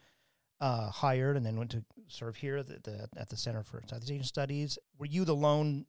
uh, 0.61 0.89
hired 0.91 1.37
and 1.37 1.45
then 1.45 1.57
went 1.57 1.71
to 1.73 1.85
serve 2.07 2.37
here 2.37 2.59
at 2.59 2.85
the, 2.85 3.09
at 3.17 3.29
the 3.29 3.37
Center 3.37 3.63
for 3.63 3.83
Southeast 3.87 4.13
Asian 4.13 4.25
Studies. 4.25 4.79
Were 4.99 5.07
you 5.07 5.25
the 5.25 5.35
lone 5.35 5.87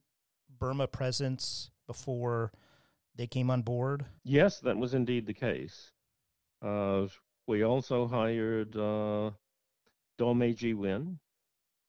Burma 0.57 0.87
presence 0.87 1.69
before 1.85 2.51
they 3.15 3.27
came 3.27 3.51
on 3.51 3.61
board? 3.61 4.05
Yes, 4.23 4.59
that 4.61 4.77
was 4.77 4.95
indeed 4.95 5.27
the 5.27 5.33
case. 5.33 5.91
Uh, 6.61 7.07
we 7.45 7.63
also 7.63 8.07
hired 8.07 8.75
uh, 8.75 9.31
Meiji 10.19 10.73
Win 10.73 11.19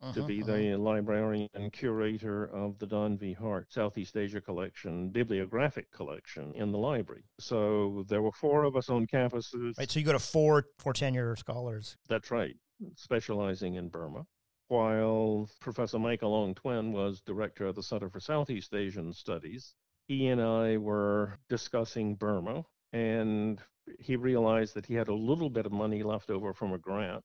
uh-huh, 0.05 0.13
to 0.13 0.23
be 0.25 0.43
uh-huh. 0.43 0.53
the 0.53 0.77
librarian 0.77 1.49
and 1.55 1.73
curator 1.73 2.45
of 2.45 2.79
the 2.79 2.87
Don 2.87 3.17
V. 3.19 3.33
Hart 3.33 3.73
Southeast 3.73 4.17
Asia 4.17 4.41
Collection, 4.41 5.11
bibliographic 5.11 5.91
collection 5.91 6.53
in 6.55 6.71
the 6.71 6.79
library. 6.79 7.25
So 7.41 8.05
there 8.09 8.23
were 8.23 8.33
four 8.33 8.65
of 8.65 8.77
us 8.77 8.91
on 8.91 9.07
campuses. 9.07 9.79
Right, 9.79 9.91
so 9.91 9.99
you 9.99 10.07
go 10.07 10.13
to 10.13 10.19
four 10.19 10.67
four 10.79 10.93
tenure 10.93 11.37
scholars. 11.37 11.97
That's 12.09 12.31
right 12.31 12.57
specializing 12.97 13.75
in 13.75 13.89
Burma, 13.89 14.27
while 14.69 15.49
Professor 15.61 15.99
Michael 15.99 16.33
Aung-Thwin 16.33 16.93
was 16.93 17.21
director 17.21 17.67
of 17.67 17.75
the 17.75 17.83
Center 17.83 18.09
for 18.09 18.21
Southeast 18.21 18.75
Asian 18.75 19.13
Studies. 19.13 19.75
He 20.07 20.29
and 20.29 20.41
I 20.41 20.77
were 20.77 21.39
discussing 21.49 22.15
Burma, 22.15 22.65
and 22.93 23.61
he 23.99 24.17
realized 24.17 24.75
that 24.75 24.87
he 24.87 24.95
had 24.95 25.09
a 25.09 25.15
little 25.15 25.51
bit 25.51 25.67
of 25.67 25.73
money 25.73 26.03
left 26.03 26.31
over 26.31 26.53
from 26.53 26.73
a 26.73 26.79
grant. 26.79 27.25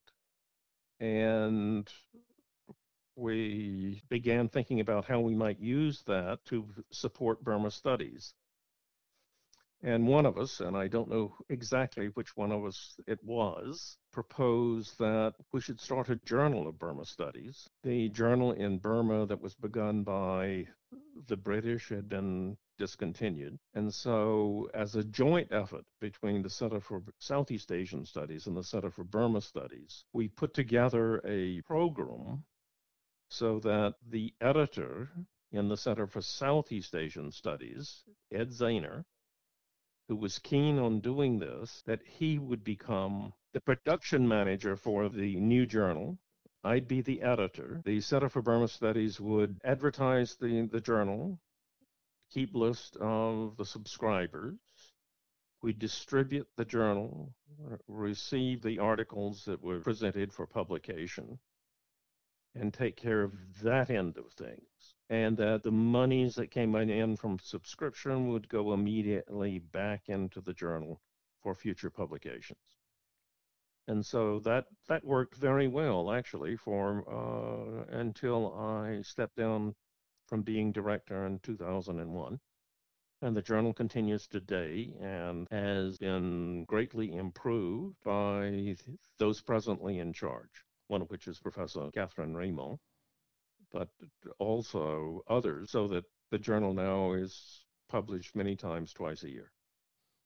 And 0.99 1.87
we 3.19 4.01
began 4.09 4.49
thinking 4.49 4.79
about 4.79 5.05
how 5.05 5.19
we 5.19 5.35
might 5.35 5.59
use 5.59 6.01
that 6.07 6.39
to 6.45 6.65
support 6.91 7.43
Burma 7.43 7.71
studies. 7.71 8.33
And 9.81 10.07
one 10.07 10.25
of 10.25 10.37
us, 10.37 10.59
and 10.59 10.75
I 10.75 10.87
don't 10.89 11.09
know 11.09 11.35
exactly 11.47 12.07
which 12.07 12.35
one 12.35 12.51
of 12.51 12.65
us 12.65 12.99
it 13.07 13.23
was, 13.23 13.97
proposed 14.11 14.97
that 14.99 15.35
we 15.53 15.61
should 15.61 15.79
start 15.79 16.09
a 16.09 16.17
journal 16.17 16.67
of 16.67 16.77
Burma 16.77 17.05
studies. 17.05 17.69
The 17.83 18.09
journal 18.09 18.51
in 18.51 18.79
Burma 18.79 19.25
that 19.27 19.39
was 19.41 19.55
begun 19.55 20.03
by 20.03 20.67
the 21.27 21.37
British 21.37 21.87
had 21.89 22.09
been 22.09 22.57
discontinued. 22.77 23.57
And 23.73 23.93
so, 23.93 24.69
as 24.73 24.95
a 24.95 25.03
joint 25.03 25.47
effort 25.51 25.85
between 26.01 26.41
the 26.41 26.49
Center 26.49 26.81
for 26.81 27.01
Southeast 27.19 27.71
Asian 27.71 28.05
Studies 28.05 28.47
and 28.47 28.57
the 28.57 28.63
Center 28.63 28.91
for 28.91 29.05
Burma 29.05 29.39
Studies, 29.39 30.03
we 30.11 30.27
put 30.27 30.53
together 30.53 31.21
a 31.25 31.61
program 31.61 32.43
so 33.29 33.59
that 33.59 33.95
the 34.09 34.33
editor 34.41 35.09
in 35.51 35.69
the 35.69 35.77
Center 35.77 36.07
for 36.07 36.21
Southeast 36.21 36.95
Asian 36.95 37.31
Studies, 37.31 38.03
Ed 38.31 38.49
Zahner, 38.49 39.05
who 40.07 40.15
was 40.15 40.39
keen 40.39 40.79
on 40.79 40.99
doing 40.99 41.39
this, 41.39 41.83
that 41.85 42.01
he 42.03 42.39
would 42.39 42.63
become 42.63 43.33
the 43.53 43.61
production 43.61 44.27
manager 44.27 44.75
for 44.75 45.09
the 45.09 45.35
new 45.35 45.65
journal. 45.65 46.17
I'd 46.63 46.87
be 46.87 47.01
the 47.01 47.21
editor. 47.21 47.81
The 47.85 48.01
Center 48.01 48.29
for 48.29 48.41
Burma 48.41 48.67
Studies 48.67 49.19
would 49.19 49.59
advertise 49.63 50.35
the, 50.35 50.67
the 50.71 50.81
journal, 50.81 51.39
keep 52.31 52.53
list 52.53 52.97
of 52.97 53.55
the 53.57 53.65
subscribers. 53.65 54.55
We 55.61 55.73
distribute 55.73 56.47
the 56.57 56.65
journal, 56.65 57.33
receive 57.87 58.61
the 58.61 58.79
articles 58.79 59.45
that 59.45 59.61
were 59.61 59.79
presented 59.79 60.33
for 60.33 60.47
publication, 60.47 61.39
and 62.55 62.73
take 62.73 62.95
care 62.95 63.21
of 63.23 63.33
that 63.61 63.89
end 63.89 64.17
of 64.17 64.31
things 64.33 64.95
and 65.09 65.37
that 65.37 65.63
the 65.63 65.71
monies 65.71 66.35
that 66.35 66.51
came 66.51 66.75
in 66.75 67.15
from 67.15 67.39
subscription 67.39 68.29
would 68.29 68.47
go 68.47 68.73
immediately 68.73 69.59
back 69.59 70.07
into 70.07 70.39
the 70.39 70.53
journal 70.53 71.01
for 71.41 71.55
future 71.55 71.89
publications. 71.89 72.59
And 73.87 74.05
so 74.05 74.39
that 74.41 74.65
that 74.87 75.03
worked 75.03 75.35
very 75.35 75.67
well 75.67 76.11
actually 76.11 76.55
for 76.57 77.03
uh, 77.09 77.97
until 77.97 78.53
I 78.53 79.01
stepped 79.01 79.35
down 79.35 79.73
from 80.27 80.43
being 80.43 80.71
director 80.71 81.25
in 81.25 81.39
2001. 81.39 82.39
And 83.21 83.35
the 83.35 83.41
journal 83.41 83.73
continues 83.73 84.27
today 84.27 84.93
and 85.01 85.47
has 85.49 85.97
been 85.97 86.65
greatly 86.65 87.15
improved 87.15 87.95
by 88.05 88.75
those 89.17 89.41
presently 89.41 89.97
in 89.97 90.13
charge, 90.13 90.63
one 90.89 91.01
of 91.01 91.09
which 91.09 91.27
is 91.27 91.39
Professor 91.39 91.89
Catherine 91.93 92.35
Raymond 92.35 92.79
but 93.71 93.89
also 94.39 95.23
others, 95.27 95.71
so 95.71 95.87
that 95.87 96.03
the 96.31 96.39
journal 96.39 96.73
now 96.73 97.13
is 97.13 97.65
published 97.87 98.35
many 98.35 98.55
times 98.55 98.93
twice 98.93 99.23
a 99.23 99.29
year. 99.29 99.51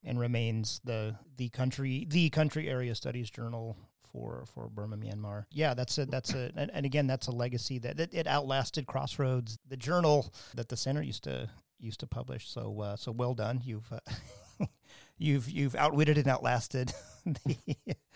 And 0.04 0.20
remains 0.20 0.82
the 0.84 1.16
the 1.38 1.50
country 1.50 2.06
the 2.10 2.30
country 2.30 2.70
area 2.70 2.94
studies 2.94 3.30
journal 3.30 3.78
for 4.12 4.46
for 4.54 4.70
Burma 4.70 4.98
Myanmar. 4.98 5.46
Yeah, 5.50 5.74
that's 5.74 5.98
a 5.98 6.06
that's 6.06 6.34
a 6.34 6.52
and, 6.58 6.70
and 6.74 6.86
again 6.86 7.08
that's 7.08 7.28
a 7.28 7.32
legacy 7.32 7.80
that, 7.80 7.98
that 7.98 8.14
it 8.14 8.28
outlasted 8.28 8.86
Crossroads, 8.86 9.58
the 9.68 9.78
journal 9.78 10.34
that 10.56 10.68
the 10.68 10.76
center 10.76 11.02
used 11.02 11.24
to 11.24 11.50
used 11.80 12.02
to 12.02 12.08
publish. 12.08 12.50
So 12.50 12.82
uh, 12.82 12.96
so 12.98 13.14
well 13.14 13.34
done. 13.34 13.62
You've 13.64 13.90
uh, 13.94 14.00
you've 15.18 15.50
you've 15.50 15.76
outwitted 15.76 16.18
and 16.18 16.28
outlasted 16.28 16.94
the, 17.26 17.58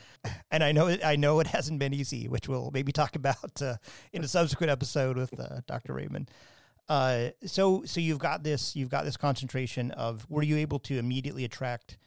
and 0.51 0.63
I 0.63 0.71
know 0.71 0.87
it, 0.87 1.03
I 1.03 1.15
know 1.15 1.39
it 1.39 1.47
hasn't 1.47 1.79
been 1.79 1.93
easy, 1.93 2.27
which 2.27 2.47
we'll 2.47 2.71
maybe 2.73 2.91
talk 2.91 3.15
about 3.15 3.61
uh, 3.61 3.75
in 4.13 4.23
a 4.23 4.27
subsequent 4.27 4.71
episode 4.71 5.17
with 5.17 5.39
uh, 5.39 5.61
Dr. 5.67 5.93
Raymond. 5.93 6.29
Uh, 6.89 7.29
so 7.45 7.83
so 7.85 7.99
you've 7.99 8.19
got 8.19 8.43
this 8.43 8.75
you've 8.75 8.89
got 8.89 9.03
this 9.03 9.17
concentration 9.17 9.91
of 9.91 10.25
were 10.29 10.43
you 10.43 10.57
able 10.57 10.79
to 10.79 10.97
immediately 10.97 11.43
attract 11.43 11.97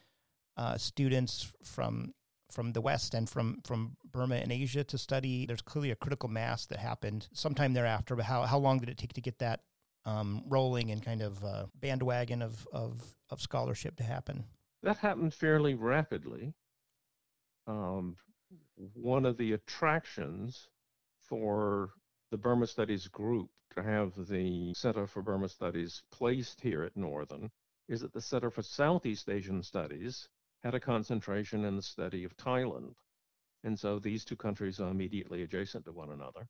uh, 0.57 0.77
students 0.77 1.51
from 1.63 2.13
from 2.51 2.73
the 2.73 2.81
West 2.81 3.13
and 3.13 3.29
from 3.29 3.61
from 3.63 3.95
Burma 4.11 4.35
and 4.35 4.51
Asia 4.51 4.83
to 4.85 4.97
study? 4.97 5.45
There's 5.45 5.61
clearly 5.61 5.91
a 5.91 5.95
critical 5.95 6.29
mass 6.29 6.65
that 6.67 6.79
happened 6.79 7.27
sometime 7.33 7.73
thereafter. 7.73 8.15
But 8.15 8.25
how 8.25 8.43
how 8.43 8.57
long 8.57 8.79
did 8.79 8.89
it 8.89 8.97
take 8.97 9.13
to 9.13 9.21
get 9.21 9.39
that 9.39 9.61
um, 10.05 10.43
rolling 10.47 10.89
and 10.89 11.03
kind 11.03 11.21
of 11.21 11.43
uh, 11.45 11.65
bandwagon 11.75 12.41
of, 12.41 12.67
of 12.73 13.01
of 13.29 13.39
scholarship 13.39 13.97
to 13.97 14.03
happen? 14.03 14.45
That 14.83 14.97
happened 14.97 15.33
fairly 15.33 15.75
rapidly. 15.75 16.53
Um, 17.67 18.17
one 18.93 19.25
of 19.25 19.37
the 19.37 19.53
attractions 19.53 20.67
for 21.19 21.91
the 22.31 22.37
Burma 22.37 22.65
Studies 22.65 23.07
group 23.07 23.49
to 23.75 23.83
have 23.83 24.13
the 24.27 24.73
Center 24.73 25.07
for 25.07 25.21
Burma 25.21 25.49
Studies 25.49 26.01
placed 26.11 26.61
here 26.61 26.83
at 26.83 26.97
Northern 26.97 27.51
is 27.87 28.01
that 28.01 28.13
the 28.13 28.21
Center 28.21 28.49
for 28.49 28.63
Southeast 28.63 29.29
Asian 29.29 29.61
Studies 29.61 30.27
had 30.63 30.75
a 30.75 30.79
concentration 30.79 31.65
in 31.65 31.75
the 31.75 31.81
study 31.81 32.23
of 32.23 32.35
Thailand. 32.37 32.95
And 33.63 33.79
so 33.79 33.99
these 33.99 34.25
two 34.25 34.35
countries 34.35 34.79
are 34.79 34.89
immediately 34.89 35.43
adjacent 35.43 35.85
to 35.85 35.91
one 35.91 36.09
another. 36.11 36.47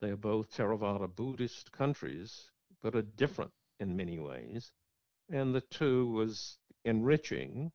They 0.00 0.10
are 0.10 0.16
both 0.16 0.50
Theravada 0.50 1.14
Buddhist 1.14 1.70
countries, 1.72 2.50
but 2.82 2.94
are 2.94 3.02
different 3.02 3.52
in 3.80 3.96
many 3.96 4.18
ways. 4.18 4.72
And 5.30 5.54
the 5.54 5.60
two 5.60 6.10
was 6.10 6.58
enriching, 6.88 7.70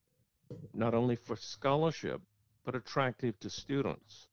not 0.73 0.93
only 0.93 1.15
for 1.15 1.35
scholarship, 1.35 2.21
but 2.65 2.75
attractive 2.75 3.39
to 3.39 3.49
students 3.49 4.27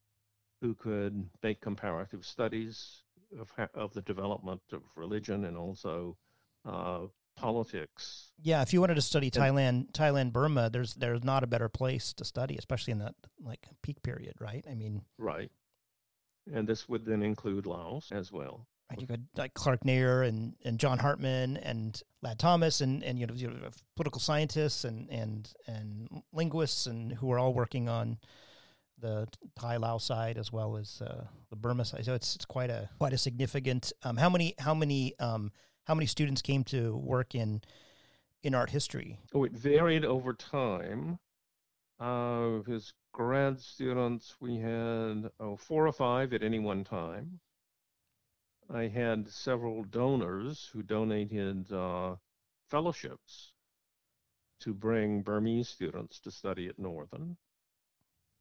who 0.61 0.75
could 0.75 1.29
make 1.41 1.61
comparative 1.61 2.25
studies 2.25 3.03
of, 3.39 3.51
of 3.73 3.93
the 3.93 4.01
development 4.01 4.61
of 4.71 4.81
religion 4.95 5.45
and 5.45 5.57
also 5.57 6.17
uh, 6.65 7.01
politics. 7.35 8.31
Yeah, 8.41 8.61
if 8.61 8.73
you 8.73 8.79
wanted 8.81 8.95
to 8.95 9.01
study 9.01 9.31
Thailand, 9.31 9.91
Thailand, 9.91 10.31
Burma, 10.33 10.69
there's 10.69 10.93
there's 10.95 11.23
not 11.23 11.43
a 11.43 11.47
better 11.47 11.69
place 11.69 12.13
to 12.13 12.25
study, 12.25 12.57
especially 12.57 12.91
in 12.91 12.99
that 12.99 13.15
like 13.43 13.67
peak 13.81 14.03
period, 14.03 14.35
right? 14.39 14.65
I 14.69 14.75
mean, 14.75 15.01
right. 15.17 15.51
And 16.53 16.67
this 16.67 16.89
would 16.89 17.05
then 17.05 17.21
include 17.21 17.65
Laos 17.65 18.11
as 18.11 18.31
well. 18.31 18.67
Right, 18.91 18.99
you 18.99 19.07
got 19.07 19.19
like 19.37 19.53
Clark 19.53 19.85
Neher 19.85 20.23
and, 20.23 20.53
and 20.65 20.77
John 20.77 20.99
Hartmann 20.99 21.55
and 21.57 22.01
Ladd 22.21 22.39
Thomas 22.39 22.81
and, 22.81 23.01
and 23.05 23.17
you 23.17 23.25
know, 23.25 23.33
you 23.33 23.47
know 23.47 23.69
political 23.95 24.19
scientists 24.19 24.83
and, 24.83 25.09
and 25.09 25.49
and 25.65 26.21
linguists 26.33 26.87
and 26.87 27.13
who 27.13 27.31
are 27.31 27.39
all 27.39 27.53
working 27.53 27.87
on 27.87 28.17
the 28.99 29.29
Thai 29.57 29.77
Lao 29.77 29.97
side 29.97 30.37
as 30.37 30.51
well 30.51 30.75
as 30.75 31.01
uh, 31.01 31.23
the 31.49 31.55
Burma 31.55 31.85
side. 31.85 32.03
So 32.03 32.13
it's 32.13 32.35
it's 32.35 32.43
quite 32.43 32.69
a 32.69 32.89
quite 32.99 33.13
a 33.13 33.17
significant. 33.17 33.93
Um, 34.03 34.17
how 34.17 34.29
many 34.29 34.55
how 34.59 34.73
many 34.73 35.17
um, 35.19 35.53
how 35.85 35.95
many 35.95 36.05
students 36.05 36.41
came 36.41 36.65
to 36.65 36.97
work 36.97 37.33
in 37.33 37.61
in 38.43 38.53
art 38.53 38.71
history? 38.71 39.19
Oh, 39.33 39.45
it 39.45 39.53
varied 39.53 40.03
over 40.03 40.33
time. 40.33 41.17
Uh, 41.97 42.61
his 42.63 42.93
grad 43.13 43.59
students, 43.61 44.35
we 44.41 44.57
had 44.57 45.29
oh, 45.39 45.55
four 45.55 45.87
or 45.87 45.93
five 45.93 46.33
at 46.33 46.43
any 46.43 46.59
one 46.59 46.83
time. 46.83 47.39
I 48.73 48.87
had 48.87 49.29
several 49.29 49.83
donors 49.83 50.69
who 50.71 50.81
donated 50.81 51.71
uh, 51.73 52.15
fellowships 52.69 53.51
to 54.61 54.73
bring 54.73 55.23
Burmese 55.23 55.67
students 55.67 56.21
to 56.21 56.31
study 56.31 56.67
at 56.67 56.79
Northern. 56.79 57.35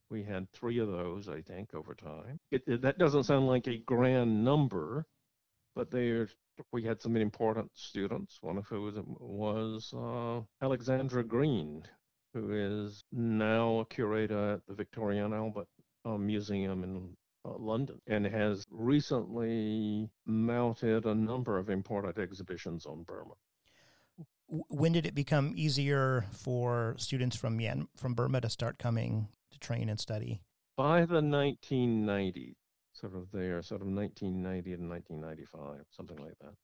We 0.09 0.23
had 0.23 0.51
three 0.53 0.79
of 0.79 0.89
those, 0.89 1.29
I 1.29 1.41
think, 1.41 1.75
over 1.75 1.95
time. 1.95 2.39
It, 2.51 2.63
it, 2.67 2.83
that 2.83 2.99
doesn't 2.99 3.25
sound 3.25 3.49
like 3.49 3.67
a 3.67 3.79
grand 3.79 4.45
number, 4.45 5.07
but 5.75 5.93
we 6.73 6.83
had 6.85 7.01
some 7.03 7.17
important 7.17 7.71
students. 7.75 8.39
One 8.41 8.59
of 8.59 8.67
whom 8.67 9.17
was 9.19 9.93
uh, 9.97 10.43
Alexandra 10.65 11.25
Green, 11.25 11.83
who 12.35 12.53
is 12.53 13.03
now 13.13 13.81
a 13.81 13.87
curator 13.87 14.55
at 14.55 14.67
the 14.69 14.75
Victoria 14.75 15.25
and 15.25 15.35
Albert 15.35 15.69
uh, 16.05 16.17
Museum 16.17 16.85
in 16.85 17.17
uh, 17.45 17.57
London 17.59 18.01
and 18.07 18.27
has 18.27 18.67
recently 18.71 20.11
mounted 20.27 21.07
a 21.07 21.15
number 21.15 21.59
of 21.59 21.71
important 21.71 22.19
exhibitions 22.19 22.87
on 22.87 23.03
Burma. 23.05 23.35
When 24.49 24.93
did 24.93 25.07
it 25.07 25.15
become 25.15 25.53
easier 25.57 26.27
for 26.33 26.97
students 26.99 27.37
from 27.37 27.59
Myan- 27.59 27.89
from 27.97 28.15
Burma 28.15 28.41
to 28.41 28.51
start 28.51 28.79
coming 28.79 29.29
to 29.53 29.59
train 29.59 29.89
and 29.89 30.01
study? 30.01 30.41
By 30.77 31.05
the 31.05 31.21
1990s, 31.21 32.57
sort 32.93 33.15
of 33.15 33.31
there, 33.33 33.63
sort 33.63 33.81
of 33.81 33.89
1990 33.89 34.73
and 34.73 34.91
1995, 34.91 35.85
something 35.91 36.17
like 36.19 36.39
that. 36.41 36.55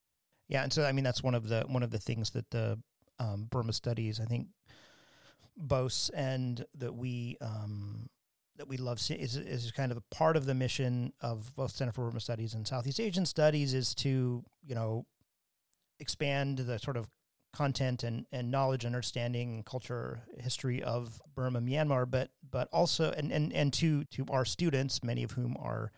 Yeah, 0.49 0.63
and 0.63 0.73
so 0.73 0.85
I 0.85 0.93
mean 0.93 1.05
that's 1.05 1.23
one 1.23 1.35
of 1.35 1.49
the 1.49 1.65
one 1.69 1.83
of 1.83 1.91
the 1.91 1.99
things 1.99 2.31
that 2.31 2.51
the 2.51 2.79
um, 3.19 3.47
Burma 3.51 3.73
studies 3.73 4.21
I 4.21 4.25
think 4.25 4.49
boasts 5.57 6.11
and 6.11 6.65
that 6.75 6.95
we 6.95 7.37
um, 7.41 8.09
that 8.59 8.69
we 8.69 8.77
love 8.77 8.99
is 9.11 9.37
is 9.37 9.73
kind 9.73 9.93
of 9.93 9.99
a 9.99 10.15
part 10.15 10.37
of 10.37 10.47
the 10.47 10.55
mission 10.55 11.13
of 11.21 11.55
both 11.55 11.73
Center 11.73 11.93
for 11.93 12.07
Burma 12.07 12.21
Studies 12.21 12.55
and 12.55 12.67
Southeast 12.67 13.01
Asian 13.01 13.27
Studies 13.27 13.75
is 13.75 13.95
to 13.97 14.45
you 14.65 14.75
know 14.75 15.07
expand 15.99 16.59
the 16.59 16.79
sort 16.79 16.97
of 16.97 17.09
content 17.57 18.05
and, 18.05 18.27
and 18.33 18.51
knowledge, 18.51 18.85
understanding, 18.85 19.63
culture, 19.65 20.21
history 20.39 20.83
of 20.83 21.21
Burma, 21.35 21.61
Myanmar, 21.61 22.09
but 22.09 22.31
but 22.51 22.69
also 22.73 23.11
and 23.13 23.33
and 23.33 23.53
and 23.53 23.73
to 23.75 24.05
to 24.05 24.27
our 24.31 24.45
students, 24.45 25.03
many 25.03 25.23
of 25.23 25.33
whom 25.33 25.57
are 25.59 25.91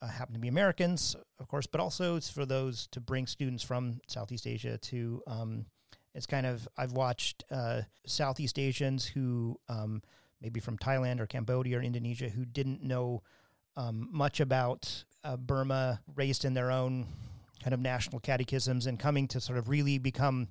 uh, 0.00 0.08
happen 0.08 0.34
to 0.34 0.40
be 0.40 0.48
Americans, 0.48 1.14
of 1.38 1.48
course, 1.48 1.66
but 1.66 1.80
also 1.80 2.16
it's 2.16 2.30
for 2.30 2.46
those 2.46 2.88
to 2.92 3.00
bring 3.00 3.26
students 3.26 3.62
from 3.62 4.00
Southeast 4.08 4.46
Asia 4.46 4.78
to. 4.78 5.22
Um, 5.26 5.66
it's 6.14 6.26
kind 6.26 6.46
of 6.46 6.68
I've 6.78 6.92
watched 6.92 7.42
uh, 7.50 7.82
Southeast 8.06 8.56
Asians 8.58 9.04
who 9.04 9.58
um, 9.68 10.00
maybe 10.44 10.60
from 10.60 10.76
Thailand 10.76 11.20
or 11.20 11.26
Cambodia 11.26 11.78
or 11.78 11.82
Indonesia 11.82 12.28
who 12.28 12.44
didn't 12.44 12.82
know 12.82 13.22
um, 13.76 14.08
much 14.12 14.40
about 14.40 15.04
uh, 15.24 15.38
Burma, 15.38 16.00
raised 16.14 16.44
in 16.44 16.52
their 16.52 16.70
own 16.70 17.06
kind 17.62 17.72
of 17.72 17.80
national 17.80 18.20
catechisms, 18.20 18.86
and 18.86 19.00
coming 19.00 19.26
to 19.28 19.40
sort 19.40 19.58
of 19.58 19.70
really 19.70 19.96
become 19.96 20.48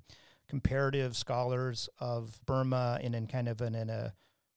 comparative 0.48 1.16
scholars 1.16 1.88
of 2.00 2.38
Burma 2.44 2.98
in, 3.00 3.14
in 3.14 3.28
kind 3.28 3.48
of 3.48 3.60
an, 3.60 3.76
in 3.76 3.88
a 3.88 4.12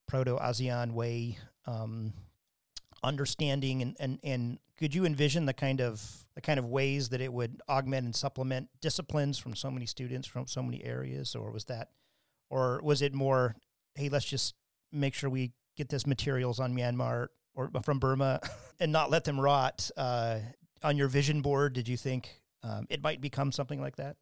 proto 0.08 0.38
ASEAN 0.38 0.92
way. 0.92 1.38
Um, 1.68 2.14
understanding 3.04 3.84
and, 3.84 3.96
and 4.00 4.20
and 4.24 4.58
could 4.76 4.96
you 4.96 5.06
envision 5.06 5.46
the 5.46 5.54
kind 5.54 5.82
of 5.82 6.26
the 6.34 6.42
kind 6.42 6.58
of 6.58 6.66
ways 6.66 7.10
that 7.10 7.22
it 7.22 7.32
would 7.32 7.62
augment 7.70 8.06
and 8.06 8.16
supplement 8.16 8.70
disciplines 8.82 9.38
from 9.38 9.56
so 9.56 9.70
many 9.70 9.86
students 9.86 10.28
from 10.28 10.48
so 10.48 10.64
many 10.64 10.84
areas 10.84 11.36
or 11.36 11.52
was 11.52 11.66
that 11.66 11.90
or 12.50 12.82
was 12.84 13.04
it 13.04 13.14
more 13.14 13.56
hey 13.94 14.10
let's 14.10 14.26
just 14.26 14.56
make 14.92 15.14
sure 15.14 15.30
we 15.30 15.52
get 15.76 15.90
this 15.90 16.08
materials 16.08 16.60
on 16.60 16.76
Myanmar 16.76 17.28
or 17.56 17.70
from 17.84 18.00
Burma 18.00 18.40
and 18.80 18.92
not 18.92 19.10
let 19.10 19.24
them 19.24 19.40
rot 19.40 19.90
uh, 19.98 20.40
on 20.84 20.98
your 20.98 21.08
vision 21.08 21.42
board 21.42 21.74
did 21.74 21.88
you 21.88 21.98
think 21.98 22.42
um, 22.64 22.86
it 22.90 23.02
might 23.02 23.22
become 23.22 23.52
something 23.52 23.82
like 23.82 23.96
that 23.96 24.16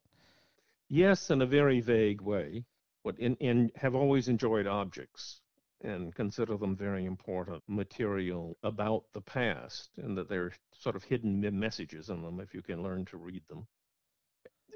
yes 0.88 1.30
in 1.30 1.42
a 1.42 1.46
very 1.46 1.80
vague 1.80 2.20
way 2.20 2.64
but 3.04 3.18
in, 3.18 3.36
in 3.36 3.70
have 3.76 3.94
always 3.94 4.28
enjoyed 4.28 4.66
objects 4.66 5.40
and 5.82 6.14
consider 6.14 6.56
them 6.56 6.74
very 6.74 7.04
important 7.04 7.62
material 7.68 8.56
about 8.62 9.04
the 9.12 9.20
past, 9.20 9.90
and 9.98 10.16
that 10.16 10.28
there 10.28 10.44
are 10.44 10.52
sort 10.72 10.96
of 10.96 11.04
hidden 11.04 11.40
messages 11.58 12.08
in 12.08 12.22
them 12.22 12.40
if 12.40 12.54
you 12.54 12.62
can 12.62 12.82
learn 12.82 13.04
to 13.06 13.16
read 13.16 13.42
them. 13.48 13.66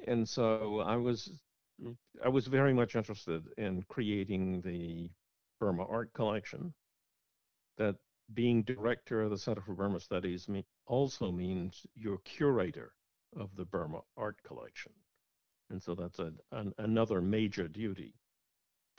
And 0.06 0.28
so 0.28 0.80
I 0.80 0.96
was 0.96 1.30
I 2.24 2.28
was 2.28 2.46
very 2.46 2.74
much 2.74 2.94
interested 2.94 3.42
in 3.56 3.82
creating 3.88 4.60
the 4.60 5.10
Burma 5.60 5.84
art 5.84 6.12
collection. 6.14 6.74
That 7.78 7.96
being 8.34 8.62
director 8.62 9.22
of 9.22 9.30
the 9.30 9.38
Center 9.38 9.60
for 9.60 9.74
Burma 9.74 10.00
Studies 10.00 10.48
also 10.86 11.30
means 11.30 11.86
you're 11.94 12.18
curator 12.18 12.92
of 13.36 13.54
the 13.56 13.64
Burma 13.64 14.00
art 14.16 14.36
collection. 14.44 14.92
And 15.70 15.80
so 15.80 15.94
that's 15.94 16.18
a, 16.18 16.32
an, 16.50 16.72
another 16.78 17.20
major 17.20 17.68
duty 17.68 18.14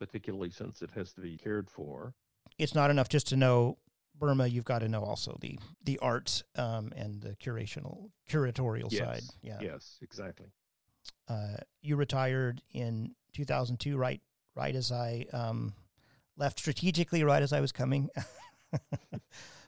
particularly 0.02 0.50
since 0.50 0.82
it 0.82 0.90
has 0.96 1.14
to 1.14 1.22
be 1.22 1.38
cared 1.38 1.70
for. 1.70 2.16
It's 2.58 2.74
not 2.74 2.90
enough 2.90 3.08
just 3.08 3.28
to 3.28 3.36
know 3.36 3.78
Burma. 4.18 4.48
You've 4.48 4.66
got 4.66 4.80
to 4.80 4.90
know 4.90 5.04
also 5.04 5.38
the 5.40 5.60
the 5.84 6.00
arts 6.00 6.44
um, 6.56 6.92
and 6.96 7.22
the 7.22 7.36
curational 7.36 8.10
curatorial 8.28 8.92
yes. 8.92 9.00
side. 9.00 9.22
Yeah. 9.44 9.60
Yes, 9.62 10.00
exactly. 10.02 10.48
Uh, 11.28 11.58
you 11.84 11.96
retired 11.98 12.64
in 12.74 13.14
2002, 13.34 13.96
right? 13.96 14.20
Right 14.56 14.76
as 14.76 14.92
I 14.92 15.28
um, 15.34 15.74
left 16.42 16.60
strategically, 16.60 17.24
right 17.24 17.42
as 17.42 17.54
I 17.54 17.62
was 17.62 17.72
coming. 17.72 18.10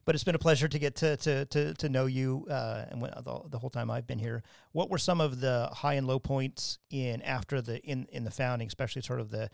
but 0.05 0.15
it's 0.15 0.23
been 0.23 0.35
a 0.35 0.39
pleasure 0.39 0.67
to 0.67 0.79
get 0.79 0.95
to 0.95 1.15
to 1.17 1.45
to, 1.45 1.73
to 1.75 1.89
know 1.89 2.07
you 2.07 2.45
uh, 2.49 2.85
and 2.89 3.01
the, 3.01 3.41
the, 3.49 3.59
whole 3.59 3.69
time 3.69 3.89
I've 3.89 4.07
been 4.07 4.19
here. 4.19 4.43
What 4.73 4.89
were 4.89 4.97
some 4.97 5.21
of 5.21 5.39
the 5.39 5.69
high 5.71 5.93
and 5.93 6.07
low 6.07 6.19
points 6.19 6.79
in 6.89 7.21
after 7.21 7.61
the 7.61 7.79
in 7.81 8.07
in 8.11 8.25
the 8.25 8.31
founding, 8.31 8.67
especially 8.67 9.03
sort 9.03 9.21
of 9.21 9.29
the 9.29 9.49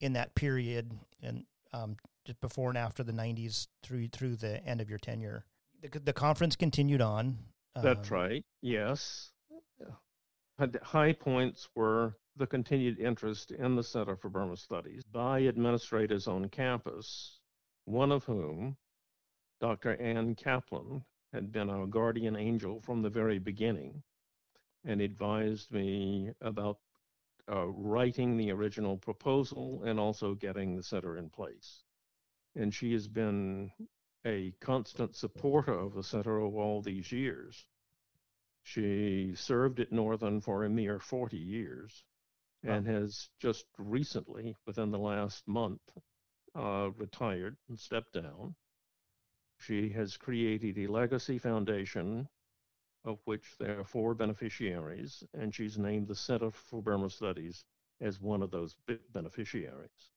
in 0.00 0.14
that 0.14 0.34
period 0.34 0.92
and 1.22 1.44
um, 1.74 1.96
just 2.24 2.40
before 2.40 2.70
and 2.70 2.78
after 2.78 3.02
the 3.02 3.12
'90s 3.12 3.66
through 3.82 4.08
through 4.08 4.36
the 4.36 4.64
end 4.64 4.80
of 4.80 4.88
your 4.88 4.98
tenure. 4.98 5.44
The, 5.82 5.98
the 5.98 6.12
conference 6.12 6.54
continued 6.56 7.02
on. 7.02 7.38
That's 7.74 8.10
um, 8.10 8.16
right. 8.16 8.44
Yes. 8.62 9.32
High 10.82 11.12
points 11.12 11.68
were 11.74 12.14
the 12.36 12.46
continued 12.46 12.98
interest 12.98 13.50
in 13.50 13.76
the 13.76 13.82
Center 13.82 14.16
for 14.16 14.30
Burma 14.30 14.56
Studies 14.56 15.04
by 15.04 15.42
administrators 15.46 16.26
on 16.26 16.48
campus, 16.48 17.40
one 17.84 18.10
of 18.10 18.24
whom, 18.24 18.76
Dr. 19.60 20.00
Ann 20.00 20.34
Kaplan, 20.34 21.04
had 21.34 21.52
been 21.52 21.68
our 21.68 21.86
guardian 21.86 22.36
angel 22.36 22.80
from 22.80 23.02
the 23.02 23.10
very 23.10 23.38
beginning 23.38 24.02
and 24.84 25.00
advised 25.02 25.70
me 25.70 26.30
about 26.40 26.78
uh, 27.50 27.66
writing 27.66 28.36
the 28.36 28.50
original 28.50 28.96
proposal 28.96 29.82
and 29.84 30.00
also 30.00 30.34
getting 30.34 30.74
the 30.74 30.82
center 30.82 31.18
in 31.18 31.28
place. 31.28 31.84
And 32.56 32.72
she 32.72 32.92
has 32.94 33.08
been 33.08 33.70
a 34.24 34.54
constant 34.60 35.16
supporter 35.16 35.74
of 35.74 35.94
the 35.94 36.02
center 36.02 36.40
over 36.40 36.58
all 36.58 36.80
these 36.80 37.12
years. 37.12 37.66
She 38.62 39.34
served 39.34 39.80
at 39.80 39.92
Northern 39.92 40.40
for 40.40 40.64
a 40.64 40.70
mere 40.70 40.98
40 40.98 41.36
years 41.36 42.04
and 42.64 42.86
has 42.86 43.28
just 43.40 43.66
recently, 43.78 44.56
within 44.66 44.90
the 44.90 44.98
last 44.98 45.46
month, 45.48 45.80
uh, 46.54 46.90
retired 46.96 47.56
and 47.68 47.78
stepped 47.78 48.12
down. 48.12 48.54
She 49.58 49.88
has 49.90 50.16
created 50.16 50.78
a 50.78 50.86
legacy 50.86 51.38
foundation 51.38 52.28
of 53.04 53.18
which 53.24 53.56
there 53.58 53.80
are 53.80 53.84
four 53.84 54.14
beneficiaries, 54.14 55.24
and 55.34 55.54
she's 55.54 55.78
named 55.78 56.08
the 56.08 56.14
Center 56.14 56.50
for 56.50 56.82
Burma 56.82 57.10
Studies 57.10 57.64
as 58.00 58.20
one 58.20 58.42
of 58.42 58.50
those 58.50 58.76
beneficiaries. 59.12 60.10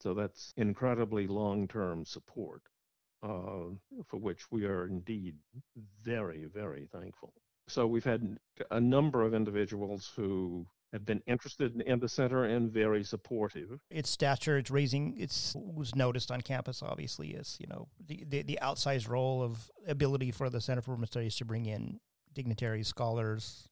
So 0.00 0.14
that's 0.14 0.52
incredibly 0.56 1.26
long 1.26 1.66
term 1.66 2.04
support, 2.04 2.62
uh, 3.22 3.70
for 4.04 4.18
which 4.18 4.50
we 4.50 4.64
are 4.66 4.86
indeed 4.86 5.36
very, 6.02 6.44
very 6.44 6.86
thankful. 6.86 7.32
So 7.66 7.86
we've 7.86 8.04
had 8.04 8.38
a 8.70 8.80
number 8.80 9.22
of 9.22 9.34
individuals 9.34 10.12
who 10.14 10.66
have 10.92 11.04
been 11.04 11.22
interested 11.26 11.80
in 11.82 12.00
the 12.00 12.08
center 12.08 12.44
and 12.44 12.72
very 12.72 13.04
supportive. 13.04 13.78
Its 13.90 14.08
stature, 14.10 14.58
its 14.58 14.70
raising, 14.70 15.14
it's 15.18 15.54
was 15.54 15.94
noticed 15.94 16.30
on 16.30 16.40
campus. 16.40 16.82
Obviously, 16.82 17.28
is 17.30 17.56
you 17.60 17.66
know 17.66 17.88
the, 18.06 18.24
the, 18.28 18.42
the 18.42 18.58
outsized 18.62 19.08
role 19.08 19.42
of 19.42 19.70
ability 19.86 20.30
for 20.30 20.48
the 20.48 20.60
Center 20.60 20.80
for 20.80 20.92
Burma 20.92 21.06
Studies 21.06 21.36
to 21.36 21.44
bring 21.44 21.66
in 21.66 22.00
dignitaries, 22.32 22.88
scholars, 22.88 23.68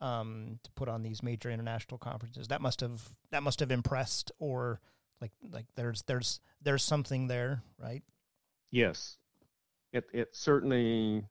um, 0.00 0.58
to 0.64 0.70
put 0.72 0.88
on 0.88 1.02
these 1.02 1.22
major 1.22 1.50
international 1.50 1.98
conferences. 1.98 2.48
That 2.48 2.60
must 2.60 2.80
have 2.80 3.02
that 3.30 3.42
must 3.42 3.60
have 3.60 3.70
impressed, 3.70 4.32
or 4.38 4.80
like 5.20 5.32
like 5.52 5.66
there's 5.76 6.02
there's 6.02 6.40
there's 6.62 6.82
something 6.82 7.28
there, 7.28 7.62
right? 7.78 8.02
Yes, 8.70 9.16
it 9.92 10.04
it 10.12 10.34
certainly 10.34 11.24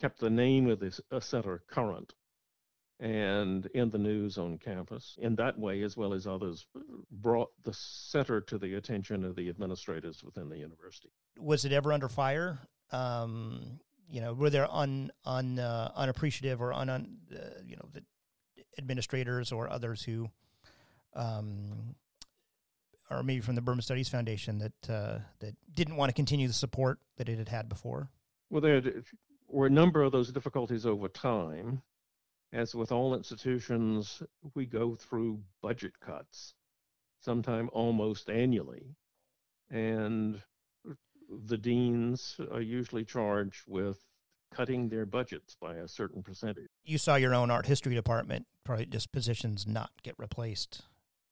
kept 0.00 0.18
the 0.18 0.30
name 0.30 0.68
of 0.68 0.80
this 0.80 1.00
uh, 1.10 1.20
center 1.20 1.62
current 1.70 2.14
and 3.00 3.66
in 3.74 3.90
the 3.90 3.98
news 3.98 4.38
on 4.38 4.58
campus. 4.58 5.16
In 5.20 5.34
that 5.36 5.58
way, 5.58 5.82
as 5.82 5.96
well 5.96 6.12
as 6.14 6.26
others, 6.26 6.66
brought 7.10 7.50
the 7.64 7.72
center 7.72 8.40
to 8.42 8.58
the 8.58 8.74
attention 8.74 9.24
of 9.24 9.36
the 9.36 9.48
administrators 9.48 10.22
within 10.22 10.48
the 10.48 10.58
university. 10.58 11.10
Was 11.38 11.64
it 11.64 11.72
ever 11.72 11.92
under 11.92 12.08
fire? 12.08 12.60
Um, 12.90 13.80
you 14.08 14.20
know, 14.20 14.34
were 14.34 14.50
there 14.50 14.70
un, 14.70 15.10
un 15.24 15.58
uh, 15.58 15.90
unappreciative 15.96 16.60
or 16.60 16.72
un, 16.72 16.90
un 16.90 17.16
uh, 17.34 17.60
you 17.66 17.76
know, 17.76 17.88
the 17.92 18.02
administrators 18.78 19.52
or 19.52 19.68
others 19.70 20.02
who, 20.02 20.28
um, 21.14 21.94
or 23.10 23.22
maybe 23.22 23.40
from 23.40 23.54
the 23.54 23.62
Burma 23.62 23.82
Studies 23.82 24.08
Foundation 24.08 24.58
that 24.58 24.90
uh, 24.90 25.18
that 25.40 25.56
didn't 25.74 25.96
want 25.96 26.10
to 26.10 26.14
continue 26.14 26.46
the 26.46 26.52
support 26.54 26.98
that 27.16 27.28
it 27.28 27.38
had 27.38 27.48
had 27.48 27.68
before? 27.68 28.10
Well, 28.50 28.60
there 28.60 28.82
were 29.48 29.66
a 29.66 29.70
number 29.70 30.02
of 30.02 30.12
those 30.12 30.30
difficulties 30.30 30.86
over 30.86 31.08
time. 31.08 31.82
As 32.52 32.74
with 32.74 32.92
all 32.92 33.14
institutions, 33.14 34.22
we 34.54 34.66
go 34.66 34.94
through 34.94 35.40
budget 35.62 35.98
cuts, 36.00 36.54
sometime 37.20 37.70
almost 37.72 38.28
annually. 38.28 38.94
And 39.70 40.42
the 41.46 41.56
deans 41.56 42.38
are 42.52 42.60
usually 42.60 43.04
charged 43.04 43.62
with 43.66 43.98
cutting 44.52 44.90
their 44.90 45.06
budgets 45.06 45.56
by 45.58 45.76
a 45.76 45.88
certain 45.88 46.22
percentage. 46.22 46.68
You 46.84 46.98
saw 46.98 47.14
your 47.14 47.34
own 47.34 47.50
art 47.50 47.66
history 47.66 47.94
department 47.94 48.46
probably 48.64 48.86
just 48.86 49.12
positions 49.12 49.66
not 49.66 49.90
get 50.02 50.14
replaced. 50.18 50.82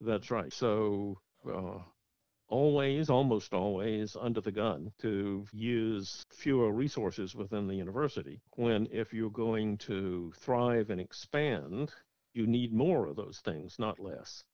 That's 0.01 0.31
right. 0.31 0.53
So 0.53 1.19
uh, 1.47 1.81
always, 2.51 3.09
almost 3.09 3.55
always, 3.55 4.17
under 4.17 4.41
the 4.41 4.53
gun 4.53 4.93
to 4.99 5.47
use 5.53 6.27
fewer 6.31 6.73
resources 6.73 7.35
within 7.35 7.67
the 7.67 7.75
university. 7.75 8.41
When 8.57 8.87
if 8.93 9.13
you're 9.13 9.31
going 9.31 9.79
to 9.79 10.33
thrive 10.37 10.91
and 10.91 11.01
expand, 11.01 11.93
you 12.35 12.47
need 12.47 12.73
more 12.73 13.07
of 13.07 13.17
those 13.17 13.41
things, 13.41 13.79
not 13.79 13.99
less. 13.99 14.45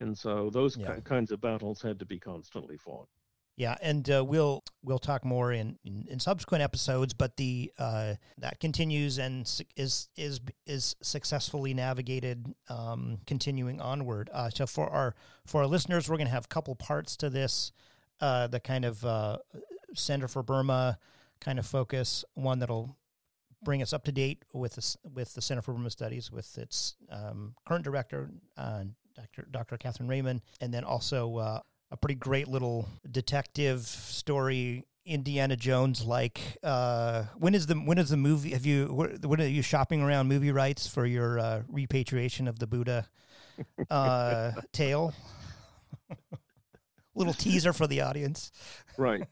And 0.00 0.16
so 0.18 0.50
those 0.50 0.76
yeah. 0.76 1.00
kinds 1.04 1.30
of 1.30 1.40
battles 1.40 1.80
had 1.80 1.98
to 2.00 2.06
be 2.06 2.18
constantly 2.18 2.76
fought. 2.76 3.08
Yeah, 3.56 3.76
and 3.80 4.08
uh, 4.10 4.24
we'll 4.24 4.64
we'll 4.82 4.98
talk 4.98 5.24
more 5.24 5.52
in, 5.52 5.78
in, 5.84 6.06
in 6.08 6.18
subsequent 6.18 6.62
episodes, 6.62 7.14
but 7.14 7.36
the 7.36 7.72
uh, 7.78 8.14
that 8.38 8.58
continues 8.58 9.18
and 9.18 9.42
is 9.76 10.08
is 10.16 10.40
is 10.66 10.96
successfully 11.02 11.72
navigated, 11.72 12.52
um, 12.68 13.18
continuing 13.26 13.80
onward. 13.80 14.28
Uh, 14.32 14.50
so 14.50 14.66
for 14.66 14.90
our 14.90 15.14
for 15.46 15.60
our 15.60 15.68
listeners, 15.68 16.08
we're 16.08 16.16
going 16.16 16.26
to 16.26 16.32
have 16.32 16.46
a 16.46 16.48
couple 16.48 16.74
parts 16.74 17.16
to 17.18 17.30
this, 17.30 17.70
uh, 18.20 18.48
the 18.48 18.58
kind 18.58 18.84
of 18.84 19.04
uh, 19.04 19.38
Center 19.94 20.26
for 20.26 20.42
Burma 20.42 20.98
kind 21.40 21.60
of 21.60 21.66
focus. 21.66 22.24
One 22.34 22.58
that'll 22.58 22.96
bring 23.62 23.82
us 23.82 23.92
up 23.92 24.04
to 24.04 24.12
date 24.12 24.44
with 24.52 24.74
the, 24.74 24.96
with 25.14 25.32
the 25.34 25.40
Center 25.40 25.62
for 25.62 25.72
Burma 25.72 25.90
Studies, 25.90 26.30
with 26.30 26.58
its 26.58 26.96
um, 27.08 27.54
current 27.66 27.84
director, 27.84 28.30
uh, 28.56 28.82
Dr. 29.14 29.46
Dr. 29.50 29.76
Catherine 29.78 30.08
Raymond, 30.08 30.42
and 30.60 30.74
then 30.74 30.82
also 30.82 31.62
a 31.90 31.96
pretty 31.96 32.14
great 32.14 32.48
little 32.48 32.88
detective 33.10 33.80
story 33.80 34.84
Indiana 35.06 35.56
Jones 35.56 36.04
like. 36.04 36.40
Uh, 36.62 37.24
when 37.36 37.54
is 37.54 37.66
the 37.66 37.74
when 37.74 37.98
is 37.98 38.10
the 38.10 38.16
movie? 38.16 38.50
Have 38.50 38.66
you 38.66 38.86
when 39.22 39.40
are 39.40 39.46
you 39.46 39.62
shopping 39.62 40.02
around 40.02 40.28
movie 40.28 40.52
rights 40.52 40.86
for 40.86 41.06
your 41.06 41.38
uh, 41.38 41.62
repatriation 41.68 42.48
of 42.48 42.58
the 42.58 42.66
Buddha 42.66 43.08
uh, 43.90 44.52
tale? 44.72 45.12
little 47.14 47.34
teaser 47.34 47.72
for 47.72 47.86
the 47.86 48.00
audience. 48.00 48.50
Right. 48.98 49.24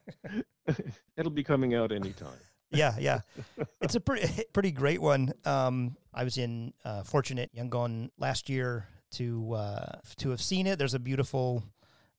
It'll 1.16 1.32
be 1.32 1.44
coming 1.44 1.74
out 1.74 1.92
anytime. 1.92 2.38
yeah, 2.70 2.94
yeah. 2.98 3.20
It's 3.80 3.94
a 3.94 4.00
pretty 4.00 4.44
pretty 4.52 4.70
great 4.70 5.00
one. 5.00 5.32
Um, 5.44 5.96
I 6.14 6.24
was 6.24 6.38
in 6.38 6.72
uh, 6.84 7.02
fortunate 7.02 7.50
Yangon 7.56 8.10
last 8.18 8.48
year 8.48 8.86
to 9.12 9.52
uh, 9.54 9.98
to 10.18 10.30
have 10.30 10.40
seen 10.40 10.66
it. 10.66 10.78
There's 10.78 10.94
a 10.94 10.98
beautiful 10.98 11.62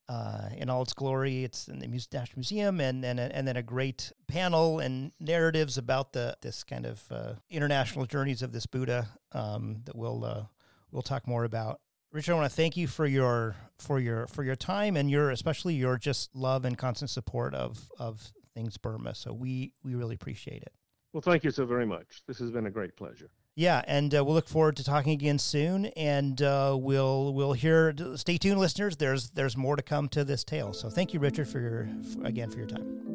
uh, 0.10 0.50
in 0.58 0.70
all 0.70 0.82
its 0.82 0.94
glory. 0.94 1.44
It's 1.44 1.68
in 1.68 1.80
the 1.80 1.88
National 1.88 2.38
Museum, 2.38 2.80
and 2.82 3.04
and 3.06 3.20
and 3.20 3.48
then 3.48 3.58
a 3.58 3.64
great 3.64 4.12
panel 4.28 4.80
and 4.80 5.12
narratives 5.20 5.78
about 5.78 6.14
the 6.14 6.36
this 6.42 6.64
kind 6.64 6.86
of 6.86 7.04
uh, 7.12 7.34
international 7.50 8.06
journeys 8.06 8.42
of 8.42 8.52
this 8.52 8.66
Buddha 8.66 9.08
um, 9.32 9.82
that 9.86 9.96
we'll 9.96 10.24
uh, 10.26 10.44
we'll 10.92 11.02
talk 11.02 11.28
more 11.28 11.44
about. 11.44 11.80
Richard, 12.12 12.34
I 12.34 12.36
want 12.36 12.52
to 12.52 12.56
thank 12.56 12.78
you 12.78 12.88
for 12.88 13.08
your 13.08 13.56
for 13.80 14.00
your 14.00 14.28
for 14.28 14.44
your 14.44 14.56
time 14.56 14.98
and 14.98 15.10
your 15.10 15.32
especially 15.32 15.74
your 15.74 15.98
just 15.98 16.36
love 16.36 16.66
and 16.66 16.78
constant 16.78 17.10
support 17.10 17.56
of 17.56 17.90
of 17.98 18.32
things 18.54 18.78
Burma. 18.78 19.16
So 19.16 19.34
we 19.34 19.74
we 19.84 19.96
really 19.96 20.16
appreciate 20.16 20.64
it. 20.64 20.74
Well, 21.12 21.22
thank 21.22 21.44
you 21.44 21.52
so 21.52 21.66
very 21.66 21.86
much. 21.86 22.24
This 22.28 22.40
has 22.40 22.52
been 22.52 22.66
a 22.66 22.72
great 22.72 22.96
pleasure. 22.96 23.30
Yeah, 23.56 23.84
and 23.88 24.16
uh, 24.16 24.26
we'll 24.26 24.34
look 24.34 24.48
forward 24.48 24.78
to 24.78 24.84
talking 24.84 25.14
again 25.14 25.38
soon, 25.38 25.86
and 25.96 26.42
uh, 26.42 26.76
we'll 26.80 27.34
we'll 27.34 27.54
hear. 27.54 27.94
Stay 28.16 28.38
tuned, 28.38 28.60
listeners. 28.60 28.98
There's 28.98 29.30
there's 29.30 29.56
more 29.56 29.76
to 29.76 29.84
come 29.84 30.10
to 30.10 30.24
this 30.24 30.44
tale. 30.44 30.74
So 30.74 30.90
thank 30.90 31.14
you, 31.14 31.20
Richard, 31.20 31.48
for 31.48 31.60
your 31.60 31.88
again 32.24 32.50
for 32.50 32.58
your 32.58 32.68
time. 32.68 33.13